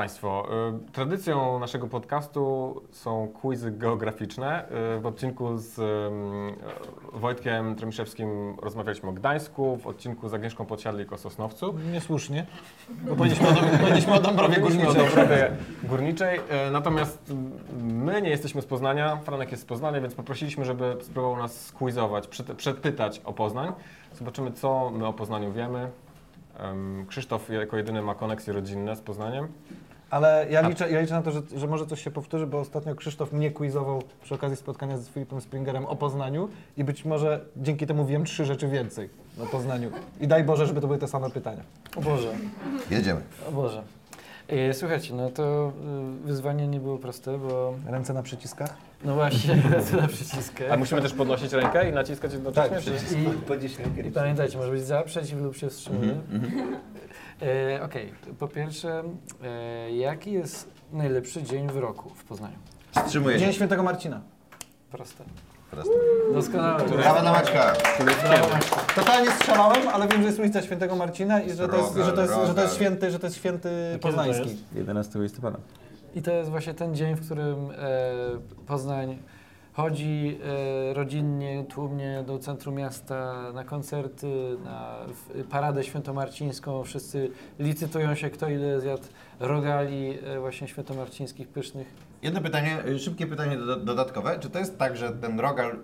Państwo, 0.00 0.48
y, 0.88 0.92
tradycją 0.92 1.58
naszego 1.58 1.86
podcastu 1.86 2.74
są 2.90 3.28
quizy 3.42 3.70
geograficzne. 3.70 4.64
Y, 4.96 5.00
W 5.00 5.06
odcinku 5.06 5.56
z 5.58 5.78
y, 5.78 7.18
Wojtkiem 7.18 7.74
Tremiszewskim 7.76 8.56
rozmawialiśmy 8.62 9.08
o 9.08 9.12
Gdańsku, 9.12 9.76
w 9.76 9.86
odcinku 9.86 10.28
z 10.28 10.34
Agnieszką 10.34 10.66
Podsiadlik 10.66 11.12
o 11.12 11.16
Sosnowcu. 11.18 11.74
Niesłusznie, 11.92 12.46
bo 12.90 13.16
powinniśmy 13.16 13.48
o, 13.48 13.52
powinniśmy 13.80 14.14
o 14.14 14.20
Dąbrowie 14.20 14.56
o 14.56 14.60
Górniczej. 14.60 14.94
Dąbrowie 14.94 15.50
Górniczej. 15.82 16.40
Natomiast 16.72 17.32
my 17.82 18.22
nie 18.22 18.30
jesteśmy 18.30 18.62
z 18.62 18.66
Poznania, 18.66 19.16
Franek 19.16 19.50
jest 19.50 19.62
z 19.62 19.66
Poznania, 19.66 20.00
więc 20.00 20.14
poprosiliśmy, 20.14 20.64
żeby 20.64 20.96
spróbował 21.00 21.36
nas 21.36 21.66
squizować, 21.66 22.28
przed- 22.28 22.54
przedpytać 22.54 23.20
o 23.24 23.32
Poznań. 23.32 23.72
Zobaczymy, 24.14 24.52
co 24.52 24.90
my 24.90 25.06
o 25.06 25.12
Poznaniu 25.12 25.52
wiemy. 25.52 25.90
Em, 26.58 27.06
Krzysztof 27.08 27.50
jako 27.50 27.76
jedyny 27.76 28.02
ma 28.02 28.14
koneksje 28.14 28.52
rodzinne 28.52 28.96
z 28.96 29.00
Poznaniem. 29.00 29.48
Ale 30.10 30.46
ja 30.50 30.68
liczę, 30.68 30.90
ja 30.90 31.00
liczę 31.00 31.14
na 31.14 31.22
to, 31.22 31.30
że, 31.30 31.42
że 31.56 31.66
może 31.66 31.86
coś 31.86 32.04
się 32.04 32.10
powtórzy, 32.10 32.46
bo 32.46 32.58
ostatnio 32.60 32.94
Krzysztof 32.94 33.32
mnie 33.32 33.50
quizował 33.50 34.02
przy 34.22 34.34
okazji 34.34 34.56
spotkania 34.56 34.98
z 34.98 35.08
Filipem 35.08 35.40
Springerem 35.40 35.86
o 35.86 35.96
Poznaniu 35.96 36.48
i 36.76 36.84
być 36.84 37.04
może 37.04 37.40
dzięki 37.56 37.86
temu 37.86 38.06
wiem 38.06 38.24
trzy 38.24 38.44
rzeczy 38.44 38.68
więcej 38.68 39.10
o 39.42 39.46
Poznaniu. 39.46 39.90
I 40.20 40.26
daj 40.28 40.44
Boże, 40.44 40.66
żeby 40.66 40.80
to 40.80 40.86
były 40.86 40.98
te 40.98 41.08
same 41.08 41.30
pytania. 41.30 41.62
O 41.96 42.00
Boże, 42.00 42.28
Jedziemy. 42.90 43.20
o 43.48 43.52
Boże. 43.52 43.82
E, 44.48 44.74
Słuchajcie, 44.74 45.14
no 45.14 45.30
to 45.30 45.72
y, 46.22 46.26
wyzwanie 46.26 46.68
nie 46.68 46.80
było 46.80 46.98
proste, 46.98 47.38
bo 47.38 47.74
Ręce 47.86 48.12
na 48.14 48.22
przyciskach? 48.22 48.74
no 49.04 49.14
właśnie, 49.14 49.62
to 49.90 49.96
na 49.96 50.08
przyciskę. 50.08 50.72
A 50.72 50.76
musimy 50.76 51.02
też 51.02 51.12
podnosić 51.12 51.52
rękę 51.52 51.90
i 51.90 51.92
naciskać 51.92 52.32
jednocześnie? 52.32 52.76
Tak, 52.76 52.84
czy- 52.84 54.04
I. 54.04 54.08
I 54.08 54.10
pamiętajcie, 54.12 54.58
może 54.58 54.70
być 54.70 54.82
za, 54.82 55.02
przeciw 55.02 55.40
lub 55.40 55.56
się 55.56 55.70
wstrzymuje. 55.70 56.16
E, 57.42 57.82
Okej, 57.82 58.12
po 58.38 58.48
pierwsze, 58.48 59.02
e, 59.42 59.90
jaki 59.92 60.32
jest 60.32 60.70
najlepszy 60.92 61.42
dzień 61.42 61.68
w 61.68 61.76
roku 61.76 62.10
w 62.10 62.24
Poznaniu? 62.24 62.56
Wstrzymuję 62.90 63.38
Dzień 63.38 63.48
się. 63.48 63.54
Świętego 63.54 63.82
Marcina. 63.82 64.20
Proste. 64.90 65.24
Proste. 65.70 65.92
Doskonale. 66.34 66.84
Brawa 66.84 67.20
dla 67.20 67.32
Maćka. 67.32 67.72
Totalnie 68.94 69.30
strzelałem, 69.30 69.88
ale 69.88 70.08
wiem, 70.08 70.20
że 70.20 70.26
jest 70.26 70.38
ulica 70.38 70.62
Świętego 70.62 70.96
Marcina 70.96 71.42
i 71.42 71.50
że 71.52 71.68
to 71.68 71.76
jest, 71.76 71.94
że 71.94 72.12
to 72.12 72.22
jest, 72.22 72.34
że 72.46 72.54
to 72.54 72.62
jest 72.62 72.74
święty, 72.74 73.10
że 73.10 73.18
to 73.18 73.26
jest 73.26 73.36
święty 73.36 73.98
poznański. 74.00 74.56
11 74.74 75.18
listopada. 75.18 75.58
I 76.14 76.22
to 76.22 76.30
jest 76.32 76.50
właśnie 76.50 76.74
ten 76.74 76.94
dzień, 76.94 77.14
w 77.14 77.26
którym 77.26 77.70
e, 77.70 77.76
Poznań 78.66 79.18
chodzi 79.76 80.38
e, 80.90 80.94
rodzinnie, 80.94 81.64
tłumnie 81.64 82.24
do 82.26 82.38
centrum 82.38 82.74
miasta 82.74 83.52
na 83.52 83.64
koncerty, 83.64 84.56
na 84.64 84.96
paradę 85.50 85.84
świętomarcińską. 85.84 86.84
Wszyscy 86.84 87.30
licytują 87.58 88.14
się, 88.14 88.30
kto 88.30 88.48
ile 88.48 88.80
zjadł 88.80 89.02
rogali 89.40 90.18
e, 90.24 90.40
właśnie 90.40 90.68
świętomarcińskich 90.68 91.48
pysznych. 91.48 91.86
Jedno 92.22 92.40
pytanie, 92.40 92.82
szybkie 92.98 93.26
pytanie 93.26 93.56
do, 93.56 93.76
dodatkowe. 93.76 94.38
Czy 94.40 94.50
to 94.50 94.58
jest 94.58 94.78
tak, 94.78 94.96
że 94.96 95.12
ten 95.12 95.40
rogal 95.40 95.70
y, 95.70 95.76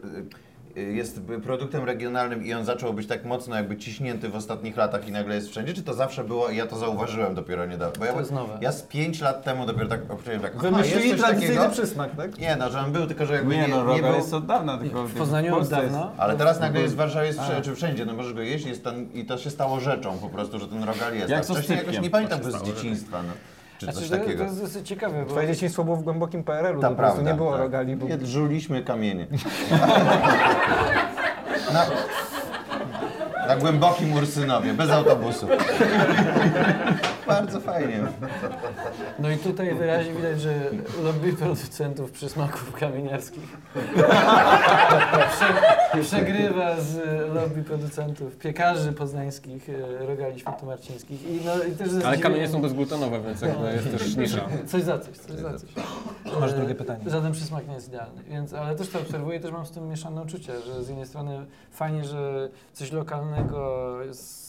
jest 0.77 1.19
y, 1.31 1.41
produktem 1.41 1.85
regionalnym 1.85 2.45
i 2.47 2.55
on 2.55 2.65
zaczął 2.65 2.95
być 2.95 3.07
tak 3.07 3.25
mocno 3.25 3.57
jakby 3.57 3.77
ciśnięty 3.77 4.29
w 4.29 4.37
ostatnich 4.37 4.77
latach 4.77 5.09
i 5.09 5.13
nagle 5.13 5.35
jest 5.35 5.49
wszędzie? 5.51 5.75
Czy 5.75 5.83
to 5.83 5.95
zawsze 5.95 6.25
było 6.25 6.49
i 6.49 6.57
ja 6.57 6.67
to 6.67 6.77
zauważyłem 6.79 7.35
dopiero 7.35 7.67
niedawno? 7.67 7.99
Bo 7.99 8.05
ja, 8.05 8.13
To 8.13 8.19
jest 8.19 8.33
nowe. 8.33 8.59
ja 8.61 8.73
z 8.73 8.83
5 8.83 9.21
lat 9.21 9.45
temu 9.45 9.67
dopiero 9.67 9.89
tak 9.89 10.11
obczułem, 10.11 10.41
tak, 10.41 10.57
Wymyślili 10.57 11.09
jest 11.09 11.23
tradycyjny 11.23 11.55
takiego? 11.55 11.73
przysmak, 11.75 12.17
tak? 12.17 12.39
Nie, 12.39 12.57
no, 12.57 12.71
że 12.71 12.81
on 12.81 12.93
był, 12.93 13.07
tylko 13.07 13.27
że 13.27 13.35
jakby 13.35 13.55
Nie, 13.57 13.63
nie, 13.63 13.69
no, 13.69 13.77
nie 13.77 13.83
rogal 13.85 14.01
był... 14.11 14.15
jest 14.21 14.35
od 14.35 14.47
dawna, 14.47 14.79
tylko 14.79 15.05
W 15.07 15.15
Poznaniu 15.15 15.53
od 15.53 15.59
Polsce 15.59 15.83
jest- 15.83 15.93
dawna. 15.95 16.13
Ale 16.19 16.37
teraz 16.37 16.61
nagle 16.61 16.81
jest 16.81 16.95
w 16.95 16.97
Warszawie, 16.97 17.27
jest 17.27 17.41
wszędzie, 17.43 17.63
czy 17.63 17.75
wszędzie, 17.75 18.05
no 18.05 18.13
możesz 18.13 18.35
go 18.35 18.41
jeść 18.41 18.67
jest 18.67 18.85
ten, 18.85 19.13
i 19.13 19.25
to 19.25 19.39
się 19.39 19.51
stało 19.51 19.81
rzeczą 19.81 20.19
po 20.19 20.29
prostu, 20.29 20.59
że 20.59 20.69
ten 20.69 20.85
rogal 20.85 21.15
jest. 21.15 21.29
Jak 21.31 21.41
A 21.41 21.45
wcześniej 21.55 21.79
jakoś 21.79 22.01
nie 22.01 22.11
pamiętam 22.11 22.41
to 22.41 22.51
z 22.51 22.63
dzieciństwa, 22.63 23.23
no. 23.23 23.33
Czy 23.87 23.93
coś 23.93 23.95
Znaczy, 23.95 24.11
to, 24.11 24.17
to 24.17 24.23
takiego. 24.25 24.45
jest 24.45 24.63
dosyć 24.63 24.89
ciekawe, 24.89 25.25
bo 25.25 25.31
Twoje 25.31 25.47
dzieciństwo 25.47 25.85
było 25.85 25.97
w 25.97 26.03
głębokim 26.03 26.45
PRL-u, 26.45 26.81
Ta 26.81 26.89
to 26.89 26.95
po 26.95 26.99
prostu 26.99 27.15
prawda, 27.15 27.31
nie 27.33 27.37
było 27.37 27.53
tak. 27.53 27.61
rogali. 27.61 27.97
Bo... 27.97 28.07
Nie, 28.07 28.27
żuliśmy 28.27 28.83
kamienie. 28.83 29.27
na, 31.73 31.87
na 33.49 33.57
głębokim 33.57 34.13
Ursynowie, 34.13 34.75
bez 34.75 34.91
autobusu. 34.91 35.47
Bardzo 37.27 37.61
fajnie. 37.61 38.01
No 39.19 39.31
i 39.31 39.37
tutaj 39.37 39.75
wyraźnie 39.75 40.13
widać, 40.13 40.41
że 40.41 40.55
lobby 41.03 41.33
producentów 41.33 42.11
przysmaków 42.11 42.73
kamieniarskich 42.73 43.57
Prze, 45.31 46.03
przegrywa 46.03 46.81
z 46.81 46.97
lobby 47.35 47.63
producentów 47.63 48.37
piekarzy 48.37 48.93
poznańskich 48.93 49.69
e, 49.69 50.07
rogali 50.07 50.41
świętomarcińskich. 50.41 51.23
I, 51.29 51.41
no, 51.45 51.65
i 51.65 51.73
też 51.73 51.91
ze 51.91 52.07
Ale 52.07 52.19
kamienie 52.19 52.49
są 52.49 52.63
bezglutenowe, 52.63 53.21
więc 53.21 53.41
jakby 53.41 53.73
jest 53.73 53.91
też 53.91 54.17
nisza. 54.17 54.49
Coś 54.67 54.83
za 54.83 54.99
coś, 54.99 55.17
coś 55.17 55.37
za 55.37 55.59
coś. 55.59 55.71
Masz 56.41 56.53
E, 56.53 56.57
drugie 56.57 56.75
pytanie. 56.75 57.01
Żaden 57.07 57.33
przysmak 57.33 57.69
nie 57.69 57.75
jest 57.75 57.89
idealny, 57.89 58.23
więc, 58.29 58.55
ale 58.55 58.77
też 58.77 58.89
to 58.89 59.01
obserwuję, 59.01 59.41
też 59.41 59.53
mam 59.53 59.67
z 59.67 59.71
tym 59.71 59.89
mieszane 59.89 60.23
uczucia, 60.23 60.53
że 60.67 60.85
z 60.85 60.89
jednej 60.89 61.07
strony 61.07 61.47
fajnie, 61.71 62.05
że 62.05 62.49
coś 62.73 62.93
lokalnego 62.93 63.89
jest, 64.03 64.42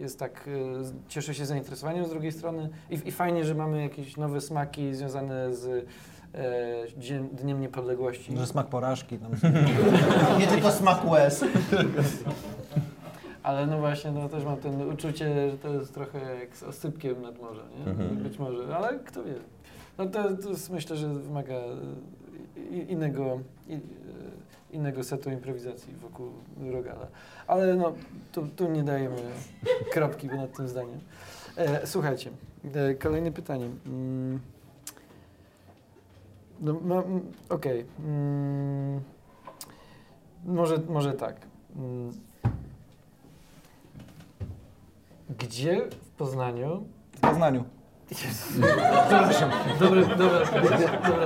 jest 0.00 0.18
tak, 0.18 0.48
z- 0.80 0.92
cieszy 1.08 1.34
się 1.34 1.46
zainteresowaniem, 1.46 2.06
z 2.06 2.10
drugiej 2.10 2.32
strony 2.32 2.68
i, 2.90 2.94
i 3.08 3.12
fajnie, 3.12 3.44
że 3.44 3.54
mamy 3.54 3.82
jakieś 3.82 4.16
nowe 4.16 4.40
smaki 4.40 4.94
związane 4.94 5.54
z 5.54 5.86
e, 6.34 7.26
Dniem, 7.32 7.60
Niepodległości. 7.60 8.36
Że 8.36 8.46
smak 8.46 8.66
porażki. 8.66 9.18
Tam. 9.18 9.30
Nie 10.40 10.46
tylko 10.46 10.70
smak 10.72 11.10
łez. 11.10 11.44
Ale 13.42 13.66
no 13.66 13.78
właśnie, 13.78 14.10
no 14.12 14.28
też 14.28 14.44
mam 14.44 14.56
ten 14.56 14.88
uczucie, 14.92 15.50
że 15.50 15.58
to 15.58 15.68
jest 15.74 15.94
trochę 15.94 16.34
jak 16.40 16.56
z 16.56 16.62
osypkiem 16.62 17.22
nad 17.22 17.40
morze, 17.40 17.62
nie? 17.78 17.92
Być 18.22 18.38
może, 18.38 18.76
ale 18.76 18.98
kto 18.98 19.24
wie. 19.24 19.34
No 19.98 20.06
to, 20.06 20.36
to 20.36 20.48
jest, 20.50 20.70
myślę, 20.70 20.96
że 20.96 21.08
wymaga 21.08 21.54
i- 22.70 22.92
innego, 22.92 23.38
innego 24.74 25.04
setu 25.04 25.30
improwizacji 25.30 25.94
wokół 25.94 26.26
Rogala. 26.72 27.06
Ale 27.46 27.74
no, 27.74 27.92
tu, 28.32 28.46
tu 28.56 28.68
nie 28.68 28.82
dajemy 28.82 29.16
kropki 29.92 30.26
nad 30.26 30.56
tym 30.56 30.68
zdaniem. 30.68 31.00
E, 31.56 31.86
słuchajcie, 31.86 32.30
e, 32.74 32.94
kolejne 32.94 33.32
pytanie. 33.32 33.68
Mm. 33.86 34.40
No, 36.60 36.72
mm, 36.72 37.32
okej. 37.48 37.84
Mm. 37.98 39.00
Może, 40.44 40.78
może 40.88 41.12
tak. 41.12 41.36
Mm. 41.76 42.12
Gdzie 45.38 45.88
w 45.90 46.08
Poznaniu 46.08 46.84
W 47.16 47.20
Poznaniu. 47.20 47.64
Przepraszam. 48.10 49.50
Dobra, 49.80 50.02
dobra, 50.02 50.46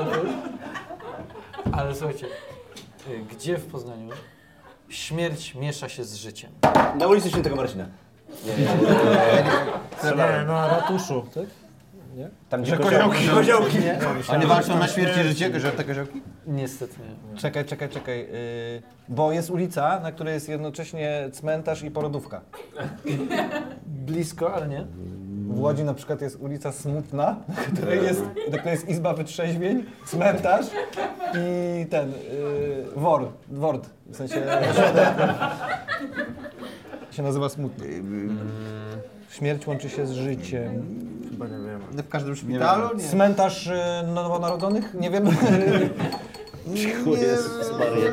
dobra. 0.04 0.20
Ale 1.72 1.94
słuchajcie, 1.94 2.26
gdzie 3.30 3.58
w 3.58 3.66
Poznaniu 3.66 4.10
śmierć 4.88 5.54
miesza 5.54 5.88
się 5.88 6.04
z 6.04 6.14
życiem? 6.14 6.50
Na 6.98 7.06
ulicy 7.06 7.30
Świętego 7.30 7.56
Marcina. 7.56 7.86
Nie, 8.46 10.44
na 10.46 10.68
ratuszu. 10.68 11.26
Tak? 11.34 11.44
Tam 12.48 12.62
gdzie 12.62 12.76
koziołki. 12.76 13.28
koziołki. 13.28 13.78
nie? 13.78 13.98
Oni 14.28 14.46
walczą 14.46 14.78
na 14.78 14.88
śmierć 14.88 15.18
i 15.18 15.22
życie, 15.22 15.60
że 15.60 15.72
te 15.72 15.84
koziołki? 15.84 16.22
Niestety 16.46 16.94
nie. 17.00 17.38
Czekaj, 17.38 17.64
czekaj, 17.64 17.88
czekaj. 17.88 18.18
Yy, 18.18 18.82
bo 19.08 19.32
jest 19.32 19.50
ulica, 19.50 20.00
na 20.00 20.12
której 20.12 20.34
jest 20.34 20.48
jednocześnie 20.48 21.28
cmentarz 21.32 21.82
i 21.82 21.90
porodówka. 21.90 22.40
Blisko, 23.86 24.54
ale 24.54 24.68
nie. 24.68 24.86
W 25.48 25.60
Łodzi 25.60 25.84
na 25.84 25.94
przykład 25.94 26.20
jest 26.20 26.40
ulica 26.40 26.72
Smutna, 26.72 27.36
na 27.48 27.54
której 27.54 28.04
jest, 28.04 28.22
na 28.50 28.58
której 28.58 28.74
jest 28.74 28.88
izba 28.88 29.14
wytrzeźwień, 29.14 29.84
cmentarz 30.06 30.66
i 31.34 31.86
ten, 31.86 32.10
yy, 32.10 32.16
wor, 32.96 33.28
word, 33.48 33.90
w 34.06 34.16
sensie 34.16 34.42
się 37.10 37.22
nazywa 37.22 37.48
Smutny. 37.48 37.86
Śmierć 39.30 39.66
łączy 39.66 39.90
się 39.90 40.06
z 40.06 40.12
życiem. 40.12 40.84
Chyba 41.30 41.46
nie 41.46 41.66
wiem. 41.66 41.80
W 41.92 42.08
każdym 42.08 42.36
szpitalu? 42.36 42.96
Nie. 42.96 43.04
Cmentarz 43.04 43.66
yy, 43.66 44.12
nowonarodzonych? 44.14 44.94
Nie 44.94 45.10
wiem. 45.10 45.26
Jezus 47.20 47.72
Maria. 47.78 48.12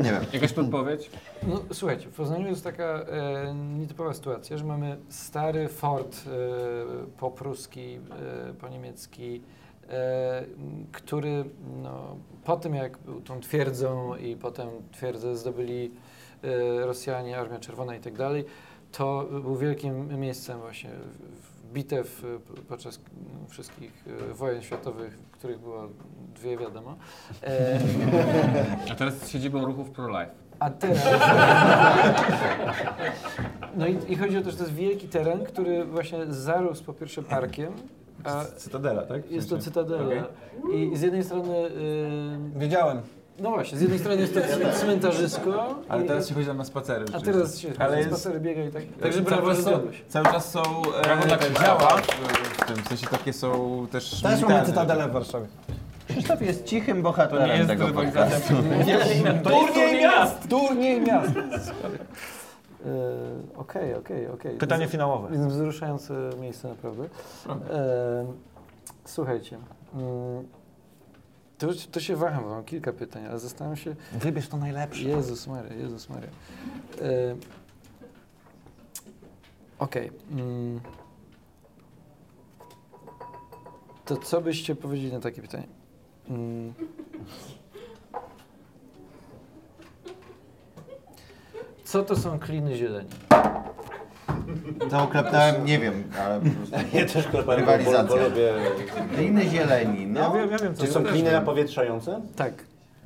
Nie 0.00 0.10
wiem. 0.12 0.24
Jakaś 0.32 0.52
podpowiedź? 0.52 1.10
No 1.46 1.60
słuchajcie, 1.72 2.06
w 2.08 2.14
Poznaniu 2.14 2.46
jest 2.48 2.64
taka 2.64 2.84
e, 2.84 3.54
nietypowa 3.78 4.14
sytuacja, 4.14 4.56
że 4.58 4.64
mamy 4.64 4.96
stary 5.08 5.68
fort 5.68 6.16
e, 6.26 6.30
popruski, 7.18 7.98
e, 8.50 8.52
poniemiecki, 8.54 9.42
e, 9.88 10.44
który 10.92 11.44
no, 11.82 12.16
po 12.44 12.56
tym 12.56 12.74
jak 12.74 12.98
był 12.98 13.20
tą 13.20 13.40
twierdzą 13.40 14.16
i 14.16 14.36
potem 14.36 14.68
twierdzę 14.92 15.36
zdobyli 15.36 15.90
e, 16.44 16.86
Rosjanie, 16.86 17.38
Armia 17.38 17.58
Czerwona 17.58 17.96
i 17.96 18.00
tak 18.00 18.14
dalej, 18.16 18.44
to 18.92 19.26
był 19.42 19.56
wielkim 19.56 20.20
miejscem 20.20 20.60
właśnie 20.60 20.90
w- 20.90 21.40
w 21.68 21.72
bitew 21.72 22.24
e, 22.24 22.60
podczas 22.68 22.96
m, 22.96 23.02
wszystkich 23.48 24.04
e, 24.30 24.34
wojen 24.34 24.62
światowych, 24.62 25.18
których 25.40 25.58
było 25.60 25.88
dwie 26.34 26.56
wiadomo. 26.56 26.96
E, 27.42 27.78
A 28.92 28.94
teraz 28.94 29.14
jest 29.14 29.30
siedzibą 29.30 29.64
ruchów 29.64 29.90
pro-life. 29.90 30.30
a 30.58 30.70
teraz. 30.70 31.04
No 33.76 33.86
i, 33.86 33.98
i 34.08 34.16
chodzi 34.16 34.38
o 34.38 34.42
to, 34.42 34.50
że 34.50 34.56
to 34.56 34.62
jest 34.62 34.74
wielki 34.74 35.08
teren, 35.08 35.44
który 35.44 35.84
właśnie 35.84 36.18
zarósł 36.28 36.84
po 36.84 36.92
pierwsze 36.92 37.22
parkiem, 37.22 37.72
a 38.24 38.44
Cytadela, 38.44 39.02
tak? 39.02 39.22
W 39.26 39.30
jest 39.30 39.48
to 39.48 39.54
sensie? 39.54 39.70
cytadela. 39.70 40.04
Okej. 40.04 40.22
I 40.92 40.96
z 40.96 41.02
jednej 41.02 41.24
strony. 41.24 41.58
Yy, 41.60 42.60
Wiedziałem. 42.60 43.00
No 43.40 43.50
właśnie, 43.50 43.78
z 43.78 43.80
jednej 43.80 43.98
strony 43.98 44.20
jest 44.20 44.34
to 44.34 44.40
cmentarzysko. 44.80 45.74
Ale 45.88 46.04
i- 46.04 46.08
teraz 46.08 46.28
się 46.28 46.34
chodzi 46.34 46.46
tam 46.46 46.56
na 46.56 46.64
spacery. 46.64 47.04
A 47.14 47.18
rzeczywiście. 47.18 47.32
teraz 47.32 47.58
się 47.58 47.68
Ale 47.78 47.96
jest- 47.98 48.08
spacery 48.10 48.40
biega 48.40 48.64
i 48.64 48.70
tak. 48.70 48.82
Także 49.02 49.20
brawo, 49.20 49.54
że 49.54 49.62
cały 50.08 50.26
czas 50.26 50.50
są 50.50 50.62
Brawo 51.04 51.24
dla 51.26 51.34
e, 51.36 51.38
Krzysztofa. 51.38 51.64
działa 51.64 51.96
w, 51.96 52.66
tym, 52.66 52.76
w 52.84 52.88
sensie 52.88 53.06
takie 53.06 53.32
są 53.32 53.86
też 53.92 54.10
Też 54.10 54.22
mamy 54.22 54.36
militarne. 54.36 54.66
cytadelę 54.66 55.08
w 55.08 55.12
Warszawie. 55.12 55.46
Krzysztof 56.08 56.42
jest 56.42 56.64
cichym 56.64 56.96
To 56.96 57.02
bohaterem 57.02 57.48
nie 57.48 57.56
jest 57.56 57.68
tego 57.68 57.86
rywalizacja. 57.86 58.24
podcastu. 58.26 58.54
Turniej 59.50 60.02
miast! 60.02 60.48
Turniej 60.48 61.00
miast! 61.00 61.30
Yy, 62.84 62.90
Okej, 63.56 63.94
okej, 63.94 64.28
okej. 64.28 64.56
Pytanie 64.56 64.88
finałowe. 64.88 65.28
Więc 65.32 65.46
wzruszające 65.52 66.14
miejsce 66.40 66.68
naprawdę. 66.68 67.04
E, 67.70 68.26
słuchajcie. 69.04 69.58
mm, 69.94 70.48
To, 71.60 71.68
to 71.92 72.00
się 72.00 72.16
waham, 72.16 72.44
bo 72.44 72.50
mam 72.50 72.64
kilka 72.64 72.92
pytań, 72.92 73.26
ale 73.26 73.38
zastanawiam 73.38 73.76
się. 73.76 73.94
Wybierz 74.12 74.48
to 74.48 74.56
najlepsze. 74.56 75.02
Jezus 75.02 75.46
Maria, 75.46 75.74
Jezus 75.74 76.08
Maria. 76.08 76.28
E, 77.00 77.36
Okej. 79.78 80.10
mm. 80.32 80.80
To 84.04 84.16
co 84.16 84.40
byście 84.40 84.74
powiedzieli 84.74 85.12
na 85.12 85.20
takie 85.20 85.42
pytanie? 85.42 85.66
Mm. 86.28 86.74
Co 91.84 92.02
to 92.02 92.16
są 92.16 92.38
kliny 92.38 92.76
zieleni? 92.76 93.10
To 94.90 95.02
oklepnąłem, 95.02 95.64
nie 95.64 95.78
wiem, 95.78 96.04
ale 96.24 96.40
po 96.40 96.46
prostu. 96.50 96.76
Ja 96.98 97.06
też 97.06 97.26
klepałem, 97.28 97.46
bo, 97.46 97.72
Rywalizacja. 97.72 98.16
bo 98.16 98.16
lubię. 98.28 98.52
Kliny 99.16 99.44
zieleni, 99.44 100.06
no. 100.06 100.20
Ja 100.20 100.30
wiem, 100.30 100.50
ja 100.50 100.58
wiem 100.58 100.74
co 100.74 100.86
Czy 100.86 100.92
są 100.92 101.04
kliny 101.04 101.32
napowietrzające? 101.32 102.20
Tak. 102.36 102.52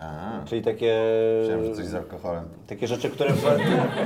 A, 0.00 0.40
Czyli 0.44 0.62
takie... 0.62 0.98
myślałem, 1.40 1.64
że 1.64 1.74
coś 1.74 1.84
z 1.86 1.94
alkoholem. 1.94 2.44
Takie 2.66 2.86
rzeczy, 2.86 3.10
które 3.10 3.30
w, 3.32 3.44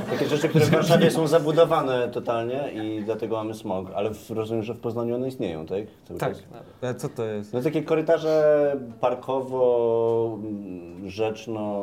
takie 0.09 0.25
rzeczy, 0.27 0.49
które 0.49 0.65
w 0.65 0.69
Warszawie 0.69 1.11
są 1.11 1.27
zabudowane 1.27 2.09
totalnie 2.09 2.71
i 2.73 3.03
dlatego 3.05 3.35
mamy 3.35 3.53
smog, 3.53 3.87
ale 3.95 4.13
w, 4.13 4.29
rozumiem, 4.31 4.63
że 4.63 4.73
w 4.73 4.77
Poznaniu 4.79 5.15
one 5.15 5.27
istnieją, 5.27 5.65
tak? 5.65 5.79
Cały 6.07 6.19
Tak. 6.19 6.29
czas. 6.33 6.43
Ale 6.81 6.95
co 6.95 7.09
to 7.09 7.25
jest? 7.25 7.53
No 7.53 7.61
takie 7.61 7.83
korytarze 7.83 8.75
parkowo, 9.01 10.37
mm, 10.43 11.09
rzeczno, 11.09 11.79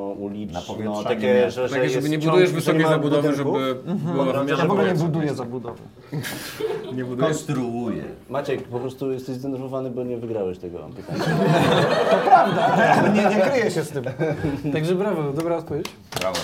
Napowietrzanie 0.53 1.05
takie, 1.05 1.51
że, 1.51 1.69
że 1.69 1.75
Takie, 1.75 1.91
żeby 1.91 2.09
nie 2.09 2.19
budujesz 2.19 2.51
wysokiej 2.53 2.83
zabudowy, 2.83 3.29
budynków. 3.29 3.37
żeby 3.37 3.75
była 4.13 4.27
Ja 4.27 4.33
wymiana 4.33 4.51
Ja 4.51 4.57
w 4.57 4.71
ogóle 4.71 4.83
nie 4.83 4.89
powietrza. 4.89 5.05
buduję 5.07 5.35
zabudowy. 5.35 5.83
Nie 6.95 7.05
budujesz? 7.05 7.31
Konstruuje. 7.33 8.03
Maciek, 8.31 8.63
po 8.63 8.79
prostu 8.81 9.13
jesteś 9.13 9.37
zdenerwowany, 9.37 9.91
bo 9.91 10.05
nie 10.05 10.17
wygrałeś 10.17 10.59
tego 10.59 10.79
pytania. 10.97 11.25
Nie, 13.15 13.37
nie 13.37 13.43
kryję 13.43 13.71
się 13.71 13.83
z 13.83 13.91
tym. 14.03 14.05
Także 14.73 14.95
brawo, 14.95 15.33
dobra 15.33 15.57
odpowiedź. 15.57 15.87
Brawo. 16.21 16.37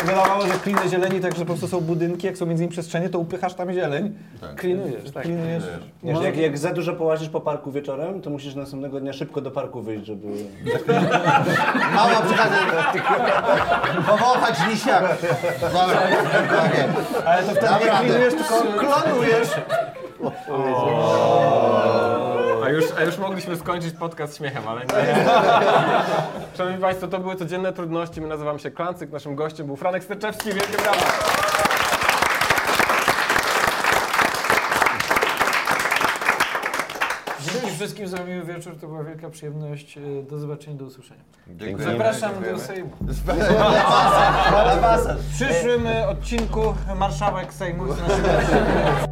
Się 0.00 0.06
wydawało, 0.06 0.46
że 0.46 0.52
kliny 0.52 0.80
zieleni, 0.88 1.20
tak 1.20 1.32
że 1.34 1.40
po 1.40 1.46
prostu 1.46 1.68
są 1.68 1.80
budynki, 1.80 2.26
jak 2.26 2.36
są 2.36 2.46
między 2.46 2.62
nimi 2.62 2.72
przestrzenie, 2.72 3.08
to 3.08 3.18
upychasz 3.18 3.54
tam 3.54 3.72
zieleń. 3.72 4.14
Klinujesz, 4.56 5.10
tak. 5.10 5.22
Klinujesz. 5.22 5.64
Wiesz, 6.02 6.22
jak, 6.22 6.36
jak 6.36 6.58
za 6.58 6.72
dużo 6.72 6.92
połazisz 6.92 7.28
po 7.28 7.40
parku 7.40 7.72
wieczorem, 7.72 8.22
to 8.22 8.30
musisz 8.30 8.54
następnego 8.54 9.00
dnia 9.00 9.12
szybko 9.12 9.40
do 9.40 9.50
parku 9.50 9.82
wyjść, 9.82 10.06
żeby... 10.06 10.26
Mama 11.94 12.22
przychodzi. 12.22 13.00
Powąchać 14.06 14.54
lisiak. 14.70 15.16
Dobra. 15.60 16.02
Ale 17.26 17.42
to 17.42 17.50
wtedy 17.54 17.84
nie 17.84 17.90
klinujesz, 17.98 18.34
tylko 18.34 18.62
klonujesz. 18.78 19.48
A 20.24 22.01
już, 22.72 22.84
a 22.98 23.02
już 23.02 23.18
mogliśmy 23.18 23.56
skończyć 23.56 23.94
podcast 23.94 24.36
śmiechem, 24.36 24.68
ale 24.68 24.80
nie. 24.80 25.24
Szanowni 26.56 26.80
Państwo, 26.80 27.08
to 27.08 27.18
były 27.18 27.36
codzienne 27.36 27.72
trudności. 27.72 28.20
My 28.20 28.28
nazywamy 28.28 28.58
się 28.58 28.70
Klancyk. 28.70 29.10
Naszym 29.10 29.34
gościem 29.34 29.66
był 29.66 29.76
Franek 29.76 30.04
Sterczewski. 30.04 30.52
Wielkie 30.52 30.76
brawa! 30.82 30.98
Dziękuję 37.52 37.72
wszystkim 37.72 38.08
za 38.08 38.24
miły 38.24 38.44
wieczór, 38.44 38.72
to 38.80 38.88
była 38.88 39.04
wielka 39.04 39.30
przyjemność. 39.30 39.98
E, 39.98 40.22
Do 40.30 40.38
zobaczenia, 40.38 40.76
do 40.76 40.84
usłyszenia. 40.84 41.22
Dziękuję. 41.48 41.86
Zapraszam 41.86 42.32
do 42.52 42.58
Sejmu. 42.58 42.90
W 45.18 45.34
przyszłym 45.34 45.86
e, 45.86 46.08
odcinku 46.08 46.74
marszałek 46.98 47.54
Sejmu 47.54 47.86
jest 47.86 48.00
naszym 48.00 49.11